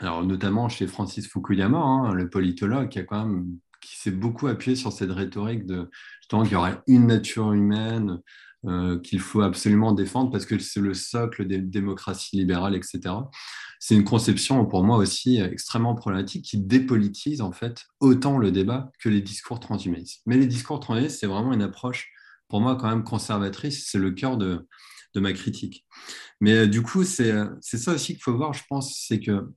alors 0.00 0.24
notamment 0.24 0.68
chez 0.68 0.88
Francis 0.88 1.28
Fukuyama, 1.28 1.78
hein, 1.78 2.12
le 2.12 2.28
politologue, 2.28 2.88
qui 2.88 2.98
a 2.98 3.04
quand 3.04 3.24
même 3.24 3.46
qui 3.80 3.96
s'est 3.96 4.10
beaucoup 4.10 4.46
appuyé 4.46 4.76
sur 4.76 4.92
cette 4.92 5.10
rhétorique 5.10 5.64
de 5.64 5.88
justement 6.20 6.42
qu'il 6.42 6.52
y 6.52 6.56
aurait 6.56 6.82
une 6.86 7.06
nature 7.06 7.52
humaine, 7.52 8.20
euh, 8.66 8.98
qu'il 8.98 9.20
faut 9.20 9.40
absolument 9.40 9.92
défendre 9.92 10.30
parce 10.30 10.44
que 10.44 10.58
c'est 10.58 10.80
le 10.80 10.92
socle 10.94 11.46
des 11.46 11.58
démocraties 11.58 12.36
libérales, 12.36 12.74
etc. 12.74 13.00
C'est 13.78 13.94
une 13.94 14.04
conception 14.04 14.66
pour 14.66 14.84
moi 14.84 14.98
aussi 14.98 15.40
extrêmement 15.40 15.94
problématique 15.94 16.44
qui 16.44 16.58
dépolitise 16.58 17.40
en 17.40 17.52
fait 17.52 17.86
autant 18.00 18.36
le 18.36 18.52
débat 18.52 18.90
que 18.98 19.08
les 19.08 19.22
discours 19.22 19.60
transhumanistes. 19.60 20.20
Mais 20.26 20.36
les 20.36 20.46
discours 20.46 20.78
transhumanistes, 20.80 21.20
c'est 21.20 21.26
vraiment 21.26 21.52
une 21.54 21.62
approche 21.62 22.10
pour 22.48 22.60
moi 22.60 22.76
quand 22.76 22.88
même 22.88 23.04
conservatrice, 23.04 23.88
c'est 23.88 23.98
le 23.98 24.10
cœur 24.10 24.36
de, 24.36 24.68
de 25.14 25.20
ma 25.20 25.32
critique. 25.32 25.86
Mais 26.40 26.52
euh, 26.52 26.66
du 26.66 26.82
coup, 26.82 27.04
c'est 27.04 27.32
ça 27.62 27.92
aussi 27.92 28.12
qu'il 28.14 28.22
faut 28.22 28.36
voir, 28.36 28.52
je 28.52 28.64
pense, 28.68 29.04
c'est 29.06 29.20
que 29.20 29.48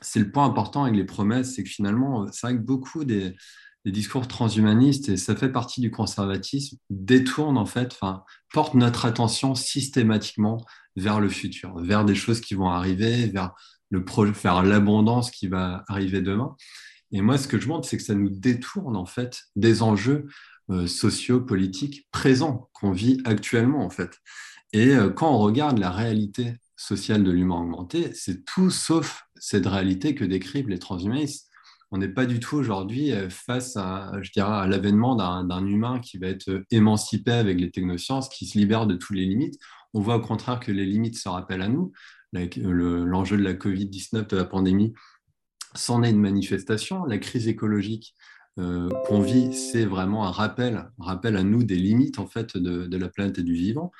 c'est 0.00 0.20
le 0.20 0.30
point 0.30 0.46
important 0.46 0.84
avec 0.84 0.96
les 0.96 1.04
promesses, 1.04 1.54
c'est 1.54 1.64
que 1.64 1.68
finalement, 1.68 2.26
c'est 2.32 2.46
vrai 2.46 2.56
que 2.56 2.62
beaucoup 2.62 3.04
des, 3.04 3.36
les 3.84 3.92
discours 3.92 4.28
transhumanistes, 4.28 5.08
et 5.08 5.16
ça 5.16 5.34
fait 5.34 5.50
partie 5.50 5.80
du 5.80 5.90
conservatisme, 5.90 6.76
détournent 6.90 7.58
en 7.58 7.66
fait, 7.66 7.92
enfin, 7.92 8.22
portent 8.52 8.74
notre 8.74 9.04
attention 9.04 9.54
systématiquement 9.54 10.64
vers 10.96 11.20
le 11.20 11.28
futur, 11.28 11.78
vers 11.78 12.04
des 12.04 12.14
choses 12.14 12.40
qui 12.40 12.54
vont 12.54 12.68
arriver, 12.68 13.26
vers 13.26 13.54
le 13.90 14.04
l'abondance 14.62 15.30
qui 15.30 15.48
va 15.48 15.84
arriver 15.88 16.22
demain. 16.22 16.56
Et 17.10 17.20
moi, 17.20 17.36
ce 17.36 17.46
que 17.46 17.60
je 17.60 17.68
montre, 17.68 17.86
c'est 17.86 17.98
que 17.98 18.02
ça 18.02 18.14
nous 18.14 18.30
détourne 18.30 18.96
en 18.96 19.04
fait 19.04 19.42
des 19.54 19.82
enjeux 19.82 20.28
euh, 20.70 20.86
sociaux, 20.86 21.40
politiques 21.40 22.08
présents 22.10 22.70
qu'on 22.72 22.92
vit 22.92 23.20
actuellement 23.24 23.84
en 23.84 23.90
fait. 23.90 24.18
Et 24.72 24.88
euh, 24.88 25.10
quand 25.10 25.30
on 25.30 25.38
regarde 25.38 25.78
la 25.78 25.90
réalité 25.90 26.54
sociale 26.76 27.22
de 27.22 27.30
l'humain 27.30 27.60
augmenté, 27.60 28.12
c'est 28.14 28.44
tout 28.44 28.70
sauf 28.70 29.24
cette 29.36 29.66
réalité 29.66 30.14
que 30.14 30.24
décrivent 30.24 30.68
les 30.68 30.78
transhumanistes 30.78 31.51
on 31.92 31.98
n'est 31.98 32.08
pas 32.08 32.24
du 32.24 32.40
tout 32.40 32.56
aujourd'hui 32.56 33.12
euh, 33.12 33.28
face 33.28 33.76
à, 33.76 34.12
je 34.22 34.32
dirais, 34.32 34.50
à 34.50 34.66
l'avènement 34.66 35.14
d'un 35.14 35.66
humain 35.66 36.00
qui 36.00 36.16
va 36.16 36.28
être 36.28 36.48
euh, 36.48 36.64
émancipé 36.70 37.32
avec 37.32 37.60
les 37.60 37.70
technosciences, 37.70 38.30
qui 38.30 38.46
se 38.46 38.58
libère 38.58 38.86
de 38.86 38.94
toutes 38.94 39.14
les 39.14 39.26
limites. 39.26 39.60
On 39.92 40.00
voit 40.00 40.16
au 40.16 40.20
contraire 40.20 40.58
que 40.58 40.72
les 40.72 40.86
limites 40.86 41.18
se 41.18 41.28
rappellent 41.28 41.62
à 41.62 41.68
nous. 41.68 41.92
L'enjeu 42.32 43.36
de 43.36 43.42
la 43.42 43.52
Covid-19, 43.52 44.26
de 44.26 44.36
la 44.38 44.46
pandémie, 44.46 44.94
c'en 45.74 46.02
est 46.02 46.10
une 46.10 46.20
manifestation. 46.20 47.04
La 47.04 47.18
crise 47.18 47.46
écologique 47.46 48.14
euh, 48.58 48.88
qu'on 49.06 49.20
vit, 49.20 49.52
c'est 49.52 49.84
vraiment 49.84 50.26
un 50.26 50.30
rappel, 50.30 50.90
rappel 50.98 51.36
à 51.36 51.42
nous 51.42 51.62
des 51.62 51.76
limites 51.76 52.18
en 52.18 52.26
fait 52.26 52.56
de, 52.56 52.96
la 52.96 53.08
planète 53.10 53.38
et 53.38 53.42
du 53.42 53.52
vivant. 53.52 53.92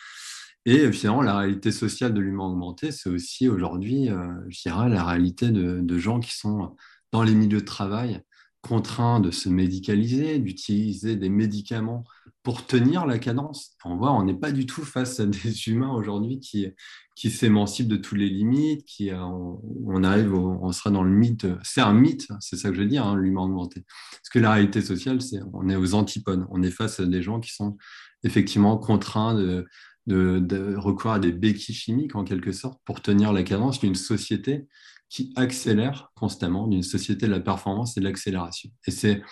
Et 0.65 0.91
finalement, 0.93 1.21
la 1.21 1.37
réalité 1.37 1.71
sociale 1.71 2.15
de 2.15 2.21
l'humain 2.21 2.47
augmenté, 2.47 2.91
c'est 2.91 3.11
aussi 3.11 3.49
aujourd'hui, 3.49 4.09
je 4.49 4.63
dirais, 4.63 4.89
la 4.89 5.05
réalité 5.05 5.51
de, 5.51 5.99
gens 5.99 6.21
qui 6.21 6.35
sont 6.35 6.77
dans 7.13 7.23
les 7.23 7.35
milieux 7.35 7.61
de 7.61 7.67
travail 7.67 8.23
contraints 8.63 9.21
de 9.21 9.31
se 9.31 9.49
médicaliser, 9.49 10.39
d'utiliser 10.39 11.17
des 11.17 11.29
médicaments 11.29 12.05
pour 12.43 12.65
tenir 12.65 13.07
la 13.07 13.19
cadence. 13.19 13.77
On 13.85 13.97
voit, 13.97 14.13
on 14.13 14.25
n'est 14.25 14.39
pas 14.39 14.53
du 14.53 14.67
tout 14.67 14.83
face 14.83 15.21
à 15.21 15.27
des 15.27 15.69
humains 15.69 15.93
aujourd'hui 15.93 16.41
qui, 16.41 16.69
qui 17.17 17.31
s'émancipent 17.31 17.89
de 17.89 17.97
toutes 17.97 18.19
les 18.19 18.29
limites, 18.29 18.85
qui 18.85 19.11
euh, 19.11 19.21
on, 19.21 20.03
arrive, 20.05 20.35
on 20.35 20.71
sera 20.73 20.91
dans 20.91 21.03
le 21.03 21.11
mythe. 21.11 21.47
C'est 21.63 21.81
un 21.81 21.93
mythe, 21.93 22.29
c'est 22.41 22.57
ça 22.57 22.71
que 22.71 22.77
je 22.77 22.83
veux 22.83 22.89
dire, 22.89 23.05
hein, 23.05 23.17
l'humain 23.17 23.43
augmenté. 23.43 23.85
Parce 24.13 24.29
que 24.33 24.39
la 24.39 24.53
réalité 24.53 24.81
sociale, 24.81 25.21
c'est 25.21 25.41
on 25.53 25.69
est 25.69 25.77
aux 25.77 25.95
antipodes. 25.95 26.47
On 26.51 26.63
est 26.63 26.71
face 26.71 27.01
à 27.01 27.07
des 27.07 27.21
gens 27.21 27.41
qui 27.41 27.53
sont 27.53 27.77
effectivement 28.23 28.79
contraints 28.79 29.35
de, 29.35 29.67
de, 30.07 30.39
de 30.39 30.77
recourir 30.77 31.15
à 31.15 31.19
des 31.19 31.33
béquilles 31.33 31.75
chimiques 31.75 32.15
en 32.15 32.23
quelque 32.23 32.53
sorte 32.53 32.81
pour 32.85 33.03
tenir 33.03 33.33
la 33.33 33.43
cadence 33.43 33.81
d'une 33.81 33.97
société 33.97 34.69
qui 35.13 35.31
accélère 35.37 36.11
constamment 36.15 36.67
d'une 36.67 36.83
société 36.83 37.27
de 37.27 37.33
la 37.33 37.41
performance 37.41 37.99
et 37.99 38.01
de 38.01 38.07
l'accélération. 38.07 38.71
Et 38.87 38.91
c'est 38.91 39.23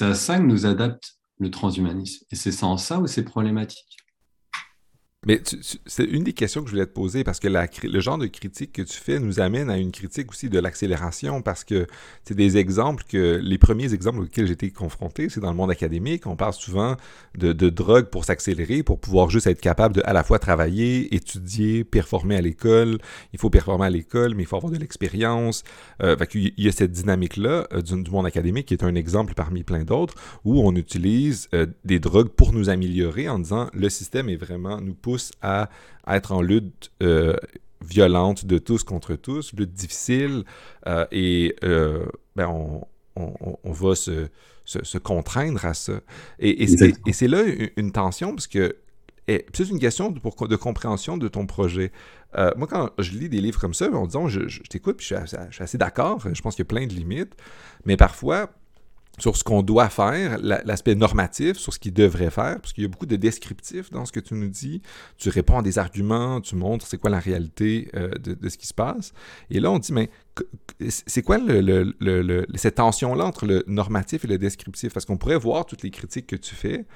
à 0.00 0.14
ça 0.14 0.38
que 0.38 0.42
nous 0.42 0.64
adapte 0.64 1.18
le 1.38 1.50
transhumanisme. 1.50 2.24
Et 2.30 2.34
c'est 2.34 2.64
en 2.64 2.78
ça 2.78 2.98
où 2.98 3.06
c'est 3.06 3.24
problématique. 3.24 3.98
Mais 5.26 5.42
c'est 5.86 6.04
une 6.04 6.22
des 6.22 6.32
questions 6.32 6.62
que 6.62 6.68
je 6.68 6.74
voulais 6.74 6.86
te 6.86 6.92
poser 6.92 7.24
parce 7.24 7.40
que 7.40 7.48
le 7.48 8.00
genre 8.00 8.18
de 8.18 8.28
critique 8.28 8.72
que 8.72 8.82
tu 8.82 8.96
fais 8.96 9.18
nous 9.18 9.40
amène 9.40 9.68
à 9.68 9.76
une 9.76 9.90
critique 9.90 10.30
aussi 10.30 10.48
de 10.48 10.60
l'accélération 10.60 11.42
parce 11.42 11.64
que 11.64 11.88
c'est 12.22 12.36
des 12.36 12.56
exemples 12.56 13.02
que 13.02 13.40
les 13.42 13.58
premiers 13.58 13.92
exemples 13.92 14.20
auxquels 14.20 14.46
j'ai 14.46 14.52
été 14.52 14.70
confronté, 14.70 15.28
c'est 15.28 15.40
dans 15.40 15.50
le 15.50 15.56
monde 15.56 15.72
académique. 15.72 16.28
On 16.28 16.36
parle 16.36 16.52
souvent 16.52 16.96
de, 17.36 17.52
de 17.52 17.68
drogue 17.68 18.06
pour 18.10 18.24
s'accélérer, 18.24 18.84
pour 18.84 19.00
pouvoir 19.00 19.28
juste 19.28 19.48
être 19.48 19.60
capable 19.60 19.96
de 19.96 20.02
à 20.04 20.12
la 20.12 20.22
fois 20.22 20.38
travailler, 20.38 21.12
étudier, 21.12 21.82
performer 21.82 22.36
à 22.36 22.40
l'école. 22.40 22.98
Il 23.32 23.40
faut 23.40 23.50
performer 23.50 23.86
à 23.86 23.90
l'école, 23.90 24.36
mais 24.36 24.44
il 24.44 24.46
faut 24.46 24.56
avoir 24.56 24.72
de 24.72 24.78
l'expérience. 24.78 25.64
Euh, 26.00 26.14
il 26.34 26.52
y 26.56 26.68
a 26.68 26.72
cette 26.72 26.92
dynamique-là 26.92 27.66
euh, 27.72 27.82
du, 27.82 28.08
monde 28.08 28.26
académique 28.26 28.66
qui 28.66 28.74
est 28.74 28.84
un 28.84 28.94
exemple 28.94 29.34
parmi 29.34 29.64
plein 29.64 29.82
d'autres 29.82 30.14
où 30.44 30.60
on 30.60 30.76
utilise 30.76 31.48
euh, 31.54 31.66
des 31.84 31.98
drogues 31.98 32.28
pour 32.28 32.52
nous 32.52 32.70
améliorer 32.70 33.28
en 33.28 33.40
disant 33.40 33.68
le 33.74 33.88
système 33.88 34.28
est 34.28 34.36
vraiment 34.36 34.80
nous 34.80 34.94
à, 35.42 35.68
être 36.08 36.32
en 36.32 36.42
lutte 36.42 36.90
euh, 37.02 37.36
violente 37.82 38.44
de 38.44 38.58
tous 38.58 38.82
contre 38.82 39.14
tous, 39.14 39.52
lutte 39.52 39.72
difficile, 39.72 40.44
euh, 40.86 41.06
et 41.12 41.54
euh, 41.64 42.06
ben 42.36 42.48
on, 43.16 43.72
va 43.72 43.94
se, 43.94 44.98
contraindre 44.98 45.64
à 45.64 45.74
ça. 45.74 46.00
Et, 46.38 46.66
c'est 47.12 47.28
là 47.28 47.42
une, 47.76 47.92
tension, 47.92 48.34
parce 48.34 48.46
que 48.46 48.76
c'est 49.26 49.68
une 49.68 49.78
question 49.78 50.10
de, 50.10 50.20
de, 50.46 50.56
compréhension 50.56 51.18
de 51.18 51.28
ton 51.28 51.46
projet. 51.46 51.92
moi, 52.56 52.66
quand 52.68 52.90
je 52.98 53.12
lis 53.12 53.28
des 53.28 53.40
livres 53.40 53.60
comme 53.60 53.74
ça, 53.74 53.90
en 53.90 54.06
disant, 54.06 54.28
je, 54.28 54.48
je 54.48 54.62
t'écoute, 54.62 54.98
puis 54.98 55.06
je 55.06 55.26
suis 55.50 55.62
assez 55.62 55.78
d'accord, 55.78 56.20
je 56.32 56.40
pense 56.40 56.54
qu'il 56.54 56.62
y 56.64 56.66
a 56.66 56.72
plein 56.72 56.86
de 56.86 56.94
limites, 56.94 57.34
mais 57.84 57.96
parfois, 57.96 58.50
sur 59.18 59.36
ce 59.36 59.44
qu'on 59.44 59.62
doit 59.62 59.88
faire, 59.88 60.38
l'aspect 60.40 60.94
normatif, 60.94 61.56
sur 61.56 61.72
ce 61.72 61.78
qu'il 61.78 61.92
devrait 61.92 62.30
faire, 62.30 62.60
parce 62.60 62.72
qu'il 62.72 62.82
y 62.82 62.86
a 62.86 62.88
beaucoup 62.88 63.06
de 63.06 63.16
descriptifs 63.16 63.90
dans 63.90 64.04
ce 64.04 64.12
que 64.12 64.20
tu 64.20 64.34
nous 64.34 64.48
dis. 64.48 64.82
Tu 65.16 65.28
réponds 65.28 65.58
à 65.58 65.62
des 65.62 65.78
arguments, 65.78 66.40
tu 66.40 66.56
montres 66.56 66.86
c'est 66.86 66.98
quoi 66.98 67.10
la 67.10 67.20
réalité 67.20 67.90
euh, 67.94 68.10
de, 68.10 68.48
ce 68.48 68.56
qui 68.56 68.66
se 68.66 68.74
passe. 68.74 69.12
Et 69.50 69.60
là, 69.60 69.70
on 69.70 69.78
dit, 69.78 69.92
mais 69.92 70.10
c'est 70.88 71.22
quoi 71.22 71.38
cette 72.54 72.76
tension-là 72.76 73.24
entre 73.24 73.46
le 73.46 73.64
normatif 73.66 74.24
et 74.24 74.28
le 74.28 74.38
descriptif? 74.38 74.92
Parce 74.92 75.04
qu'on 75.04 75.16
pourrait 75.16 75.38
voir 75.38 75.66
toutes 75.66 75.82
les 75.82 75.90
critiques 75.90 76.26
que 76.26 76.36
tu 76.36 76.54
fais 76.54 76.86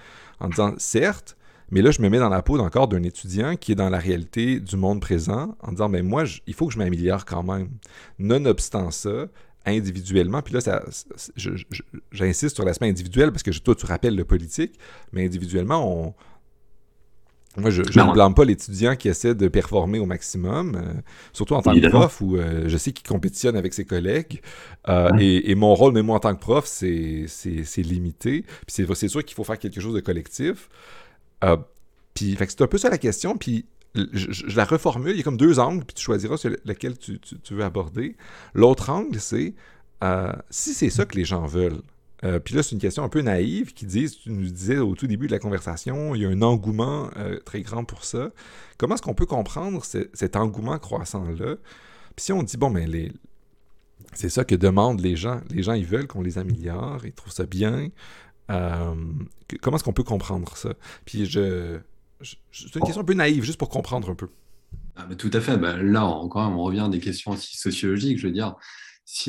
en 0.41 0.49
disant, 0.49 0.75
certes, 0.79 1.37
mais 1.73 1.81
là, 1.81 1.91
je 1.91 2.03
me 2.03 2.11
mets 2.11 2.18
dans 2.18 2.29
la 2.29 2.43
peau 2.43 2.59
encore 2.59 2.87
d'un 2.87 3.03
étudiant 3.03 3.57
qui 3.57 3.73
est 3.73 3.75
dans 3.75 3.89
la 3.89 3.99
réalité 3.99 4.61
du 4.61 4.77
monde 4.77 5.01
présent 5.01 5.57
en 5.62 5.73
disant, 5.73 5.89
mais 5.89 6.03
moi, 6.03 6.25
il 6.47 6.53
faut 6.53 6.66
que 6.66 6.75
je 6.75 6.79
m'améliore 6.79 7.25
quand 7.25 7.43
même. 7.43 7.70
Nonobstant 8.18 8.91
ça, 8.91 9.29
individuellement. 9.66 10.42
Puis 10.42 10.54
là, 10.54 10.60
ça, 10.60 10.82
j'insiste 12.12 12.54
sur 12.54 12.64
l'aspect 12.64 12.88
individuel 12.88 13.30
parce 13.32 13.42
que 13.42 13.50
toi, 13.58 13.74
tu 13.74 13.86
rappelles 13.86 14.16
le 14.16 14.24
politique, 14.24 14.78
mais 15.12 15.24
individuellement, 15.24 15.86
on. 15.86 16.14
Moi, 17.58 17.68
je, 17.68 17.82
ne 17.82 18.12
blâme 18.14 18.34
pas 18.34 18.46
l'étudiant 18.46 18.96
qui 18.96 19.08
essaie 19.08 19.34
de 19.34 19.46
performer 19.46 19.98
au 19.98 20.06
maximum, 20.06 20.74
euh, 20.74 21.00
surtout 21.34 21.52
en 21.52 21.60
tant 21.60 21.74
que 21.74 21.86
prof, 21.86 22.22
où 22.22 22.38
euh, 22.38 22.66
je 22.66 22.76
sais 22.78 22.92
qu'il 22.92 23.06
compétitionne 23.06 23.56
avec 23.56 23.74
ses 23.74 23.84
collègues. 23.84 24.40
Euh, 24.88 25.10
et, 25.18 25.54
mon 25.54 25.74
rôle, 25.74 25.92
même 25.92 26.06
moi 26.06 26.16
en 26.16 26.20
tant 26.20 26.34
que 26.34 26.40
prof, 26.40 26.64
c'est 26.66 27.26
limité. 27.76 28.46
Puis 28.66 28.86
c'est 28.94 29.08
sûr 29.08 29.22
qu'il 29.22 29.34
faut 29.34 29.44
faire 29.44 29.58
quelque 29.58 29.82
chose 29.82 29.94
de 29.94 30.00
collectif. 30.00 30.70
puis 32.14 32.38
c'est 32.38 32.62
un 32.62 32.66
peu 32.66 32.78
ça 32.78 32.88
la 32.88 32.96
question. 32.96 33.36
Puis 33.36 33.66
je, 33.95 34.57
la 34.57 34.64
reformule, 34.64 35.12
il 35.12 35.18
y 35.18 35.20
a 35.20 35.22
comme 35.22 35.36
deux 35.36 35.59
angles, 35.59 35.84
puis 35.84 35.95
tu 35.95 36.03
choisiras 36.03 36.36
lequel 36.64 36.97
tu, 36.99 37.18
veux 37.51 37.64
aborder. 37.64 38.16
L'autre 38.55 38.90
angle, 38.90 39.20
c'est 39.20 39.55
euh, 40.03 40.32
si 40.51 40.74
c'est 40.74 40.90
ça 40.90 41.05
que 41.05 41.16
les 41.16 41.24
gens 41.24 41.47
veulent. 41.47 41.82
Euh, 42.24 42.38
puis 42.38 42.55
là, 42.55 42.62
c'est 42.62 42.72
une 42.72 42.80
question 42.80 43.03
un 43.03 43.09
peu 43.09 43.20
naïve 43.20 43.74
qui 43.74 43.84
dit, 43.84 44.09
tu 44.09 44.30
nous 44.30 44.49
disais 44.49 44.78
au 44.78 44.95
tout 44.95 45.07
début 45.07 45.26
de 45.26 45.32
la 45.32 45.38
conversation, 45.38 46.14
il 46.14 46.22
y 46.22 46.24
a 46.24 46.28
un 46.28 46.40
engouement 46.43 47.11
euh, 47.16 47.38
très 47.45 47.62
grand 47.62 47.84
pour 47.84 48.05
ça. 48.05 48.30
Comment 48.78 48.95
est-ce 48.95 49.03
qu'on 49.03 49.14
peut 49.14 49.26
comprendre 49.26 49.82
cet 49.84 50.36
engouement 50.36 50.78
croissant-là? 50.78 51.57
Puis 52.16 52.24
si 52.24 52.32
on 52.32 52.43
dit, 52.43 52.57
bon, 52.57 52.70
mais 52.70 52.86
les, 52.86 53.12
c'est 54.14 54.28
ça 54.28 54.45
que 54.45 54.55
demandent 54.55 55.01
les 55.01 55.16
gens. 55.16 55.40
Les 55.51 55.62
gens, 55.62 55.72
ils 55.72 55.86
veulent 55.86 56.07
qu'on 56.07 56.22
les 56.22 56.38
améliore, 56.38 57.05
ils 57.05 57.12
trouvent 57.12 57.32
ça 57.32 57.45
bien. 57.45 57.88
comment 58.47 59.76
est-ce 59.76 59.84
qu'on 59.84 59.93
peut 59.93 60.05
comprendre 60.05 60.57
ça? 60.57 60.74
Puis 61.05 61.26
je, 61.26 61.80
c'est 62.23 62.75
une 62.75 62.83
question 62.83 63.03
un 63.03 63.05
peu 63.05 63.14
naïve, 63.14 63.45
juste 63.45 63.59
pour 63.59 63.68
comprendre 63.68 64.11
un 64.11 64.14
peu. 64.14 64.29
Ah, 64.97 65.07
tout 65.16 65.31
à 65.33 65.41
fait. 65.41 65.57
Ben, 65.57 65.83
là, 65.83 66.05
encore, 66.05 66.51
on 66.51 66.62
revient 66.62 66.81
à 66.81 66.89
des 66.89 67.01
questions 67.01 67.33
aussi 67.33 67.57
sociologiques. 67.57 68.18
Je 68.18 68.27
veux 68.27 68.33
dire, 68.33 68.57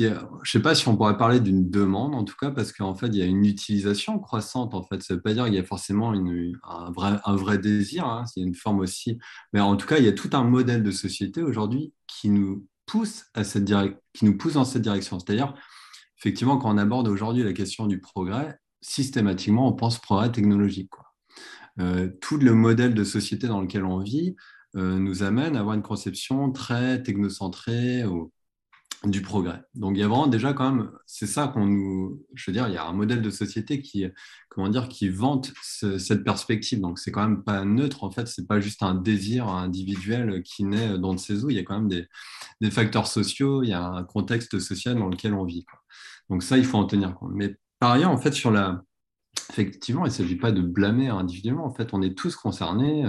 je 0.00 0.08
ne 0.08 0.44
sais 0.44 0.60
pas 0.60 0.74
si 0.74 0.88
on 0.88 0.96
pourrait 0.96 1.16
parler 1.16 1.40
d'une 1.40 1.68
demande, 1.70 2.14
en 2.14 2.24
tout 2.24 2.36
cas, 2.38 2.50
parce 2.50 2.72
qu'en 2.72 2.94
fait, 2.94 3.08
il 3.08 3.16
y 3.16 3.22
a 3.22 3.26
une 3.26 3.44
utilisation 3.44 4.18
croissante. 4.18 4.74
En 4.74 4.82
fait, 4.82 5.02
ça 5.02 5.14
ne 5.14 5.18
veut 5.18 5.22
pas 5.22 5.34
dire 5.34 5.44
qu'il 5.44 5.54
y 5.54 5.58
a 5.58 5.64
forcément 5.64 6.12
un, 6.12 7.36
vrai, 7.36 7.58
désir. 7.58 8.24
Il 8.36 8.40
y 8.40 8.44
a 8.44 8.46
une 8.46 8.54
forme 8.54 8.80
aussi. 8.80 9.18
Mais 9.52 9.60
en 9.60 9.76
tout 9.76 9.86
cas, 9.86 9.98
il 9.98 10.04
y 10.04 10.08
a 10.08 10.12
tout 10.12 10.30
un 10.32 10.44
modèle 10.44 10.82
de 10.82 10.90
société 10.90 11.42
aujourd'hui 11.42 11.92
qui 12.06 12.28
nous 12.28 12.66
pousse 12.86 13.24
à 13.34 13.44
cette 13.44 13.64
qui 14.12 14.24
nous 14.24 14.36
pousse 14.36 14.54
dans 14.54 14.64
cette 14.64 14.82
direction. 14.82 15.18
C'est-à-dire, 15.18 15.54
effectivement, 16.18 16.58
quand 16.58 16.72
on 16.72 16.78
aborde 16.78 17.08
aujourd'hui 17.08 17.42
la 17.42 17.52
question 17.52 17.86
du 17.86 18.00
progrès, 18.00 18.58
systématiquement, 18.80 19.68
on 19.68 19.72
pense 19.72 19.98
progrès 19.98 20.30
technologique. 20.30 20.90
Euh, 21.80 22.08
tout 22.20 22.36
le 22.36 22.54
modèle 22.54 22.94
de 22.94 23.04
société 23.04 23.48
dans 23.48 23.60
lequel 23.60 23.84
on 23.84 23.98
vit 23.98 24.36
euh, 24.76 24.98
nous 24.98 25.22
amène 25.22 25.56
à 25.56 25.60
avoir 25.60 25.74
une 25.74 25.82
conception 25.82 26.52
très 26.52 27.02
technocentrée 27.02 28.04
du 29.06 29.22
progrès. 29.22 29.62
Donc 29.74 29.96
il 29.96 30.00
y 30.00 30.02
a 30.02 30.08
vraiment 30.08 30.26
déjà 30.26 30.52
quand 30.52 30.72
même, 30.72 30.90
c'est 31.06 31.26
ça 31.26 31.48
qu'on 31.48 31.66
nous, 31.66 32.24
je 32.34 32.50
veux 32.50 32.54
dire, 32.54 32.68
il 32.68 32.74
y 32.74 32.76
a 32.76 32.86
un 32.86 32.92
modèle 32.92 33.22
de 33.22 33.30
société 33.30 33.82
qui, 33.82 34.06
comment 34.48 34.68
dire, 34.68 34.88
qui 34.88 35.08
vante 35.08 35.52
cette 35.62 36.24
perspective. 36.24 36.80
Donc 36.80 36.98
c'est 36.98 37.10
quand 37.10 37.26
même 37.28 37.42
pas 37.42 37.64
neutre 37.64 38.04
en 38.04 38.10
fait, 38.10 38.26
c'est 38.28 38.46
pas 38.46 38.60
juste 38.60 38.82
un 38.82 38.94
désir 38.94 39.48
individuel 39.48 40.42
qui 40.42 40.64
naît 40.64 40.98
dans 40.98 41.16
ses 41.18 41.44
eaux. 41.44 41.50
Il 41.50 41.56
y 41.56 41.58
a 41.58 41.64
quand 41.64 41.80
même 41.80 41.88
des, 42.60 42.70
facteurs 42.70 43.06
sociaux, 43.06 43.62
il 43.62 43.68
y 43.68 43.72
a 43.72 43.84
un 43.84 44.04
contexte 44.04 44.58
social 44.58 44.98
dans 44.98 45.08
lequel 45.08 45.34
on 45.34 45.44
vit. 45.44 45.66
Donc 46.30 46.42
ça, 46.42 46.56
il 46.56 46.64
faut 46.64 46.78
en 46.78 46.86
tenir 46.86 47.14
compte. 47.14 47.32
Mais 47.34 47.56
par 47.78 47.92
ailleurs, 47.92 48.10
en 48.10 48.18
fait, 48.18 48.32
sur 48.32 48.50
la, 48.50 48.82
effectivement, 49.50 50.04
il 50.04 50.08
ne 50.08 50.14
s'agit 50.14 50.36
pas 50.36 50.52
de 50.52 50.62
blâmer 50.62 51.08
individuellement. 51.08 51.66
En 51.66 51.74
fait, 51.74 51.90
on 51.92 52.02
est 52.02 52.16
tous 52.16 52.36
concernés. 52.36 53.06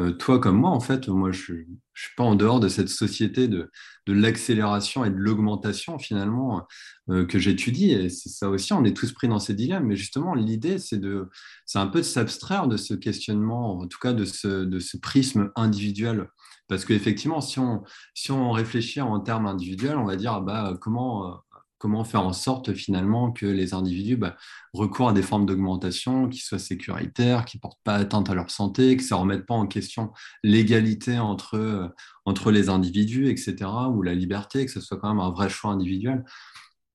Euh, 0.00 0.12
toi 0.12 0.38
comme 0.38 0.56
moi, 0.56 0.70
en 0.70 0.80
fait, 0.80 1.08
moi, 1.08 1.32
je 1.32 1.52
ne 1.52 1.64
suis 1.94 2.14
pas 2.16 2.24
en 2.24 2.34
dehors 2.34 2.60
de 2.60 2.68
cette 2.68 2.88
société 2.88 3.46
de, 3.46 3.70
l'accélération 4.06 5.04
et 5.04 5.10
de 5.10 5.16
l'augmentation, 5.16 5.98
finalement, 5.98 6.66
euh, 7.10 7.26
que 7.26 7.38
j'étudie. 7.38 7.90
Et 7.90 8.08
c'est 8.08 8.30
ça 8.30 8.48
aussi, 8.48 8.72
on 8.72 8.84
est 8.84 8.96
tous 8.96 9.12
pris 9.12 9.28
dans 9.28 9.38
ces 9.38 9.54
dilemmes. 9.54 9.86
Mais 9.86 9.96
justement, 9.96 10.34
l'idée, 10.34 10.78
c'est 10.78 10.98
de, 10.98 11.28
c'est 11.66 11.78
un 11.78 11.86
peu 11.86 11.98
de 11.98 12.04
s'abstraire 12.04 12.68
de 12.68 12.76
ce 12.76 12.94
questionnement, 12.94 13.78
en 13.80 13.86
tout 13.86 13.98
cas 14.00 14.14
de 14.14 14.24
ce, 14.24 14.64
de 14.64 14.78
ce 14.78 14.96
prisme 14.96 15.50
individuel. 15.56 16.28
Parce 16.68 16.86
qu'effectivement, 16.86 17.42
si 17.42 17.58
on, 17.58 17.82
si 18.14 18.32
on 18.32 18.50
réfléchit 18.50 19.02
en 19.02 19.20
termes 19.20 19.46
individuels, 19.46 19.98
on 19.98 20.06
va 20.06 20.16
dire, 20.16 20.40
bah, 20.40 20.74
comment 20.80 21.42
comment 21.82 22.04
faire 22.04 22.24
en 22.24 22.32
sorte 22.32 22.74
finalement 22.74 23.32
que 23.32 23.44
les 23.44 23.74
individus 23.74 24.16
bah, 24.16 24.36
recourent 24.72 25.08
à 25.08 25.12
des 25.12 25.20
formes 25.20 25.46
d'augmentation 25.46 26.28
qui 26.28 26.38
soient 26.38 26.60
sécuritaires, 26.60 27.44
qui 27.44 27.56
ne 27.56 27.60
portent 27.60 27.82
pas 27.82 27.96
atteinte 27.96 28.30
à 28.30 28.34
leur 28.34 28.52
santé, 28.52 28.96
que 28.96 29.02
ça 29.02 29.16
ne 29.16 29.22
remette 29.22 29.46
pas 29.46 29.54
en 29.54 29.66
question 29.66 30.12
l'égalité 30.44 31.18
entre, 31.18 31.56
euh, 31.56 31.88
entre 32.24 32.52
les 32.52 32.68
individus, 32.68 33.28
etc., 33.28 33.68
ou 33.92 34.02
la 34.02 34.14
liberté, 34.14 34.64
que 34.64 34.70
ce 34.70 34.80
soit 34.80 34.96
quand 34.96 35.08
même 35.08 35.18
un 35.18 35.32
vrai 35.32 35.48
choix 35.48 35.72
individuel. 35.72 36.24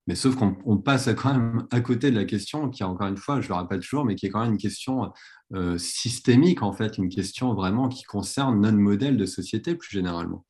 Mais 0.08 0.16
sauf 0.16 0.38
qu'on 0.38 0.78
passe 0.78 1.10
quand 1.18 1.34
même 1.34 1.68
à 1.70 1.82
côté 1.82 2.10
de 2.10 2.16
la 2.16 2.24
question 2.24 2.70
qui, 2.70 2.86
encore 2.86 3.08
une 3.08 3.18
fois, 3.18 3.42
je 3.42 3.50
ne 3.50 3.56
le 3.56 3.60
répète 3.60 3.82
toujours, 3.82 4.06
mais 4.06 4.16
qui 4.16 4.28
est 4.28 4.30
quand 4.30 4.40
même 4.40 4.54
une 4.54 4.58
question 4.58 5.12
euh, 5.54 5.78
systémique, 5.78 6.62
en 6.62 6.72
fait, 6.72 6.98
une 6.98 7.10
question 7.10 7.54
vraiment 7.54 7.90
qui 7.90 8.04
concerne 8.04 8.62
notre 8.62 8.78
modèle 8.78 9.18
de 9.18 9.26
société 9.26 9.76
plus 9.76 9.92
généralement. 9.92 10.46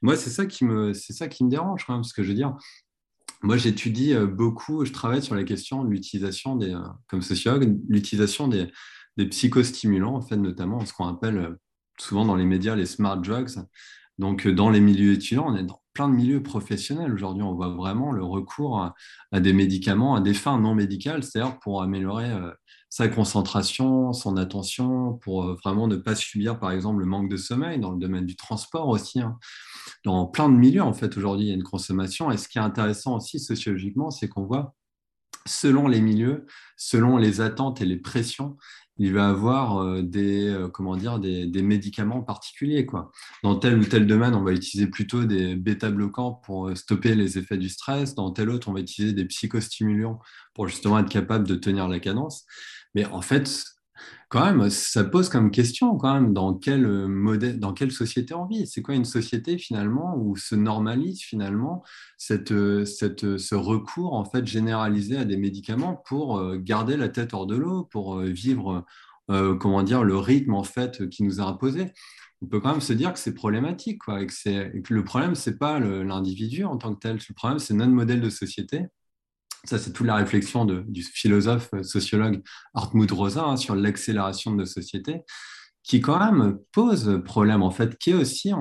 Moi, 0.00 0.14
c'est 0.16 0.30
ça 0.30 0.46
qui 0.46 0.64
me, 0.64 0.94
ça 0.94 1.26
qui 1.26 1.42
me 1.42 1.50
dérange 1.50 1.84
quand 1.84 1.94
même, 1.94 2.02
parce 2.02 2.12
que 2.12 2.22
je 2.22 2.28
veux 2.28 2.34
dire, 2.34 2.56
moi, 3.42 3.56
j'étudie 3.56 4.14
euh, 4.14 4.26
beaucoup, 4.26 4.84
je 4.84 4.92
travaille 4.92 5.22
sur 5.22 5.34
la 5.34 5.44
question 5.44 5.84
de 5.84 5.90
l'utilisation 5.90 6.56
des, 6.56 6.74
euh, 6.74 6.80
comme 7.06 7.22
sociologue, 7.22 7.78
l'utilisation 7.88 8.48
des, 8.48 8.70
psychostimulants, 9.30 10.14
en 10.14 10.22
fait, 10.22 10.38
notamment 10.38 10.84
ce 10.86 10.94
qu'on 10.94 11.06
appelle 11.06 11.36
euh, 11.36 11.60
souvent 11.98 12.24
dans 12.24 12.36
les 12.36 12.46
médias 12.46 12.74
les 12.74 12.86
smart 12.86 13.18
drugs. 13.18 13.50
Donc, 14.18 14.46
dans 14.48 14.70
les 14.70 14.80
milieux 14.80 15.12
étudiants, 15.12 15.46
on 15.48 15.56
est 15.56 15.62
dans 15.62 15.82
plein 15.92 16.08
de 16.08 16.14
milieux 16.14 16.42
professionnels 16.42 17.12
aujourd'hui. 17.12 17.42
On 17.42 17.54
voit 17.54 17.68
vraiment 17.68 18.12
le 18.12 18.24
recours 18.24 18.92
à, 19.32 19.40
des 19.40 19.52
médicaments, 19.52 20.14
à 20.14 20.20
des 20.20 20.34
fins 20.34 20.58
non 20.58 20.74
médicales, 20.74 21.22
c'est-à-dire 21.22 21.58
pour 21.58 21.82
améliorer 21.82 22.30
sa 22.90 23.08
concentration, 23.08 24.12
son 24.12 24.36
attention, 24.36 25.14
pour 25.14 25.54
vraiment 25.54 25.88
ne 25.88 25.96
pas 25.96 26.14
subir, 26.14 26.58
par 26.58 26.72
exemple, 26.72 27.00
le 27.00 27.06
manque 27.06 27.30
de 27.30 27.36
sommeil 27.36 27.80
dans 27.80 27.92
le 27.92 27.98
domaine 27.98 28.26
du 28.26 28.36
transport 28.36 28.88
aussi. 28.88 29.20
Hein 29.20 29.38
dans 30.04 30.26
plein 30.26 30.48
de 30.48 30.56
milieux, 30.56 30.82
en 30.82 30.94
fait, 30.94 31.16
aujourd'hui, 31.16 31.46
il 31.46 31.48
y 31.48 31.52
a 31.52 31.54
une 31.54 31.62
consommation. 31.62 32.30
Et 32.30 32.36
ce 32.36 32.48
qui 32.48 32.58
est 32.58 32.62
intéressant 32.62 33.16
aussi 33.16 33.38
sociologiquement, 33.38 34.10
c'est 34.10 34.28
qu'on 34.28 34.44
voit, 34.44 34.74
selon 35.46 35.88
les 35.88 36.00
milieux, 36.00 36.46
selon 36.76 37.16
les 37.16 37.40
attentes 37.40 37.80
et 37.80 37.86
les 37.86 37.98
pressions, 37.98 38.56
il 38.96 39.14
va 39.14 39.30
avoir 39.30 39.78
euh, 39.78 40.02
des, 40.02 40.48
euh, 40.48 40.68
comment 40.68 40.94
dire, 40.94 41.18
des, 41.18 41.62
médicaments 41.62 42.20
particuliers. 42.20 42.84
Quoi. 42.84 43.10
Dans 43.42 43.56
tel 43.56 43.78
ou 43.78 43.84
tel 43.84 44.06
domaine, 44.06 44.34
on 44.34 44.42
va 44.42 44.52
utiliser 44.52 44.90
plutôt 44.90 45.24
des 45.24 45.56
bêta-bloquants 45.56 46.32
pour 46.44 46.68
euh, 46.68 46.74
stopper 46.74 47.14
les 47.14 47.38
effets 47.38 47.56
du 47.56 47.70
stress. 47.70 48.14
Dans 48.14 48.30
tel 48.30 48.50
autre, 48.50 48.68
on 48.68 48.74
va 48.74 48.80
utiliser 48.80 49.14
des 49.14 49.24
psychostimulants 49.24 50.20
pour 50.54 50.68
justement 50.68 50.98
être 50.98 51.08
capable 51.08 51.46
de 51.46 51.54
tenir 51.54 51.88
la 51.88 51.98
cadence. 51.98 52.44
Mais 52.94 53.04
en 53.06 53.22
fait, 53.22 53.64
quand 54.28 54.44
même, 54.44 54.70
ça 54.70 55.04
pose 55.04 55.28
comme 55.28 55.50
question 55.50 55.96
quand 55.96 56.14
même 56.14 56.32
dans 56.32 56.54
quel 56.54 56.86
modèle, 57.08 57.58
dans 57.58 57.72
quelle 57.72 57.92
société 57.92 58.34
on 58.34 58.46
vit? 58.46 58.66
C'est 58.66 58.82
quoi 58.82 58.94
une 58.94 59.04
société 59.04 59.58
finalement 59.58 60.16
où 60.16 60.36
se 60.36 60.54
normalise 60.54 61.20
finalement 61.22 61.84
cette, 62.16 62.54
cette, 62.84 63.38
ce 63.38 63.54
recours 63.54 64.14
en 64.14 64.24
fait 64.24 64.46
généralisé 64.46 65.16
à 65.16 65.24
des 65.24 65.36
médicaments 65.36 66.02
pour 66.06 66.56
garder 66.58 66.96
la 66.96 67.08
tête 67.08 67.34
hors 67.34 67.46
de 67.46 67.56
l'eau, 67.56 67.84
pour 67.84 68.20
vivre, 68.20 68.84
comment 69.28 69.82
dire, 69.82 70.04
le 70.04 70.16
rythme 70.16 70.54
en 70.54 70.64
fait 70.64 71.08
qui 71.08 71.22
nous 71.24 71.40
a 71.40 71.44
imposé? 71.44 71.92
On 72.42 72.46
peut 72.46 72.60
quand 72.60 72.70
même 72.70 72.80
se 72.80 72.94
dire 72.94 73.12
que 73.12 73.18
c'est 73.18 73.34
problématique, 73.34 73.98
quoi, 73.98 74.22
et, 74.22 74.26
que 74.26 74.94
le 74.94 75.04
problème, 75.04 75.34
ce 75.34 75.50
n'est 75.50 75.56
pas 75.56 75.78
l'individu 75.78 76.64
en 76.64 76.78
tant 76.78 76.94
que 76.94 77.00
tel, 77.00 77.16
le 77.16 77.34
problème, 77.34 77.58
c'est 77.58 77.74
notre 77.74 77.92
modèle 77.92 78.20
de 78.20 78.30
société. 78.30 78.86
Ça, 79.64 79.78
c'est 79.78 79.92
toute 79.92 80.06
la 80.06 80.16
réflexion 80.16 80.64
du 80.64 81.02
philosophe 81.02 81.68
euh, 81.74 81.82
sociologue 81.82 82.42
Hartmut 82.74 83.10
Rosa 83.10 83.44
hein, 83.44 83.56
sur 83.56 83.74
l'accélération 83.74 84.52
de 84.52 84.56
nos 84.56 84.66
sociétés, 84.66 85.20
qui 85.82 86.00
quand 86.00 86.18
même 86.18 86.58
pose 86.72 87.22
problème, 87.24 87.62
en 87.62 87.70
fait, 87.70 87.98
qui 87.98 88.10
est 88.10 88.14
aussi 88.14 88.52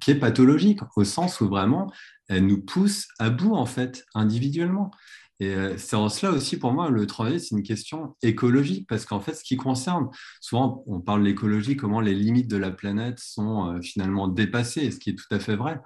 qui 0.00 0.10
est 0.10 0.18
pathologique, 0.18 0.80
au 0.96 1.04
sens 1.04 1.40
où 1.40 1.48
vraiment, 1.48 1.92
elle 2.28 2.46
nous 2.46 2.62
pousse 2.62 3.08
à 3.18 3.30
bout, 3.30 3.54
en 3.54 3.66
fait, 3.66 4.04
individuellement. 4.14 4.90
Et 5.40 5.52
euh, 5.54 5.76
c'est 5.76 5.96
en 5.96 6.08
cela 6.08 6.32
aussi, 6.32 6.58
pour 6.58 6.72
moi, 6.72 6.90
le 6.90 7.06
travail, 7.06 7.40
c'est 7.40 7.56
une 7.56 7.62
question 7.62 8.16
écologique, 8.22 8.86
parce 8.88 9.04
qu'en 9.04 9.20
fait, 9.20 9.34
ce 9.34 9.42
qui 9.42 9.56
concerne, 9.56 10.08
souvent, 10.40 10.84
on 10.86 11.00
parle 11.00 11.20
de 11.20 11.26
l'écologie, 11.26 11.76
comment 11.76 12.00
les 12.00 12.14
limites 12.14 12.48
de 12.48 12.56
la 12.56 12.70
planète 12.70 13.18
sont 13.18 13.72
euh, 13.72 13.80
finalement 13.82 14.28
dépassées, 14.28 14.90
ce 14.90 14.98
qui 14.98 15.10
est 15.10 15.14
tout 15.14 15.34
à 15.34 15.40
fait 15.40 15.56
vrai. 15.56 15.80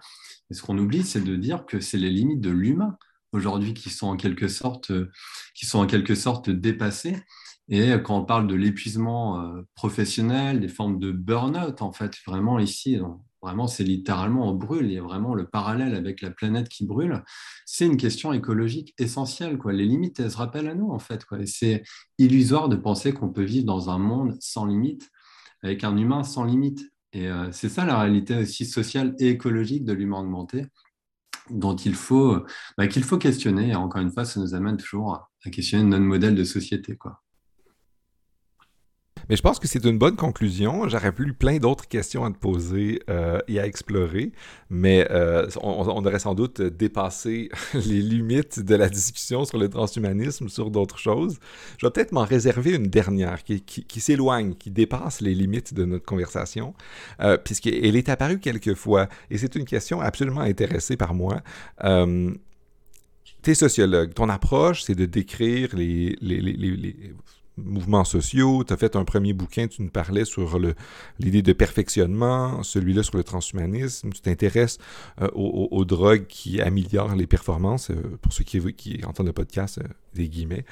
Et 0.51 0.55
ce 0.55 0.62
qu'on 0.62 0.78
oublie, 0.78 1.03
c'est 1.03 1.22
de 1.22 1.36
dire 1.36 1.66
que 1.66 1.80
c'est 1.80 1.99
les 1.99 2.11
limites 2.11 2.41
de 2.41 2.51
l'humain 2.51 2.97
aujourd'hui 3.33 3.74
qui 3.74 3.91
sont 3.91 4.09
en 4.09 4.16
quelque 4.16 4.49
sorte, 4.49 4.91
euh, 4.91 5.11
qui 5.55 5.66
sont 5.66 5.79
en 5.79 5.87
quelque 5.87 6.14
sorte 6.14 6.51
dépassées. 6.51 7.16
Et 7.70 7.91
quand 8.03 8.16
on 8.16 8.24
parle 8.24 8.47
de 8.47 8.55
l'épuisement 8.55 9.53
professionnel, 9.74 10.59
des 10.61 10.68
formes 10.68 10.99
de 10.99 11.12
burn-out, 11.12 11.83
en 11.83 11.93
fait, 11.93 12.14
vraiment 12.26 12.59
ici, 12.59 12.99
Vraiment, 13.41 13.68
c'est 13.68 13.85
littéralement 13.85 14.51
on 14.51 14.55
brûle. 14.55 14.87
Il 14.87 14.93
y 14.93 14.99
a 14.99 15.03
vraiment 15.03 15.35
le 15.35 15.47
parallèle 15.47 15.95
avec 15.95 16.22
la 16.22 16.31
planète 16.31 16.68
qui 16.68 16.85
brûle. 16.85 17.22
C'est 17.66 17.87
une 17.87 17.97
question 17.97 18.33
écologique 18.33 18.95
essentielle. 18.99 19.59
Les 19.70 19.87
limites, 19.87 20.18
elles 20.18 20.33
se 20.33 20.37
rappellent 20.37 20.68
à 20.68 20.74
nous, 20.74 20.91
en 20.91 20.99
fait. 20.99 21.24
C'est 21.47 21.85
illusoire 22.18 22.68
de 22.68 22.76
penser 22.76 23.12
qu'on 23.12 23.31
peut 23.31 23.45
vivre 23.45 23.66
dans 23.66 23.91
un 23.91 23.99
monde 23.99 24.37
sans 24.41 24.66
limites, 24.66 25.09
avec 25.62 25.85
un 25.85 25.97
humain 25.97 26.24
sans 26.24 26.45
limites. 26.45 26.91
Et 27.12 27.29
euh, 27.29 27.51
c'est 27.53 27.68
ça 27.68 27.85
la 27.85 27.99
réalité 27.99 28.37
aussi 28.37 28.66
sociale 28.66 29.14
et 29.18 29.29
écologique 29.29 29.85
de 29.85 29.93
l'humain 29.93 30.20
augmenté, 30.20 30.66
dont 31.51 31.76
il 31.76 31.95
faut, 31.95 32.45
bah, 32.76 32.89
qu'il 32.89 33.05
faut 33.05 33.18
questionner. 33.18 33.68
Et 33.70 33.74
encore 33.74 34.01
une 34.03 34.12
fois, 34.12 34.24
ça 34.24 34.41
nous 34.41 34.55
amène 34.55 34.76
toujours 34.76 35.29
à 35.45 35.51
questionner 35.51 35.85
notre 35.85 36.05
modèle 36.05 36.35
de 36.35 36.45
société. 36.45 36.97
Mais 39.29 39.37
je 39.37 39.43
pense 39.43 39.59
que 39.59 39.69
c'est 39.69 39.85
une 39.85 39.99
bonne 39.99 40.16
conclusion. 40.16 40.89
J'aurais 40.89 41.12
plus 41.12 41.33
plein 41.33 41.59
d'autres 41.59 41.87
questions 41.87 42.25
à 42.25 42.31
te 42.31 42.37
poser 42.37 43.01
euh, 43.11 43.39
et 43.49 43.61
à 43.61 43.66
explorer, 43.66 44.33
mais 44.71 45.07
euh, 45.11 45.47
on, 45.62 46.05
aurait 46.05 46.19
sans 46.19 46.35
doute 46.35 46.61
dépassé 46.61 47.49
les 47.75 48.01
limites 48.01 48.61
de 48.61 48.75
la 48.75 48.89
discussion 48.89 49.45
sur 49.45 49.59
le 49.59 49.69
transhumanisme, 49.69 50.49
sur 50.49 50.71
d'autres 50.71 50.99
choses. 50.99 51.39
Je 51.79 51.87
vais 51.87 51.91
peut-être 51.91 52.12
m'en 52.12 52.25
réserver 52.25 52.75
une 52.75 52.89
dernière 52.89 53.45
qui, 53.45 54.01
s'éloigne, 54.01 54.55
qui 54.55 54.71
dépasse 54.71 55.21
les 55.21 55.35
limites 55.35 55.75
de 55.75 55.85
notre 55.85 56.05
conversation, 56.05 56.75
euh, 57.21 57.37
puisqu'elle 57.37 57.97
est 57.97 58.09
apparue 58.09 58.39
quelquefois, 58.39 59.09
et 59.31 59.39
c'est 59.39 59.55
une 59.55 59.64
question 59.64 60.01
absolument 60.01 60.41
intéressée 60.41 60.97
par 60.97 61.14
moi. 61.14 61.43
Euh, 61.85 62.33
tu 63.43 63.51
es 63.51 63.55
sociologue. 63.55 64.14
Ton 64.14 64.29
approche, 64.29 64.83
c'est 64.83 64.95
de 64.95 65.07
décrire 65.07 65.75
les, 65.77 66.16
les, 66.21 66.41
les 66.41 67.14
mouvements 67.64 68.04
sociaux. 68.04 68.64
Tu 68.64 68.72
as 68.72 68.76
fait 68.76 68.96
un 68.96 69.04
premier 69.04 69.32
bouquin, 69.32 69.66
tu 69.68 69.82
nous 69.82 69.90
parlais 69.90 70.24
sur 70.24 70.59
l'idée 71.18 71.42
de 71.42 71.52
perfectionnement, 71.52 72.62
celui-là 72.62 73.02
sur 73.02 73.16
le 73.16 73.24
transhumanisme. 73.24 74.11
Tu 74.12 74.20
t'intéresses 74.20 74.78
euh, 75.20 75.28
aux, 75.34 75.84
drogues 75.84 76.26
qui 76.26 76.61
améliorent 76.61 77.14
les 77.14 77.26
performances, 77.26 77.90
euh, 77.90 78.18
pour 78.20 78.32
ceux 78.32 78.44
qui, 78.44 79.00
entendent 79.04 79.26
le 79.26 79.32
podcast, 79.32 79.78
euh, 79.78 79.88
des 80.14 80.28
guillemets. 80.28 80.64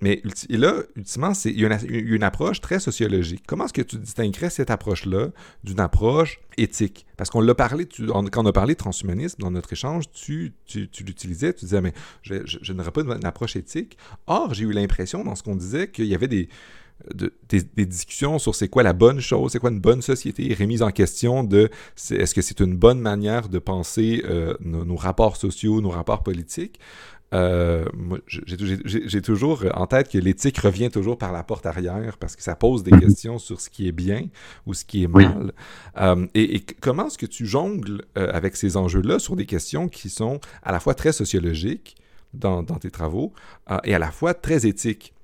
Mais 0.00 0.22
là, 0.48 0.82
ultimement, 0.96 1.32
il 1.44 1.60
y, 1.60 1.66
a 1.66 1.78
une, 1.88 2.22
approche 2.22 2.60
très 2.60 2.80
sociologique. 2.80 3.42
Comment 3.46 3.66
est-ce 3.66 3.72
que 3.72 3.82
tu 3.82 3.96
distinguerais 3.96 4.48
cette 4.48 4.70
approche-là 4.70 5.28
d'une 5.62 5.80
approche 5.80 6.40
éthique? 6.56 7.06
Parce 7.18 7.28
qu'on 7.28 7.42
l'a 7.42 7.54
parlé, 7.54 7.86
quand 7.86 8.42
on 8.42 8.46
a 8.46 8.52
parlé 8.52 8.74
de 8.74 8.78
transhumanisme 8.78 9.40
dans 9.40 9.50
notre 9.50 9.72
échange, 9.72 10.10
tu, 10.10 10.54
l'utilisais, 10.74 11.52
tu 11.52 11.66
disais, 11.66 11.82
mais 11.82 11.92
je, 12.22 12.36
je, 12.44 12.72
n'aurais 12.72 12.92
pas 12.92 13.02
une 13.02 13.24
approche 13.26 13.56
éthique. 13.56 13.98
Or, 14.26 14.54
j'ai 14.54 14.64
eu 14.64 14.72
l'impression 14.72 15.22
dans 15.22 15.34
ce 15.34 15.42
qu'on 15.42 15.56
disait 15.56 15.90
qu'il 15.90 16.06
y 16.06 16.14
avait 16.14 16.28
des, 16.28 16.48
des, 17.48 17.86
discussions 17.86 18.38
sur 18.38 18.54
c'est 18.54 18.68
quoi 18.68 18.82
la 18.82 18.92
bonne 18.92 19.20
chose, 19.20 19.52
c'est 19.52 19.58
quoi 19.58 19.70
une 19.70 19.80
bonne 19.80 20.02
société, 20.02 20.54
remise 20.58 20.82
en 20.82 20.90
question 20.90 21.44
de 21.44 21.70
est-ce 22.10 22.34
que 22.34 22.42
c'est 22.42 22.60
une 22.60 22.76
bonne 22.76 23.00
manière 23.00 23.48
de 23.48 23.58
penser 23.58 24.22
euh, 24.26 24.54
nos, 24.60 24.96
rapports 24.96 25.36
sociaux, 25.36 25.80
nos 25.80 25.90
rapports 25.90 26.22
politiques? 26.22 26.78
Euh, 27.32 27.84
j'ai 28.26 29.22
toujours 29.22 29.64
en 29.74 29.86
tête 29.86 30.10
que 30.10 30.18
l'éthique 30.18 30.58
revient 30.58 30.90
toujours 30.90 31.16
par 31.16 31.32
la 31.32 31.44
porte 31.44 31.64
arrière 31.64 32.18
parce 32.18 32.34
que 32.34 32.42
ça 32.42 32.56
pose 32.56 32.82
des 32.82 32.90
mhm. 32.90 33.00
questions 33.00 33.38
sur 33.38 33.60
ce 33.60 33.70
qui 33.70 33.86
est 33.86 33.92
bien 33.92 34.26
ou 34.66 34.74
ce 34.74 34.84
qui 34.84 35.04
est 35.04 35.08
mal. 35.08 35.52
Euh, 35.98 36.26
et, 36.34 36.60
comment 36.80 37.06
est-ce 37.06 37.18
que 37.18 37.26
tu 37.26 37.46
jongles 37.46 38.02
euh, 38.18 38.30
avec 38.32 38.56
ces 38.56 38.76
enjeux-là 38.76 39.18
sur 39.18 39.36
des 39.36 39.46
questions 39.46 39.88
qui 39.88 40.08
sont 40.08 40.40
à 40.62 40.72
la 40.72 40.80
fois 40.80 40.94
très 40.94 41.12
sociologiques 41.12 41.96
dans, 42.34 42.62
tes 42.62 42.90
travaux 42.90 43.32
et 43.84 43.94
à 43.94 43.98
la 43.98 44.10
fois 44.10 44.34
très 44.34 44.66
éthiques? 44.66 45.14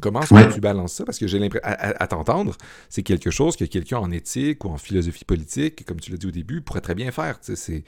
Comment 0.00 0.22
est-ce 0.22 0.32
que 0.32 0.54
tu 0.54 0.60
balances 0.60 0.92
ça? 0.92 1.04
Parce 1.04 1.18
que 1.18 1.26
j'ai 1.26 1.40
l'impression, 1.40 1.68
à, 1.68 2.06
t'entendre, 2.06 2.56
c'est 2.88 3.02
quelque 3.02 3.30
chose 3.30 3.56
que 3.56 3.64
quelqu'un 3.64 3.98
en 3.98 4.12
éthique 4.12 4.64
ou 4.64 4.68
en 4.68 4.76
philosophie 4.76 5.24
politique, 5.24 5.84
comme 5.84 5.98
tu 5.98 6.12
l'as 6.12 6.16
dit 6.16 6.26
au 6.26 6.30
début, 6.30 6.60
pourrait 6.60 6.80
très 6.80 6.94
bien 6.94 7.10
faire. 7.10 7.38
C'est, 7.40 7.84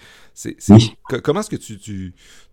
Comment 1.23 1.41
est-ce 1.41 1.51
que 1.51 1.57
tu, 1.57 1.79
tu, 1.79 2.13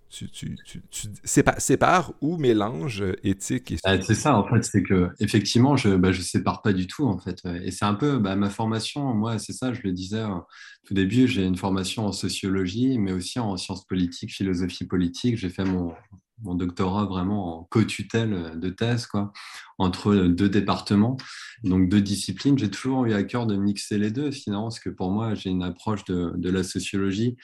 tu, 0.09 0.27
tu, 0.29 0.81
sépares, 1.23 2.13
ou 2.21 2.37
mélanges 2.37 3.03
éthique 3.23 3.71
et 3.71 3.77
ah, 3.83 4.01
C'est 4.01 4.15
ça, 4.15 4.35
en 4.35 4.47
fait, 4.47 4.63
c'est 4.63 4.81
que 4.81 5.09
effectivement, 5.19 5.77
je 5.77 5.89
ne 5.89 5.97
bah, 5.97 6.11
je 6.11 6.21
sépare 6.21 6.61
pas 6.61 6.73
du 6.73 6.87
tout, 6.87 7.05
en 7.05 7.19
fait. 7.19 7.41
Et 7.63 7.71
c'est 7.71 7.85
un 7.85 7.93
peu 7.93 8.17
bah, 8.17 8.35
ma 8.35 8.49
formation, 8.49 9.13
moi, 9.13 9.37
c'est 9.37 9.53
ça, 9.53 9.71
je 9.73 9.81
le 9.83 9.91
disais 9.91 10.21
euh, 10.21 10.39
tout 10.85 10.93
début, 10.93 11.27
j'ai 11.27 11.45
une 11.45 11.57
formation 11.57 12.07
en 12.07 12.11
sociologie, 12.11 12.97
mais 12.97 13.11
aussi 13.11 13.39
en 13.39 13.55
sciences 13.57 13.85
politiques, 13.85 14.31
philosophie 14.31 14.85
politique. 14.85 15.37
J'ai 15.37 15.49
fait 15.49 15.63
mon, 15.63 15.93
mon 16.41 16.55
doctorat 16.55 17.05
vraiment 17.05 17.59
en 17.59 17.63
co-tutelle 17.65 18.59
de 18.59 18.69
thèse, 18.69 19.05
quoi, 19.05 19.31
entre 19.77 20.15
deux 20.15 20.49
départements, 20.49 21.17
donc 21.63 21.89
deux 21.89 22.01
disciplines. 22.01 22.57
J'ai 22.57 22.71
toujours 22.71 23.05
eu 23.05 23.13
à 23.13 23.23
cœur 23.23 23.45
de 23.45 23.55
mixer 23.55 23.99
les 23.99 24.09
deux, 24.09 24.31
finalement, 24.31 24.65
parce 24.65 24.79
que 24.79 24.89
pour 24.89 25.11
moi, 25.11 25.35
j'ai 25.35 25.51
une 25.51 25.63
approche 25.63 26.03
de, 26.05 26.33
de 26.35 26.49
la 26.49 26.63
sociologie 26.63 27.37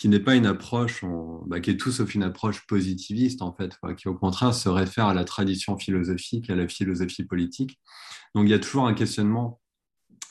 qui 0.00 0.08
n'est 0.08 0.18
pas 0.18 0.34
une 0.34 0.46
approche, 0.46 1.04
bah, 1.46 1.60
qui 1.60 1.70
est 1.70 1.76
tout 1.76 1.92
sauf 1.92 2.14
une 2.14 2.22
approche 2.22 2.66
positiviste, 2.66 3.42
en 3.42 3.52
fait, 3.52 3.78
qui 3.98 4.08
au 4.08 4.14
contraire 4.14 4.54
se 4.54 4.70
réfère 4.70 5.04
à 5.04 5.14
la 5.14 5.24
tradition 5.24 5.76
philosophique, 5.76 6.48
à 6.48 6.54
la 6.54 6.66
philosophie 6.66 7.24
politique. 7.24 7.78
Donc 8.34 8.46
il 8.46 8.50
y 8.50 8.54
a 8.54 8.58
toujours 8.58 8.86
un 8.86 8.94
questionnement 8.94 9.60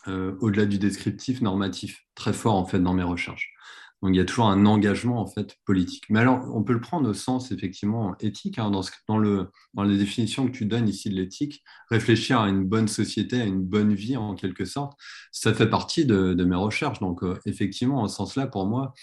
euh, 0.08 0.36
au-delà 0.40 0.66
du 0.66 0.80
descriptif 0.80 1.42
normatif 1.42 2.04
très 2.16 2.34
fort, 2.34 2.56
en 2.56 2.66
fait, 2.66 2.80
dans 2.80 2.96
mes 2.96 3.04
recherches. 3.04 3.54
Donc 4.02 4.16
il 4.16 4.18
y 4.18 4.20
a 4.20 4.26
toujours 4.26 4.48
un 4.48 4.66
engagement, 4.66 5.22
en 5.22 5.28
fait, 5.28 5.56
politique. 5.66 6.06
Mais 6.10 6.20
alors, 6.20 6.50
on 6.56 6.64
peut 6.64 6.74
le 6.74 6.82
prendre 6.82 7.08
au 7.08 7.14
sens, 7.14 7.52
effectivement, 7.52 8.16
éthique, 8.20 8.58
hein, 8.58 8.72
dans, 8.72 9.20
le, 9.20 9.52
dans 9.76 9.84
les 9.84 10.00
définitions 10.00 10.48
que 10.48 10.52
tu 10.52 10.66
donnes 10.66 10.90
ici 10.90 11.12
de 11.12 11.16
l'éthique, 11.16 11.64
réfléchir 11.92 12.40
à 12.40 12.50
une 12.50 12.64
bonne 12.64 12.88
société, 12.88 13.40
à 13.40 13.46
une 13.46 13.62
bonne 13.62 13.94
vie, 13.94 14.18
en 14.18 14.34
quelque 14.34 14.66
sorte, 14.66 14.94
ça 15.32 15.54
fait 15.54 15.70
partie 15.70 16.06
de, 16.06 16.34
mes 16.44 16.56
recherches. 16.56 17.00
Donc, 17.02 17.22
euh, 17.22 17.38
effectivement, 17.46 18.02
en 18.02 18.08
ce 18.08 18.16
sens-là, 18.16 18.48
pour 18.48 18.66
moi, 18.66 18.96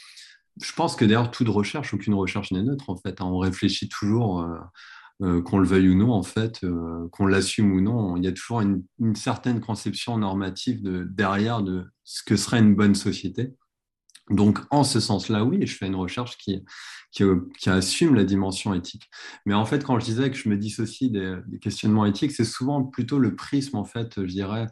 je 0.60 0.72
pense 0.72 0.96
que 0.96 1.04
d'ailleurs, 1.04 1.30
toute 1.30 1.48
recherche, 1.48 1.92
aucune 1.94 2.14
recherche 2.14 2.50
n'est 2.50 2.62
neutre, 2.62 2.88
en 2.88 2.96
fait. 2.96 3.20
Hein. 3.20 3.26
On 3.26 3.38
réfléchit 3.38 3.88
toujours, 3.88 4.40
euh, 4.40 4.58
euh, 5.22 5.42
qu'on 5.42 5.58
le 5.58 5.66
veuille 5.66 5.90
ou 5.90 5.94
non, 5.94 6.12
en 6.12 6.22
fait, 6.22 6.62
euh, 6.64 7.08
qu'on 7.12 7.26
l'assume 7.26 7.72
ou 7.72 7.80
non. 7.80 8.16
Il 8.16 8.24
y 8.24 8.28
a 8.28 8.32
toujours 8.32 8.60
une, 8.60 8.84
certaine 9.14 9.60
conception 9.60 10.18
normative 10.18 10.82
de, 10.82 11.04
derrière 11.04 11.62
de 11.62 11.84
ce 12.04 12.22
que 12.22 12.36
serait 12.36 12.58
une 12.58 12.74
bonne 12.74 12.94
société. 12.94 13.54
Donc, 14.30 14.58
en 14.70 14.82
ce 14.82 14.98
sens-là, 14.98 15.44
oui, 15.44 15.66
je 15.66 15.76
fais 15.76 15.86
une 15.86 15.94
recherche 15.94 16.36
qui, 16.38 16.64
qui, 17.12 17.70
assume 17.70 18.14
la 18.14 18.24
dimension 18.24 18.74
éthique. 18.74 19.08
Mais 19.44 19.54
en 19.54 19.64
fait, 19.64 19.84
quand 19.84 20.00
je 20.00 20.04
disais 20.04 20.30
que 20.30 20.36
je 20.36 20.48
me 20.48 20.56
dissocie 20.56 21.10
des, 21.10 21.36
des 21.46 21.58
questionnements 21.60 22.06
éthiques, 22.06 22.32
c'est 22.32 22.44
souvent 22.44 22.82
plutôt 22.82 23.18
le 23.18 23.36
prisme, 23.36 23.76
en 23.76 23.84
fait, 23.84 24.14
je 24.16 24.32
dirais, 24.32 24.66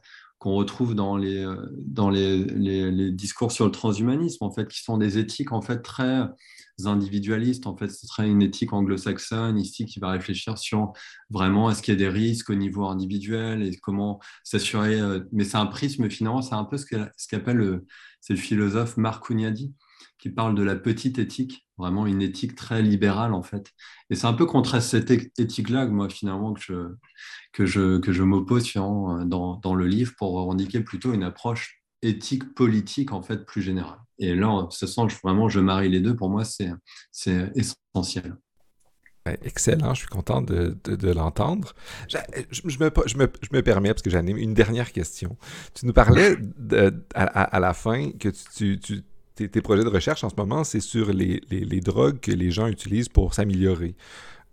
qu'on 0.44 0.56
retrouve 0.56 0.94
dans, 0.94 1.16
les, 1.16 1.38
euh, 1.38 1.56
dans 1.86 2.10
les, 2.10 2.44
les, 2.44 3.10
discours 3.10 3.50
sur 3.50 3.64
le 3.64 3.70
transhumanisme, 3.70 4.44
en 4.44 4.50
fait, 4.50 4.68
qui 4.68 4.82
sont 4.82 4.98
des 4.98 5.16
éthiques 5.16 5.52
en 5.52 5.62
fait 5.62 5.80
très 5.80 6.28
individualistes. 6.84 7.66
En 7.66 7.74
fait, 7.74 7.88
ce 7.88 8.06
serait 8.06 8.28
une 8.28 8.42
éthique 8.42 8.74
anglo-saxonne 8.74 9.56
ici 9.58 9.86
qui 9.86 10.00
va 10.00 10.10
réfléchir 10.10 10.58
sur 10.58 10.92
vraiment 11.30 11.70
est-ce 11.70 11.80
qu'il 11.80 11.94
y 11.94 11.96
a 11.96 11.98
des 11.98 12.10
risques 12.10 12.50
au 12.50 12.54
niveau 12.56 12.84
individuel 12.84 13.62
et 13.62 13.74
comment 13.78 14.20
s'assurer. 14.42 15.00
Euh, 15.00 15.20
mais 15.32 15.44
c'est 15.44 15.56
un 15.56 15.64
prisme 15.64 16.10
finalement, 16.10 16.42
c'est 16.42 16.54
un 16.54 16.64
peu 16.64 16.76
ce 16.76 16.84
qu'appelle 16.84 17.80
ce 18.20 18.32
le, 18.34 18.36
le 18.36 18.36
philosophe 18.36 18.98
Marc 18.98 19.30
Hunyadi 19.30 19.72
qui 20.18 20.30
parle 20.30 20.54
de 20.54 20.62
la 20.62 20.76
petite 20.76 21.18
éthique, 21.18 21.66
vraiment 21.76 22.06
une 22.06 22.22
éthique 22.22 22.54
très 22.54 22.82
libérale 22.82 23.34
en 23.34 23.42
fait. 23.42 23.72
Et 24.10 24.14
c'est 24.14 24.26
un 24.26 24.32
peu 24.32 24.46
contre 24.46 24.80
cette 24.80 25.10
éthique-là 25.38 25.86
que 25.86 25.92
moi 25.92 26.08
finalement 26.08 26.54
que 26.54 26.60
je, 26.60 26.94
que 27.52 27.66
je, 27.66 27.98
que 27.98 28.12
je 28.12 28.22
m'oppose 28.22 28.72
dans, 28.74 29.56
dans 29.56 29.74
le 29.74 29.86
livre 29.86 30.12
pour 30.16 30.32
revendiquer 30.32 30.80
plutôt 30.80 31.12
une 31.12 31.24
approche 31.24 31.82
éthique 32.02 32.54
politique 32.54 33.12
en 33.12 33.22
fait 33.22 33.44
plus 33.44 33.62
générale. 33.62 33.98
Et 34.18 34.34
là, 34.34 34.66
ce 34.70 34.86
sens, 34.86 35.12
vraiment, 35.22 35.48
je 35.48 35.60
marie 35.60 35.88
les 35.88 36.00
deux. 36.00 36.14
Pour 36.14 36.30
moi, 36.30 36.44
c'est 36.44 36.70
essentiel. 37.54 38.36
Excellent, 39.42 39.94
je 39.94 40.00
suis 40.00 40.08
content 40.08 40.42
de, 40.42 40.76
de, 40.84 41.10
l'entendre. 41.10 41.72
Je, 42.08 42.18
je, 42.50 42.60
me, 42.78 42.90
je, 43.06 43.16
me, 43.16 43.26
je, 43.40 43.48
me, 43.52 43.62
permets, 43.62 43.88
parce 43.88 44.02
que 44.02 44.10
j'anime 44.10 44.36
une 44.36 44.52
dernière 44.52 44.92
question. 44.92 45.38
Tu 45.72 45.86
nous 45.86 45.94
parlais 45.94 46.36
à, 47.14 47.24
à, 47.24 47.58
la 47.60 47.72
fin 47.72 48.10
que 48.12 48.28
tu, 48.54 48.78
tu, 48.78 49.02
tes, 49.34 49.60
projets 49.60 49.84
de 49.84 49.88
recherche 49.88 50.22
en 50.24 50.30
ce 50.30 50.36
moment, 50.36 50.64
c'est 50.64 50.80
sur 50.80 51.12
les, 51.12 51.40
les, 51.50 51.80
drogues 51.80 52.20
que 52.20 52.30
les 52.30 52.50
gens 52.50 52.68
utilisent 52.68 53.08
pour 53.08 53.34
s'améliorer. 53.34 53.94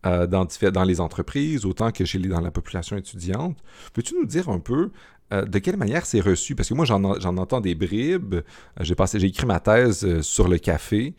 Euh, 0.03 0.25
dans, 0.25 0.47
dans, 0.73 0.83
les 0.83 0.99
entreprises, 0.99 1.63
autant 1.63 1.91
que 1.91 2.05
chez 2.05 2.17
dans 2.17 2.41
la 2.41 2.49
population 2.49 2.97
étudiante. 2.97 3.55
Peux-tu 3.93 4.15
nous 4.15 4.25
dire 4.25 4.49
un 4.49 4.57
peu 4.57 4.89
euh, 5.31 5.45
de 5.45 5.59
quelle 5.59 5.77
manière 5.77 6.07
c'est 6.07 6.21
reçu? 6.21 6.55
Parce 6.55 6.69
que 6.69 6.73
moi, 6.73 6.85
j'en 6.85 7.03
entends 7.03 7.61
des 7.61 7.75
bribes. 7.75 8.33
Euh, 8.33 8.41
j'ai 8.79 9.23
écrit 9.23 9.45
ma 9.45 9.59
thèse 9.59 10.21
sur 10.21 10.47
le 10.47 10.57
café, 10.57 11.13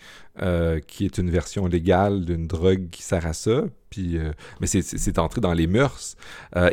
qui 0.89 1.05
est 1.05 1.19
une 1.19 1.31
version 1.31 1.69
légale 1.69 2.25
d'une 2.25 2.49
drogue 2.49 2.89
qui 2.91 3.05
sert 3.05 3.25
à 3.25 3.35
ça. 3.35 3.63
Puis, 3.89 4.19
mais 4.61 4.67
c'est 4.67 5.19
entré 5.21 5.41
dans 5.41 5.55
les 5.55 5.69
mœurs. 5.69 6.17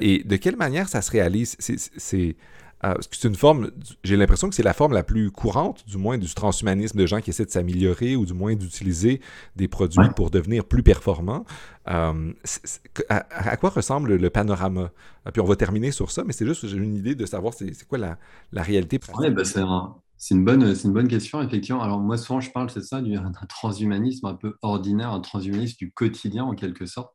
et 0.02 0.24
de 0.24 0.36
quelle 0.38 0.56
manière 0.56 0.90
ça 0.90 1.04
se 1.04 1.12
réalise? 1.12 1.58
C'est 1.60 2.38
euh, 2.86 2.94
c'est 3.12 3.28
une 3.28 3.36
forme, 3.36 3.72
j'ai 4.04 4.16
l'impression 4.16 4.48
que 4.48 4.56
c'est 4.56 4.64
la 4.64 4.74
forme 4.74 4.94
la 4.94 5.04
plus 5.04 5.32
courante, 5.32 5.84
du 5.88 5.98
moins, 5.98 6.18
du 6.18 6.34
transhumanisme 6.34 6.98
de 6.98 7.06
gens 7.06 7.20
qui 7.20 7.32
essaient 7.32 7.46
de 7.46 7.52
s'améliorer 7.52 8.16
ou 8.16 8.26
du 8.26 8.34
moins 8.34 8.56
d'utiliser 8.56 9.20
des 9.58 9.68
produits 9.68 10.10
pour 10.16 10.32
devenir 10.32 10.64
plus 10.64 10.82
performants. 10.82 11.46
Euh, 11.90 12.32
à, 13.10 13.58
quoi 13.58 13.70
ressemble 13.70 14.16
le 14.16 14.30
panorama? 14.30 14.92
Euh, 15.28 15.32
puis 15.32 15.42
on 15.42 15.46
va 15.46 15.58
terminer 15.58 15.92
sur 15.92 16.12
ça, 16.12 16.24
mais 16.24 16.32
c'est 16.32 16.46
juste 16.46 16.68
j'ai 16.68 16.78
une 16.78 16.96
idée 16.96 17.16
de 17.16 17.26
savoir 17.26 17.54
c'est 17.54 17.86
quoi 17.88 17.98
la, 17.98 18.18
la 18.54 18.64
réalité 18.64 18.98
pratique. 18.98 19.34
Ben, 19.34 19.44
c'est 20.22 20.36
une, 20.36 20.44
bonne, 20.44 20.64
une 20.84 20.94
bonne 20.94 21.08
question, 21.08 21.42
effectivement. 21.42 21.82
Alors 21.82 22.00
moi, 22.00 22.18
souvent, 22.18 22.40
je 22.40 22.52
parle, 22.52 22.70
c'est 22.70 22.84
ça, 22.84 23.02
d'un 23.02 23.32
transhumanisme 23.50 24.26
un 24.26 24.36
peu 24.36 24.56
ordinaire, 24.62 25.12
un 25.12 25.20
transhumanisme 25.20 25.76
du 25.78 25.92
quotidien, 25.92 26.46
en 26.46 26.56
quelque 26.56 26.86
sorte. 26.86 27.14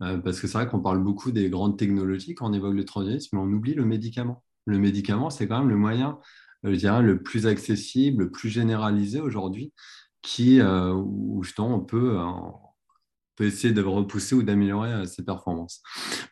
parce 0.00 0.38
que 0.38 0.46
c'est 0.46 0.58
vrai 0.58 0.68
qu'on 0.68 0.80
parle 0.80 1.02
beaucoup 1.02 1.30
des 1.30 1.48
grandes 1.48 1.78
technologies 1.78 2.34
quand 2.34 2.50
on 2.50 2.52
évoque 2.52 2.74
le 2.74 2.84
transhumanisme, 2.84 3.36
mais 3.36 3.42
on 3.42 3.50
oublie 3.52 3.72
le 3.72 3.86
médicament 3.86 4.42
le 4.66 4.78
médicament, 4.78 5.30
c'est 5.30 5.48
quand 5.48 5.58
même 5.58 5.68
le 5.68 5.76
moyen, 5.76 6.18
euh, 6.64 6.72
je 6.72 6.78
dirais, 6.78 7.02
le 7.02 7.22
plus 7.22 7.46
accessible, 7.46 8.24
le 8.24 8.30
plus 8.30 8.48
généralisé 8.48 9.20
aujourd'hui, 9.20 9.72
qui, 10.22 10.60
euh, 10.60 10.92
où 10.92 11.42
justement 11.42 11.74
on 11.74 11.80
peut, 11.80 12.18
euh, 12.18 12.26
peut 13.36 13.44
essayer 13.44 13.72
de 13.74 13.82
repousser 13.82 14.34
ou 14.34 14.42
d'améliorer 14.42 15.06
ses 15.06 15.24
performances. 15.24 15.82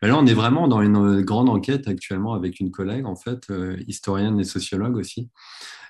Mais 0.01 0.07
là, 0.07 0.17
on 0.17 0.25
est 0.25 0.33
vraiment 0.33 0.67
dans 0.67 0.81
une 0.81 1.21
grande 1.21 1.49
enquête 1.49 1.87
actuellement 1.87 2.33
avec 2.33 2.59
une 2.59 2.71
collègue, 2.71 3.05
en 3.05 3.15
fait, 3.15 3.51
historienne 3.87 4.39
et 4.39 4.43
sociologue 4.43 4.95
aussi. 4.97 5.29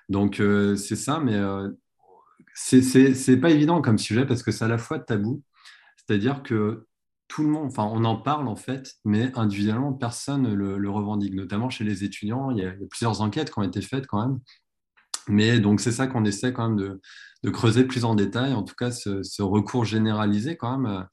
Donc, 0.09 0.41
c'est 0.77 0.95
ça, 0.95 1.19
mais 1.19 1.37
c'est 2.53 3.37
pas 3.37 3.49
évident 3.49 3.81
comme 3.81 3.97
sujet 3.97 4.25
parce 4.25 4.41
que 4.41 4.51
c'est 4.51 4.63
à 4.63 4.69
la 4.69 4.77
fois 4.77 4.99
tabou, 4.99 5.43
c'est-à-dire 5.97 6.43
que 6.43 6.87
tout 7.31 7.43
le 7.43 7.49
monde, 7.49 7.67
enfin, 7.67 7.89
on 7.89 8.03
en 8.03 8.17
parle 8.17 8.49
en 8.49 8.57
fait, 8.57 8.95
mais 9.05 9.31
individuellement, 9.37 9.93
personne 9.93 10.41
ne 10.41 10.53
le, 10.53 10.89
revendique, 10.89 11.33
notamment 11.33 11.69
chez 11.69 11.85
les 11.85 12.03
étudiants. 12.03 12.51
Il 12.51 12.57
y, 12.57 12.65
a, 12.65 12.73
plusieurs 12.89 13.21
enquêtes 13.21 13.51
qui 13.53 13.57
ont 13.57 13.63
été 13.63 13.81
faites 13.81 14.05
quand 14.05 14.21
même. 14.21 14.39
Mais 15.29 15.61
donc, 15.61 15.79
c'est 15.79 15.93
ça 15.93 16.07
qu'on 16.07 16.25
essaie 16.25 16.51
quand 16.51 16.67
même 16.67 16.99
de, 17.43 17.49
creuser 17.49 17.85
plus 17.85 18.03
en 18.03 18.15
détail, 18.15 18.53
en 18.53 18.63
tout 18.63 18.75
cas, 18.75 18.91
ce, 18.91 19.41
recours 19.41 19.85
généralisé 19.85 20.57
quand 20.57 20.77
même 20.77 21.07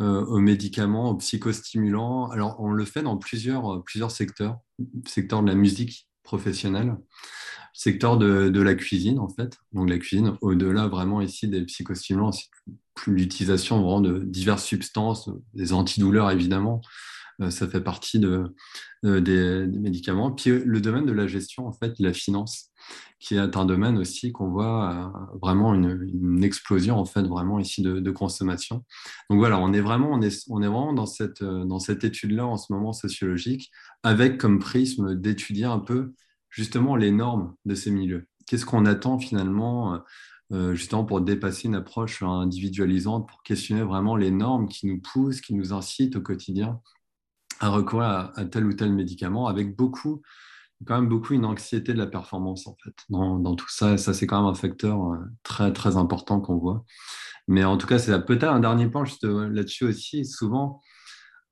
euh, 0.00 0.24
aux 0.24 0.40
médicaments, 0.40 1.10
aux 1.10 1.16
psychostimulants. 1.18 2.28
Alors, 2.30 2.56
on 2.58 2.72
le 2.72 2.84
fait 2.84 3.02
dans 3.02 3.16
plusieurs, 3.16 3.84
plusieurs 3.84 4.10
secteurs, 4.10 4.58
secteur 5.06 5.40
de 5.40 5.46
la 5.46 5.54
musique 5.54 6.08
professionnelle, 6.24 6.96
secteur 7.72 8.18
de, 8.18 8.60
la 8.60 8.74
cuisine, 8.74 9.18
en 9.18 9.28
fait. 9.28 9.58
Donc, 9.72 9.88
la 9.88 9.98
cuisine, 9.98 10.36
au-delà 10.40 10.88
vraiment 10.88 11.20
ici 11.20 11.48
des 11.48 11.62
psychostimulants, 11.62 12.32
l'utilisation 13.06 13.76
vraiment 13.80 14.00
de 14.00 14.18
diverses 14.18 14.64
substances, 14.64 15.30
des 15.54 15.72
antidouleurs, 15.72 16.30
évidemment. 16.30 16.82
Euh, 17.40 17.50
ça 17.50 17.66
fait 17.68 17.80
partie 17.80 18.18
de, 18.18 18.54
euh, 19.04 19.20
des, 19.20 19.66
médicaments. 19.78 20.30
Puis 20.30 20.50
euh, 20.50 20.62
le 20.64 20.80
domaine 20.80 21.06
de 21.06 21.12
la 21.12 21.26
gestion, 21.26 21.66
en 21.66 21.72
fait, 21.72 21.94
la 21.98 22.12
finance, 22.12 22.70
qui 23.18 23.34
est 23.34 23.56
un 23.56 23.64
domaine 23.66 23.98
aussi 23.98 24.32
qu'on 24.32 24.48
voit 24.48 25.12
vraiment 25.42 25.74
une, 25.74 26.42
explosion, 26.42 26.98
en 26.98 27.04
fait, 27.04 27.22
vraiment 27.22 27.58
ici 27.58 27.82
de, 27.82 28.10
consommation. 28.10 28.84
Donc 29.28 29.38
voilà, 29.38 29.58
on 29.58 29.72
est 29.74 29.80
vraiment, 29.80 30.10
on 30.12 30.22
est, 30.22 30.44
on 30.48 30.62
est 30.62 30.66
vraiment 30.66 30.94
dans 30.94 31.06
cette, 31.06 31.44
dans 31.44 31.78
cette 31.78 32.02
étude-là 32.02 32.46
en 32.46 32.56
ce 32.56 32.72
moment 32.72 32.94
sociologique, 32.94 33.70
avec 34.02 34.38
comme 34.38 34.58
prisme 34.58 35.14
d'étudier 35.14 35.66
un 35.66 35.78
peu 35.78 36.14
justement 36.50 36.96
les 36.96 37.10
normes 37.10 37.54
de 37.64 37.74
ces 37.74 37.90
milieux. 37.90 38.28
Qu'est-ce 38.46 38.66
qu'on 38.66 38.84
attend 38.84 39.18
finalement 39.18 40.02
euh, 40.52 40.74
justement 40.74 41.04
pour 41.04 41.20
dépasser 41.20 41.68
une 41.68 41.76
approche 41.76 42.22
individualisante, 42.22 43.28
pour 43.28 43.42
questionner 43.44 43.82
vraiment 43.82 44.16
les 44.16 44.32
normes 44.32 44.68
qui 44.68 44.88
nous 44.88 45.00
poussent, 45.00 45.40
qui 45.40 45.54
nous 45.54 45.72
incitent 45.72 46.16
au 46.16 46.20
quotidien 46.20 46.80
à 47.60 47.68
recourir 47.68 48.32
à, 48.34 48.44
tel 48.46 48.64
ou 48.64 48.72
tel 48.72 48.92
médicament, 48.92 49.46
avec 49.46 49.76
beaucoup, 49.76 50.22
quand 50.86 50.96
même 50.96 51.08
beaucoup 51.08 51.34
une 51.34 51.44
anxiété 51.44 51.92
de 51.92 51.98
la 51.98 52.06
performance 52.06 52.66
en 52.66 52.76
fait 52.82 52.94
dans, 53.10 53.54
tout 53.54 53.68
ça. 53.68 53.96
Ça, 53.96 54.14
c'est 54.14 54.26
quand 54.26 54.40
même 54.40 54.50
un 54.50 54.54
facteur 54.54 55.12
euh, 55.12 55.18
très 55.44 55.72
très 55.72 55.96
important 55.96 56.40
qu'on 56.40 56.56
voit. 56.56 56.84
Mais 57.46 57.64
en 57.64 57.76
tout 57.76 57.86
cas, 57.86 57.98
c'est 57.98 58.18
peut-être 58.24 58.44
un 58.44 58.60
dernier 58.60 58.88
point 58.88 59.04
juste 59.04 59.24
euh, 59.24 59.48
là-dessus 59.50 59.84
aussi. 59.84 60.24
Souvent, 60.24 60.80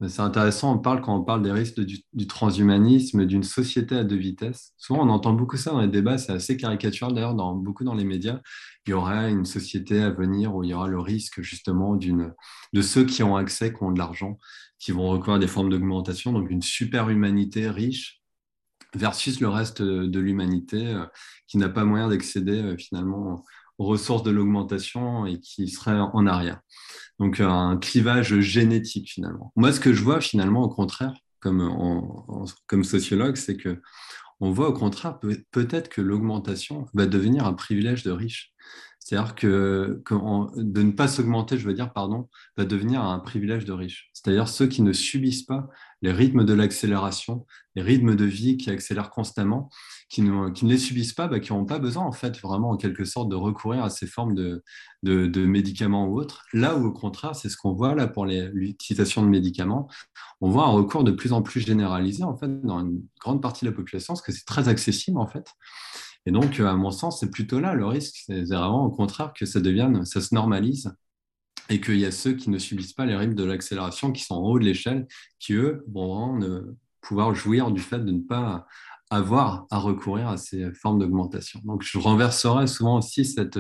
c'est 0.06 0.20
intéressant, 0.20 0.76
on 0.76 0.78
parle 0.78 1.00
quand 1.00 1.16
on 1.16 1.24
parle 1.24 1.42
des 1.42 1.50
risques 1.50 1.80
du, 1.80 2.26
transhumanisme, 2.28 3.26
d'une 3.26 3.42
société 3.42 3.96
à 3.96 4.04
deux 4.04 4.16
vitesses. 4.16 4.72
Souvent, 4.76 5.04
on 5.04 5.08
entend 5.08 5.32
beaucoup 5.32 5.56
ça 5.56 5.72
dans 5.72 5.80
les 5.80 5.88
débats, 5.88 6.18
c'est 6.18 6.32
assez 6.32 6.56
caricatural 6.56 7.14
d'ailleurs, 7.14 7.34
dans, 7.34 7.54
beaucoup 7.54 7.82
dans 7.82 7.94
les 7.94 8.04
médias. 8.04 8.40
Il 8.86 8.90
y 8.90 8.92
aurait 8.92 9.30
une 9.30 9.44
société 9.44 10.00
à 10.00 10.10
venir 10.10 10.54
où 10.54 10.62
il 10.62 10.70
y 10.70 10.74
aura 10.74 10.86
le 10.86 11.00
risque 11.00 11.42
justement 11.42 11.96
de 11.96 12.82
ceux 12.82 13.04
qui 13.04 13.24
ont 13.24 13.34
accès, 13.34 13.72
qui 13.72 13.82
ont 13.82 13.90
de 13.90 13.98
l'argent, 13.98 14.38
qui 14.78 14.92
vont 14.92 15.08
recourir 15.08 15.34
à 15.34 15.38
des 15.40 15.48
formes 15.48 15.68
d'augmentation, 15.68 16.32
donc 16.32 16.48
une 16.48 16.62
super 16.62 17.10
humanité 17.10 17.68
riche 17.68 18.22
versus 18.94 19.40
le 19.40 19.48
reste 19.48 19.82
de 19.82 20.20
l'humanité 20.20 20.86
euh, 20.86 21.04
qui 21.46 21.58
n'a 21.58 21.68
pas 21.68 21.84
moyen 21.84 22.08
d'accéder 22.08 22.62
euh, 22.62 22.76
finalement 22.76 23.44
ressources 23.78 24.22
de 24.22 24.30
l'augmentation 24.30 25.26
et 25.26 25.40
qui 25.40 25.68
serait 25.68 25.98
en 25.98 26.26
arrière. 26.26 26.60
Donc 27.18 27.40
un 27.40 27.76
clivage 27.76 28.38
génétique 28.40 29.10
finalement. 29.10 29.52
Moi, 29.56 29.72
ce 29.72 29.80
que 29.80 29.92
je 29.92 30.02
vois 30.02 30.20
finalement 30.20 30.62
au 30.62 30.68
contraire, 30.68 31.14
comme, 31.40 31.62
comme 32.66 32.84
sociologue, 32.84 33.36
c'est 33.36 33.56
que 33.56 33.80
on 34.40 34.52
voit 34.52 34.68
au 34.68 34.72
contraire 34.72 35.18
peut-être 35.50 35.88
que 35.88 36.00
l'augmentation 36.00 36.86
va 36.94 37.06
devenir 37.06 37.46
un 37.46 37.54
privilège 37.54 38.04
de 38.04 38.12
riches. 38.12 38.52
C'est-à-dire 39.00 39.34
que, 39.34 40.02
de 40.56 40.82
ne 40.82 40.92
pas 40.92 41.08
s'augmenter, 41.08 41.56
je 41.56 41.66
veux 41.66 41.72
dire, 41.72 41.92
pardon, 41.94 42.28
va 42.58 42.66
devenir 42.66 43.02
un 43.02 43.18
privilège 43.20 43.64
de 43.64 43.72
riches. 43.72 44.10
C'est-à-dire 44.12 44.48
ceux 44.48 44.66
qui 44.66 44.82
ne 44.82 44.92
subissent 44.92 45.44
pas 45.44 45.68
les 46.02 46.12
rythmes 46.12 46.44
de 46.44 46.52
l'accélération, 46.52 47.46
les 47.74 47.82
rythmes 47.82 48.16
de 48.16 48.26
vie 48.26 48.58
qui 48.58 48.70
accélèrent 48.70 49.10
constamment, 49.10 49.70
qui 50.08 50.22
ne, 50.22 50.50
les 50.66 50.78
subissent 50.78 51.12
pas, 51.12 51.28
bah, 51.28 51.38
qui 51.38 51.52
n'ont 51.52 51.66
pas 51.66 51.78
besoin, 51.78 52.04
en 52.04 52.12
fait, 52.12 52.38
vraiment, 52.40 52.70
en 52.70 52.76
quelque 52.76 53.04
sorte, 53.04 53.28
de 53.28 53.36
recourir 53.36 53.84
à 53.84 53.90
ces 53.90 54.06
formes 54.06 54.34
de, 54.34 54.62
médicaments 55.02 56.06
ou 56.06 56.18
autres. 56.18 56.44
Là 56.52 56.76
où, 56.76 56.86
au 56.86 56.92
contraire, 56.92 57.34
c'est 57.34 57.48
ce 57.48 57.56
qu'on 57.56 57.72
voit 57.72 57.94
là 57.94 58.06
pour 58.06 58.24
l'utilisation 58.24 59.22
de 59.22 59.28
médicaments, 59.28 59.88
on 60.40 60.48
voit 60.50 60.64
un 60.64 60.70
recours 60.70 61.04
de 61.04 61.12
plus 61.12 61.32
en 61.32 61.42
plus 61.42 61.60
généralisé, 61.60 62.24
en 62.24 62.36
fait, 62.36 62.60
dans 62.62 62.80
une 62.80 63.02
grande 63.20 63.42
partie 63.42 63.64
de 63.64 63.70
la 63.70 63.76
population, 63.76 64.14
parce 64.14 64.22
que 64.22 64.32
c'est 64.32 64.46
très 64.46 64.68
accessible, 64.68 65.18
en 65.18 65.26
fait. 65.26 65.46
Et 66.24 66.30
donc, 66.30 66.58
à 66.60 66.74
mon 66.74 66.90
sens, 66.90 67.20
c'est 67.20 67.30
plutôt 67.30 67.60
là 67.60 67.74
le 67.74 67.86
risque. 67.86 68.22
C'est 68.26 68.44
vraiment 68.44 68.84
au 68.84 68.90
contraire 68.90 69.32
que 69.34 69.46
ça 69.46 69.60
devienne, 69.60 70.04
ça 70.04 70.20
se 70.20 70.34
normalise 70.34 70.92
et 71.70 71.80
qu'il 71.80 71.98
y 71.98 72.06
a 72.06 72.12
ceux 72.12 72.32
qui 72.32 72.50
ne 72.50 72.58
subissent 72.58 72.94
pas 72.94 73.04
les 73.04 73.16
rythmes 73.16 73.34
de 73.34 73.44
l'accélération, 73.44 74.10
qui 74.12 74.24
sont 74.24 74.36
en 74.36 74.42
haut 74.42 74.58
de 74.58 74.64
l'échelle, 74.64 75.06
qui, 75.38 75.52
eux, 75.52 75.84
vont 75.88 76.40
pouvoir 77.00 77.34
jouir 77.34 77.70
du 77.70 77.80
fait 77.80 77.98
de 77.98 78.10
ne 78.10 78.20
pas 78.20 78.66
avoir 79.10 79.66
à 79.70 79.78
recourir 79.78 80.28
à 80.28 80.36
ces 80.36 80.72
formes 80.72 80.98
d'augmentation. 80.98 81.60
Donc, 81.64 81.82
je 81.82 81.98
renverserai 81.98 82.66
souvent 82.66 82.98
aussi 82.98 83.24
cette, 83.24 83.58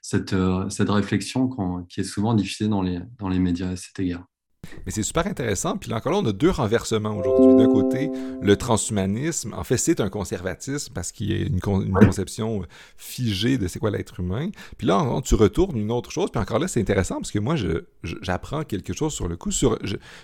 cette, 0.00 0.34
cette 0.68 0.90
réflexion 0.90 1.48
qui 1.88 2.00
est 2.00 2.04
souvent 2.04 2.34
diffusée 2.34 2.68
dans 2.68 2.82
les, 2.82 3.00
dans 3.18 3.28
les 3.28 3.38
médias 3.38 3.70
à 3.70 3.76
cet 3.76 3.98
égard. 4.00 4.24
Mais 4.86 4.92
c'est 4.92 5.02
super 5.02 5.26
intéressant. 5.26 5.76
Puis 5.76 5.90
là 5.90 5.96
encore 5.96 6.12
là, 6.12 6.18
on 6.18 6.26
a 6.26 6.32
deux 6.32 6.50
renversements 6.50 7.16
aujourd'hui. 7.16 7.56
D'un 7.56 7.70
côté, 7.70 8.10
le 8.40 8.56
transhumanisme, 8.56 9.54
en 9.54 9.64
fait, 9.64 9.76
c'est 9.76 10.00
un 10.00 10.08
conservatisme 10.08 10.92
parce 10.94 11.12
qu'il 11.12 11.32
y 11.32 11.42
a 11.42 11.46
une, 11.46 11.60
conception 11.60 12.62
figée 12.96 13.58
de 13.58 13.68
c'est 13.68 13.78
quoi 13.78 13.90
l'être 13.90 14.20
humain. 14.20 14.50
Puis 14.78 14.86
là, 14.86 15.20
tu 15.24 15.34
retournes 15.34 15.76
une 15.76 15.90
autre 15.90 16.10
chose. 16.10 16.30
Puis 16.30 16.40
encore 16.40 16.58
là, 16.58 16.68
c'est 16.68 16.80
intéressant 16.80 17.16
parce 17.16 17.30
que 17.30 17.38
moi, 17.38 17.56
j'apprends 18.02 18.64
quelque 18.64 18.92
chose 18.92 19.12
sur 19.12 19.28
le 19.28 19.36
coup. 19.36 19.50
Sur, 19.50 19.78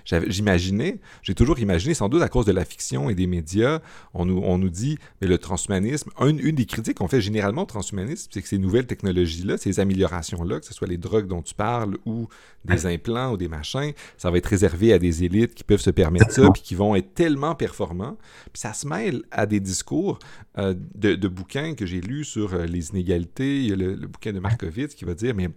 j'imaginais, 0.05 1.01
j'ai 1.22 1.34
toujours 1.34 1.59
imaginé, 1.59 1.95
sans 1.95 2.09
doute 2.09 2.22
à 2.22 2.28
cause 2.28 2.47
de 2.47 2.53
la 2.53 2.64
fiction 2.64 3.11
et 3.11 3.14
des 3.14 3.26
médias, 3.26 3.80
on 4.14 4.24
nous, 4.24 4.41
on 4.45 4.59
nous 4.59 4.70
dit, 4.70 4.99
mais 5.20 5.26
le 5.26 5.39
transhumanisme, 5.39 6.11
une, 6.20 6.39
une 6.39 6.55
des 6.55 6.66
critiques 6.66 6.99
qu'on 6.99 7.09
fait 7.09 7.20
généralement 7.20 7.62
au 7.62 7.66
transhumanisme, 7.66 8.28
c'est 8.32 8.43
que 8.43 8.49
ces 8.49 8.59
nouvelles 8.59 8.86
technologies-là, 8.86 9.59
ces 9.59 9.80
améliorations-là, 9.80 10.61
que 10.61 10.66
ce 10.66 10.74
soit 10.74 10.89
les 10.89 10.97
drogues 10.97 11.26
dont 11.26 11.43
tu 11.43 11.55
parles 11.55 11.97
ou 12.07 12.28
des 12.64 12.86
implants 12.86 13.32
ou 13.32 13.36
des 13.36 13.49
machins, 13.49 13.93
ça 14.16 14.28
va 14.31 14.39
être 14.39 14.47
réservé 14.47 14.93
à 14.93 14.99
des 14.99 15.24
élites 15.24 15.55
qui 15.55 15.64
peuvent 15.64 15.81
se 15.81 15.91
permettre 15.91 16.31
ça, 16.31 16.51
puis 16.51 16.62
qui 16.62 16.74
vont 16.74 16.95
être 16.95 17.14
tellement 17.14 17.55
performants. 17.55 18.16
Puis 18.53 18.61
ça 18.61 18.72
se 18.72 18.87
mêle 18.87 19.22
à 19.31 19.47
des 19.47 19.61
discours 19.61 20.18
euh, 20.59 20.74
de, 20.95 21.29
bouquins 21.29 21.74
que 21.74 21.87
j'ai 21.87 22.01
lus 22.01 22.24
sur 22.24 22.55
euh, 22.55 22.66
les 22.66 22.91
inégalités. 22.91 23.59
Il 23.59 23.68
y 23.68 23.72
a 23.72 23.76
le, 23.76 23.95
bouquin 24.07 24.33
de 24.33 24.41
Markovitz 24.41 24.95
qui 24.95 25.05
va 25.05 25.14
dire, 25.14 25.35
mais 25.35 25.49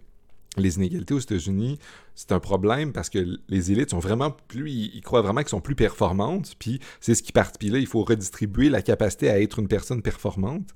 les 0.56 0.76
inégalités 0.76 1.14
aux 1.14 1.18
États-Unis, 1.18 1.78
c'est 2.14 2.32
un 2.32 2.40
problème 2.40 2.92
parce 2.92 3.08
que 3.08 3.38
les 3.48 3.72
élites 3.72 3.90
sont 3.90 3.98
vraiment 3.98 4.30
plus, 4.48 4.70
ils, 4.70 5.00
croient 5.00 5.22
vraiment 5.22 5.40
qu'elles 5.40 5.48
sont 5.48 5.60
plus 5.60 5.74
performantes, 5.74 6.54
puis 6.58 6.80
c'est 7.00 7.14
ce 7.14 7.22
qui 7.22 7.32
part. 7.32 7.52
Puis 7.58 7.70
là, 7.70 7.78
il 7.78 7.86
faut 7.86 8.04
redistribuer 8.04 8.68
la 8.68 8.82
capacité 8.82 9.30
à 9.30 9.40
être 9.40 9.58
une 9.58 9.68
personne 9.68 10.02
performante, 10.02 10.68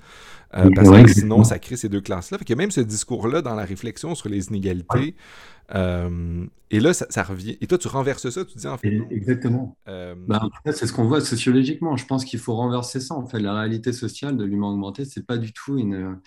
euh, 0.56 0.70
parce 0.74 0.88
que 0.88 1.12
sinon, 1.12 1.44
ça 1.44 1.58
crée 1.58 1.76
ces 1.76 1.88
deux 1.88 2.00
classes-là. 2.00 2.38
Fait 2.38 2.44
que 2.44 2.54
même 2.54 2.70
ce 2.70 2.80
discours-là 2.80 3.42
dans 3.42 3.54
la 3.54 3.64
réflexion 3.64 4.14
sur 4.14 4.28
les 4.28 4.48
inégalités, 4.48 5.14
euh, 5.74 6.46
et 6.70 6.80
là, 6.80 6.94
ça, 6.94 7.22
revient. 7.22 7.56
Et 7.60 7.66
toi, 7.66 7.78
tu 7.78 7.88
renverses 7.88 8.28
ça, 8.30 8.44
tu 8.44 8.56
dis 8.56 8.66
en 8.66 8.78
fait. 8.78 9.00
Exactement. 9.10 9.76
Euh, 9.88 10.14
bah, 10.26 10.48
c'est 10.66 10.86
ce 10.86 10.92
qu'on 10.92 11.06
voit 11.06 11.20
sociologiquement. 11.20 11.96
Je 11.96 12.06
pense 12.06 12.24
qu'il 12.24 12.38
faut 12.38 12.54
renverser 12.54 13.00
ça. 13.00 13.14
En 13.14 13.26
fait, 13.26 13.40
la 13.40 13.54
réalité 13.54 13.92
sociale 13.92 14.36
de 14.36 14.44
l'humain 14.44 14.68
augmenté, 14.68 15.04
c'est 15.04 15.26
pas 15.26 15.38
du 15.38 15.52
tout 15.52 15.76
une 15.78 16.18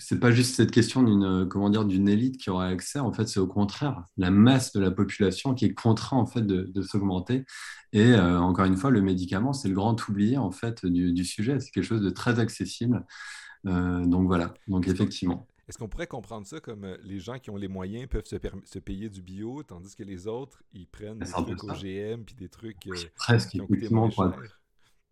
c'est 0.00 0.18
pas 0.18 0.30
juste 0.30 0.56
cette 0.56 0.70
question 0.70 1.02
d'une 1.02 1.46
comment 1.48 1.68
dire 1.68 1.84
d'une 1.84 2.08
élite 2.08 2.38
qui 2.38 2.50
aurait 2.50 2.68
accès. 2.68 2.98
En 2.98 3.12
fait, 3.12 3.28
c'est 3.28 3.38
au 3.38 3.46
contraire 3.46 4.04
la 4.16 4.30
masse 4.30 4.72
de 4.72 4.80
la 4.80 4.90
population 4.90 5.54
qui 5.54 5.66
est 5.66 5.74
contrainte 5.74 6.20
en 6.20 6.26
fait 6.26 6.46
de, 6.46 6.82
s'augmenter. 6.82 7.44
Et 7.92 8.12
euh, 8.12 8.40
encore 8.40 8.64
une 8.64 8.76
fois, 8.76 8.90
le 8.90 9.02
médicament, 9.02 9.52
c'est 9.52 9.68
le 9.68 9.74
grand 9.74 9.96
oublié 10.08 10.38
en 10.38 10.50
fait 10.50 10.86
du, 10.86 11.24
sujet. 11.24 11.60
C'est 11.60 11.70
quelque 11.70 11.84
chose 11.84 12.00
de 12.00 12.10
très 12.10 12.40
accessible. 12.40 13.04
Euh, 13.66 14.04
donc 14.06 14.26
voilà. 14.26 14.54
Donc 14.68 14.88
effectivement. 14.88 15.46
Est-ce 15.68 15.78
qu'on 15.78 15.88
pourrait 15.88 16.08
comprendre 16.08 16.46
ça 16.46 16.58
comme 16.58 16.84
euh, 16.84 16.96
les 17.04 17.20
gens 17.20 17.38
qui 17.38 17.50
ont 17.50 17.56
les 17.56 17.68
moyens 17.68 18.08
peuvent 18.08 18.24
se, 18.24 18.36
se, 18.64 18.78
payer 18.80 19.08
du 19.08 19.22
bio, 19.22 19.62
tandis 19.62 19.94
que 19.94 20.02
les 20.02 20.26
autres, 20.26 20.64
ils 20.72 20.86
prennent 20.86 21.18
des 21.18 21.26
trucs 21.30 21.62
OGM 21.62 22.24
puis 22.24 22.34
des 22.34 22.48
trucs 22.48 22.88
Presque, 23.14 23.50
qui 23.50 23.60
ont 23.60 23.66
coûté 23.66 23.88
moins 23.90 24.10
cher? 24.10 24.59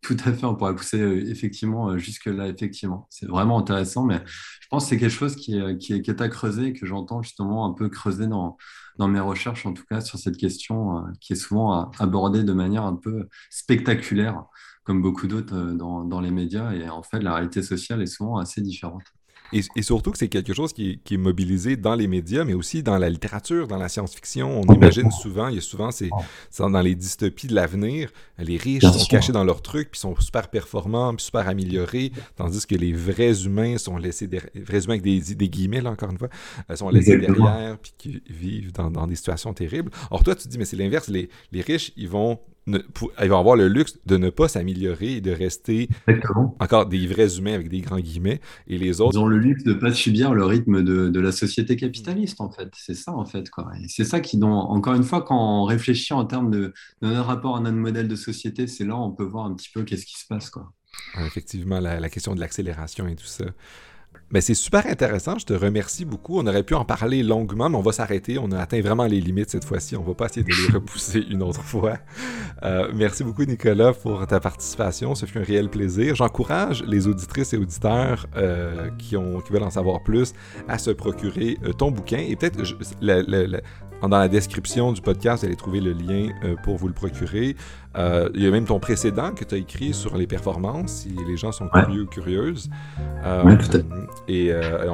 Tout 0.00 0.16
à 0.24 0.32
fait, 0.32 0.46
on 0.46 0.54
pourrait 0.54 0.76
pousser 0.76 1.00
euh, 1.00 1.28
effectivement 1.28 1.90
euh, 1.90 1.98
jusque-là, 1.98 2.46
effectivement. 2.48 3.06
C'est 3.10 3.26
vraiment 3.26 3.58
intéressant, 3.58 4.04
mais 4.04 4.22
je 4.26 4.68
pense 4.70 4.84
que 4.84 4.90
c'est 4.90 4.98
quelque 4.98 5.10
chose 5.10 5.34
qui 5.34 5.56
est, 5.58 5.78
qui, 5.78 5.92
est, 5.92 6.20
à 6.20 6.28
creuser 6.28 6.72
que 6.72 6.86
j'entends 6.86 7.20
justement 7.22 7.66
un 7.66 7.72
peu 7.72 7.88
creuser 7.88 8.28
dans, 8.28 8.56
mes 9.00 9.20
recherches, 9.20 9.66
en 9.66 9.72
tout 9.72 9.84
cas 9.88 10.00
sur 10.00 10.18
cette 10.18 10.36
question 10.36 10.98
euh, 10.98 11.10
qui 11.20 11.32
est 11.32 11.36
souvent 11.36 11.90
abordée 11.98 12.44
de 12.44 12.52
manière 12.52 12.84
un 12.84 12.94
peu 12.94 13.28
spectaculaire, 13.50 14.44
comme 14.84 15.02
beaucoup 15.02 15.26
d'autres 15.26 15.54
dans 15.72 16.20
les 16.20 16.30
médias. 16.30 16.72
Et 16.72 16.88
en 16.88 17.02
fait, 17.02 17.20
la 17.20 17.34
réalité 17.34 17.62
sociale 17.62 18.00
est 18.02 18.06
souvent 18.06 18.38
assez 18.38 18.60
différente. 18.60 19.02
Et, 19.52 19.82
surtout 19.82 20.10
que 20.10 20.18
c'est 20.18 20.28
quelque 20.28 20.52
chose 20.52 20.72
qui 20.72 21.00
est, 21.10 21.16
mobilisé 21.16 21.76
dans 21.76 21.94
les 21.94 22.06
médias, 22.06 22.44
mais 22.44 22.54
aussi 22.54 22.82
dans 22.82 22.98
la 22.98 23.08
littérature, 23.08 23.66
dans 23.66 23.78
la 23.78 23.88
science-fiction. 23.88 24.60
On 24.60 24.74
imagine 24.74 25.10
souvent, 25.10 25.48
il 25.48 25.56
y 25.56 25.58
a 25.58 25.62
souvent, 25.62 25.90
c'est 25.90 26.10
dans 26.58 26.80
les 26.80 26.94
dystopies 26.94 27.46
de 27.46 27.54
l'avenir, 27.54 28.10
les 28.38 28.56
riches 28.56 28.84
sont 28.84 29.06
cachés 29.06 29.32
dans 29.32 29.44
leurs 29.44 29.62
trucs, 29.62 29.90
puis 29.90 30.00
sont 30.00 30.14
super 30.20 30.48
performants, 30.48 31.14
puis 31.14 31.24
super 31.24 31.48
améliorés, 31.48 32.12
tandis 32.36 32.66
que 32.66 32.74
les 32.74 32.92
vrais 32.92 33.44
humains 33.44 33.78
sont 33.78 33.96
laissés 33.96 34.26
derrière, 34.26 34.50
vrais 34.54 34.84
humains 34.84 34.94
avec 34.94 35.02
des, 35.02 35.34
des 35.34 35.48
guillemets, 35.48 35.80
là, 35.80 35.90
encore 35.90 36.10
une 36.10 36.18
fois, 36.18 36.28
euh, 36.70 36.76
sont 36.76 36.90
laissés 36.90 37.16
derrière, 37.18 37.78
puis 37.78 37.92
qui 37.96 38.22
vivent 38.28 38.72
dans, 38.72 38.90
dans, 38.90 39.06
des 39.06 39.16
situations 39.16 39.52
terribles. 39.54 39.90
Or, 40.10 40.22
toi, 40.22 40.34
tu 40.34 40.48
dis, 40.48 40.58
mais 40.58 40.64
c'est 40.64 40.76
l'inverse, 40.76 41.08
les, 41.08 41.28
les 41.52 41.60
riches, 41.60 41.92
ils 41.96 42.08
vont 42.08 42.38
ils 43.22 43.28
vont 43.28 43.38
avoir 43.38 43.56
le 43.56 43.68
luxe 43.68 43.98
de 44.06 44.16
ne 44.16 44.30
pas 44.30 44.48
s'améliorer 44.48 45.14
et 45.16 45.20
de 45.20 45.30
rester 45.30 45.88
encore 46.60 46.86
des 46.86 47.06
vrais 47.06 47.38
humains 47.38 47.54
avec 47.54 47.68
des 47.68 47.80
grands 47.80 48.00
guillemets. 48.00 48.40
Et 48.66 48.78
les 48.78 49.00
autres. 49.00 49.16
Ils 49.16 49.18
ont 49.18 49.26
le 49.26 49.38
luxe 49.38 49.64
de 49.64 49.72
ne 49.72 49.78
pas 49.78 49.92
subir 49.92 50.34
le 50.34 50.44
rythme 50.44 50.82
de, 50.82 51.08
de 51.08 51.20
la 51.20 51.32
société 51.32 51.76
capitaliste, 51.76 52.40
en 52.40 52.50
fait. 52.50 52.70
C'est 52.76 52.94
ça, 52.94 53.12
en 53.12 53.24
fait. 53.24 53.50
Quoi. 53.50 53.70
c'est 53.88 54.04
ça 54.04 54.20
qui, 54.20 54.36
dont, 54.36 54.50
encore 54.50 54.94
une 54.94 55.04
fois, 55.04 55.22
quand 55.22 55.62
on 55.62 55.64
réfléchit 55.64 56.12
en 56.12 56.24
termes 56.24 56.50
de, 56.50 56.72
de 57.02 57.08
notre 57.08 57.26
rapport 57.26 57.56
à 57.56 57.60
notre 57.60 57.76
modèle 57.76 58.08
de 58.08 58.16
société, 58.16 58.66
c'est 58.66 58.84
là 58.84 58.94
où 58.94 59.02
on 59.02 59.12
peut 59.12 59.24
voir 59.24 59.46
un 59.46 59.54
petit 59.54 59.70
peu 59.72 59.82
qu'est-ce 59.82 60.06
qui 60.06 60.18
se 60.18 60.26
passe. 60.26 60.50
Quoi. 60.50 60.72
Effectivement, 61.26 61.80
la, 61.80 62.00
la 62.00 62.08
question 62.08 62.34
de 62.34 62.40
l'accélération 62.40 63.06
et 63.08 63.16
tout 63.16 63.26
ça. 63.26 63.44
Mais 64.30 64.42
c'est 64.42 64.54
super 64.54 64.86
intéressant, 64.86 65.38
je 65.38 65.46
te 65.46 65.54
remercie 65.54 66.04
beaucoup. 66.04 66.38
On 66.38 66.46
aurait 66.46 66.62
pu 66.62 66.74
en 66.74 66.84
parler 66.84 67.22
longuement, 67.22 67.70
mais 67.70 67.76
on 67.76 67.82
va 67.82 67.92
s'arrêter. 67.92 68.38
On 68.38 68.52
a 68.52 68.58
atteint 68.58 68.80
vraiment 68.82 69.06
les 69.06 69.20
limites 69.20 69.48
cette 69.48 69.64
fois-ci. 69.64 69.96
On 69.96 70.02
va 70.02 70.12
pas 70.12 70.26
essayer 70.26 70.42
de 70.42 70.50
les 70.50 70.72
repousser 70.74 71.24
une 71.30 71.42
autre 71.42 71.62
fois. 71.62 71.94
Euh, 72.62 72.90
merci 72.94 73.24
beaucoup, 73.24 73.44
Nicolas, 73.44 73.94
pour 73.94 74.26
ta 74.26 74.38
participation. 74.38 75.14
Ce 75.14 75.24
fut 75.24 75.38
un 75.38 75.44
réel 75.44 75.70
plaisir. 75.70 76.14
J'encourage 76.14 76.84
les 76.86 77.06
auditrices 77.06 77.54
et 77.54 77.56
auditeurs 77.56 78.26
euh, 78.36 78.90
qui, 78.98 79.16
ont, 79.16 79.40
qui 79.40 79.50
veulent 79.50 79.62
en 79.62 79.70
savoir 79.70 80.02
plus 80.02 80.34
à 80.68 80.76
se 80.76 80.90
procurer 80.90 81.56
euh, 81.64 81.72
ton 81.72 81.90
bouquin. 81.90 82.18
Et 82.18 82.36
peut-être 82.36 82.58
dans 84.02 84.18
la 84.18 84.28
description 84.28 84.92
du 84.92 85.00
podcast, 85.00 85.40
vous 85.40 85.46
allez 85.46 85.56
trouver 85.56 85.80
le 85.80 85.92
lien 85.92 86.28
pour 86.64 86.76
vous 86.76 86.86
le 86.86 86.94
procurer. 86.94 87.56
Euh, 87.98 88.28
il 88.34 88.42
y 88.42 88.46
a 88.46 88.50
même 88.50 88.64
ton 88.64 88.78
précédent 88.78 89.32
que 89.34 89.44
tu 89.44 89.54
as 89.54 89.58
écrit 89.58 89.92
sur 89.92 90.16
les 90.16 90.26
performances, 90.26 91.02
si 91.02 91.14
les 91.26 91.36
gens 91.36 91.50
sont 91.52 91.68
curieux 91.68 92.02
ou 92.02 92.06
curieuses. 92.06 92.70
Euh, 93.24 93.56
et 94.28 94.52
euh, 94.52 94.86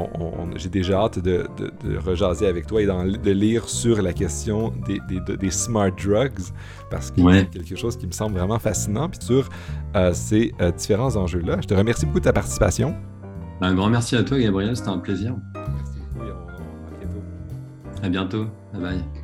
j'ai 0.56 0.70
déjà 0.70 1.02
hâte 1.02 1.18
de, 1.18 1.46
de, 1.58 1.98
rejaser 1.98 2.46
avec 2.46 2.66
toi 2.66 2.82
et 2.82 2.86
de 2.86 3.30
lire 3.30 3.68
sur 3.68 4.00
la 4.00 4.12
question 4.12 4.72
des, 4.86 5.00
des, 5.08 5.36
des 5.36 5.50
smart 5.50 5.90
drugs, 5.90 6.32
parce 6.90 7.10
que 7.10 7.20
c'est 7.30 7.50
quelque 7.50 7.76
chose 7.76 7.96
qui 7.96 8.06
me 8.06 8.12
semble 8.12 8.38
vraiment 8.38 8.58
fascinant, 8.58 9.08
puis 9.08 9.20
sur 9.22 9.48
ces 10.12 10.54
différents 10.76 11.16
enjeux-là. 11.16 11.58
Je 11.60 11.66
te 11.66 11.74
remercie 11.74 12.06
beaucoup 12.06 12.20
de 12.20 12.24
ta 12.24 12.32
participation. 12.32 12.94
Un 13.60 13.74
grand 13.74 13.88
merci 13.88 14.16
à 14.16 14.22
toi, 14.24 14.38
Gabriel, 14.38 14.76
c'était 14.76 14.88
un 14.88 14.98
plaisir. 14.98 15.34
Merci 15.54 15.98
beaucoup 15.98 16.26
et 16.26 16.30
à 16.30 17.06
bientôt. 17.06 17.22
À 18.02 18.08
bientôt. 18.08 18.46
Bye 18.72 18.82
bye. 18.82 19.23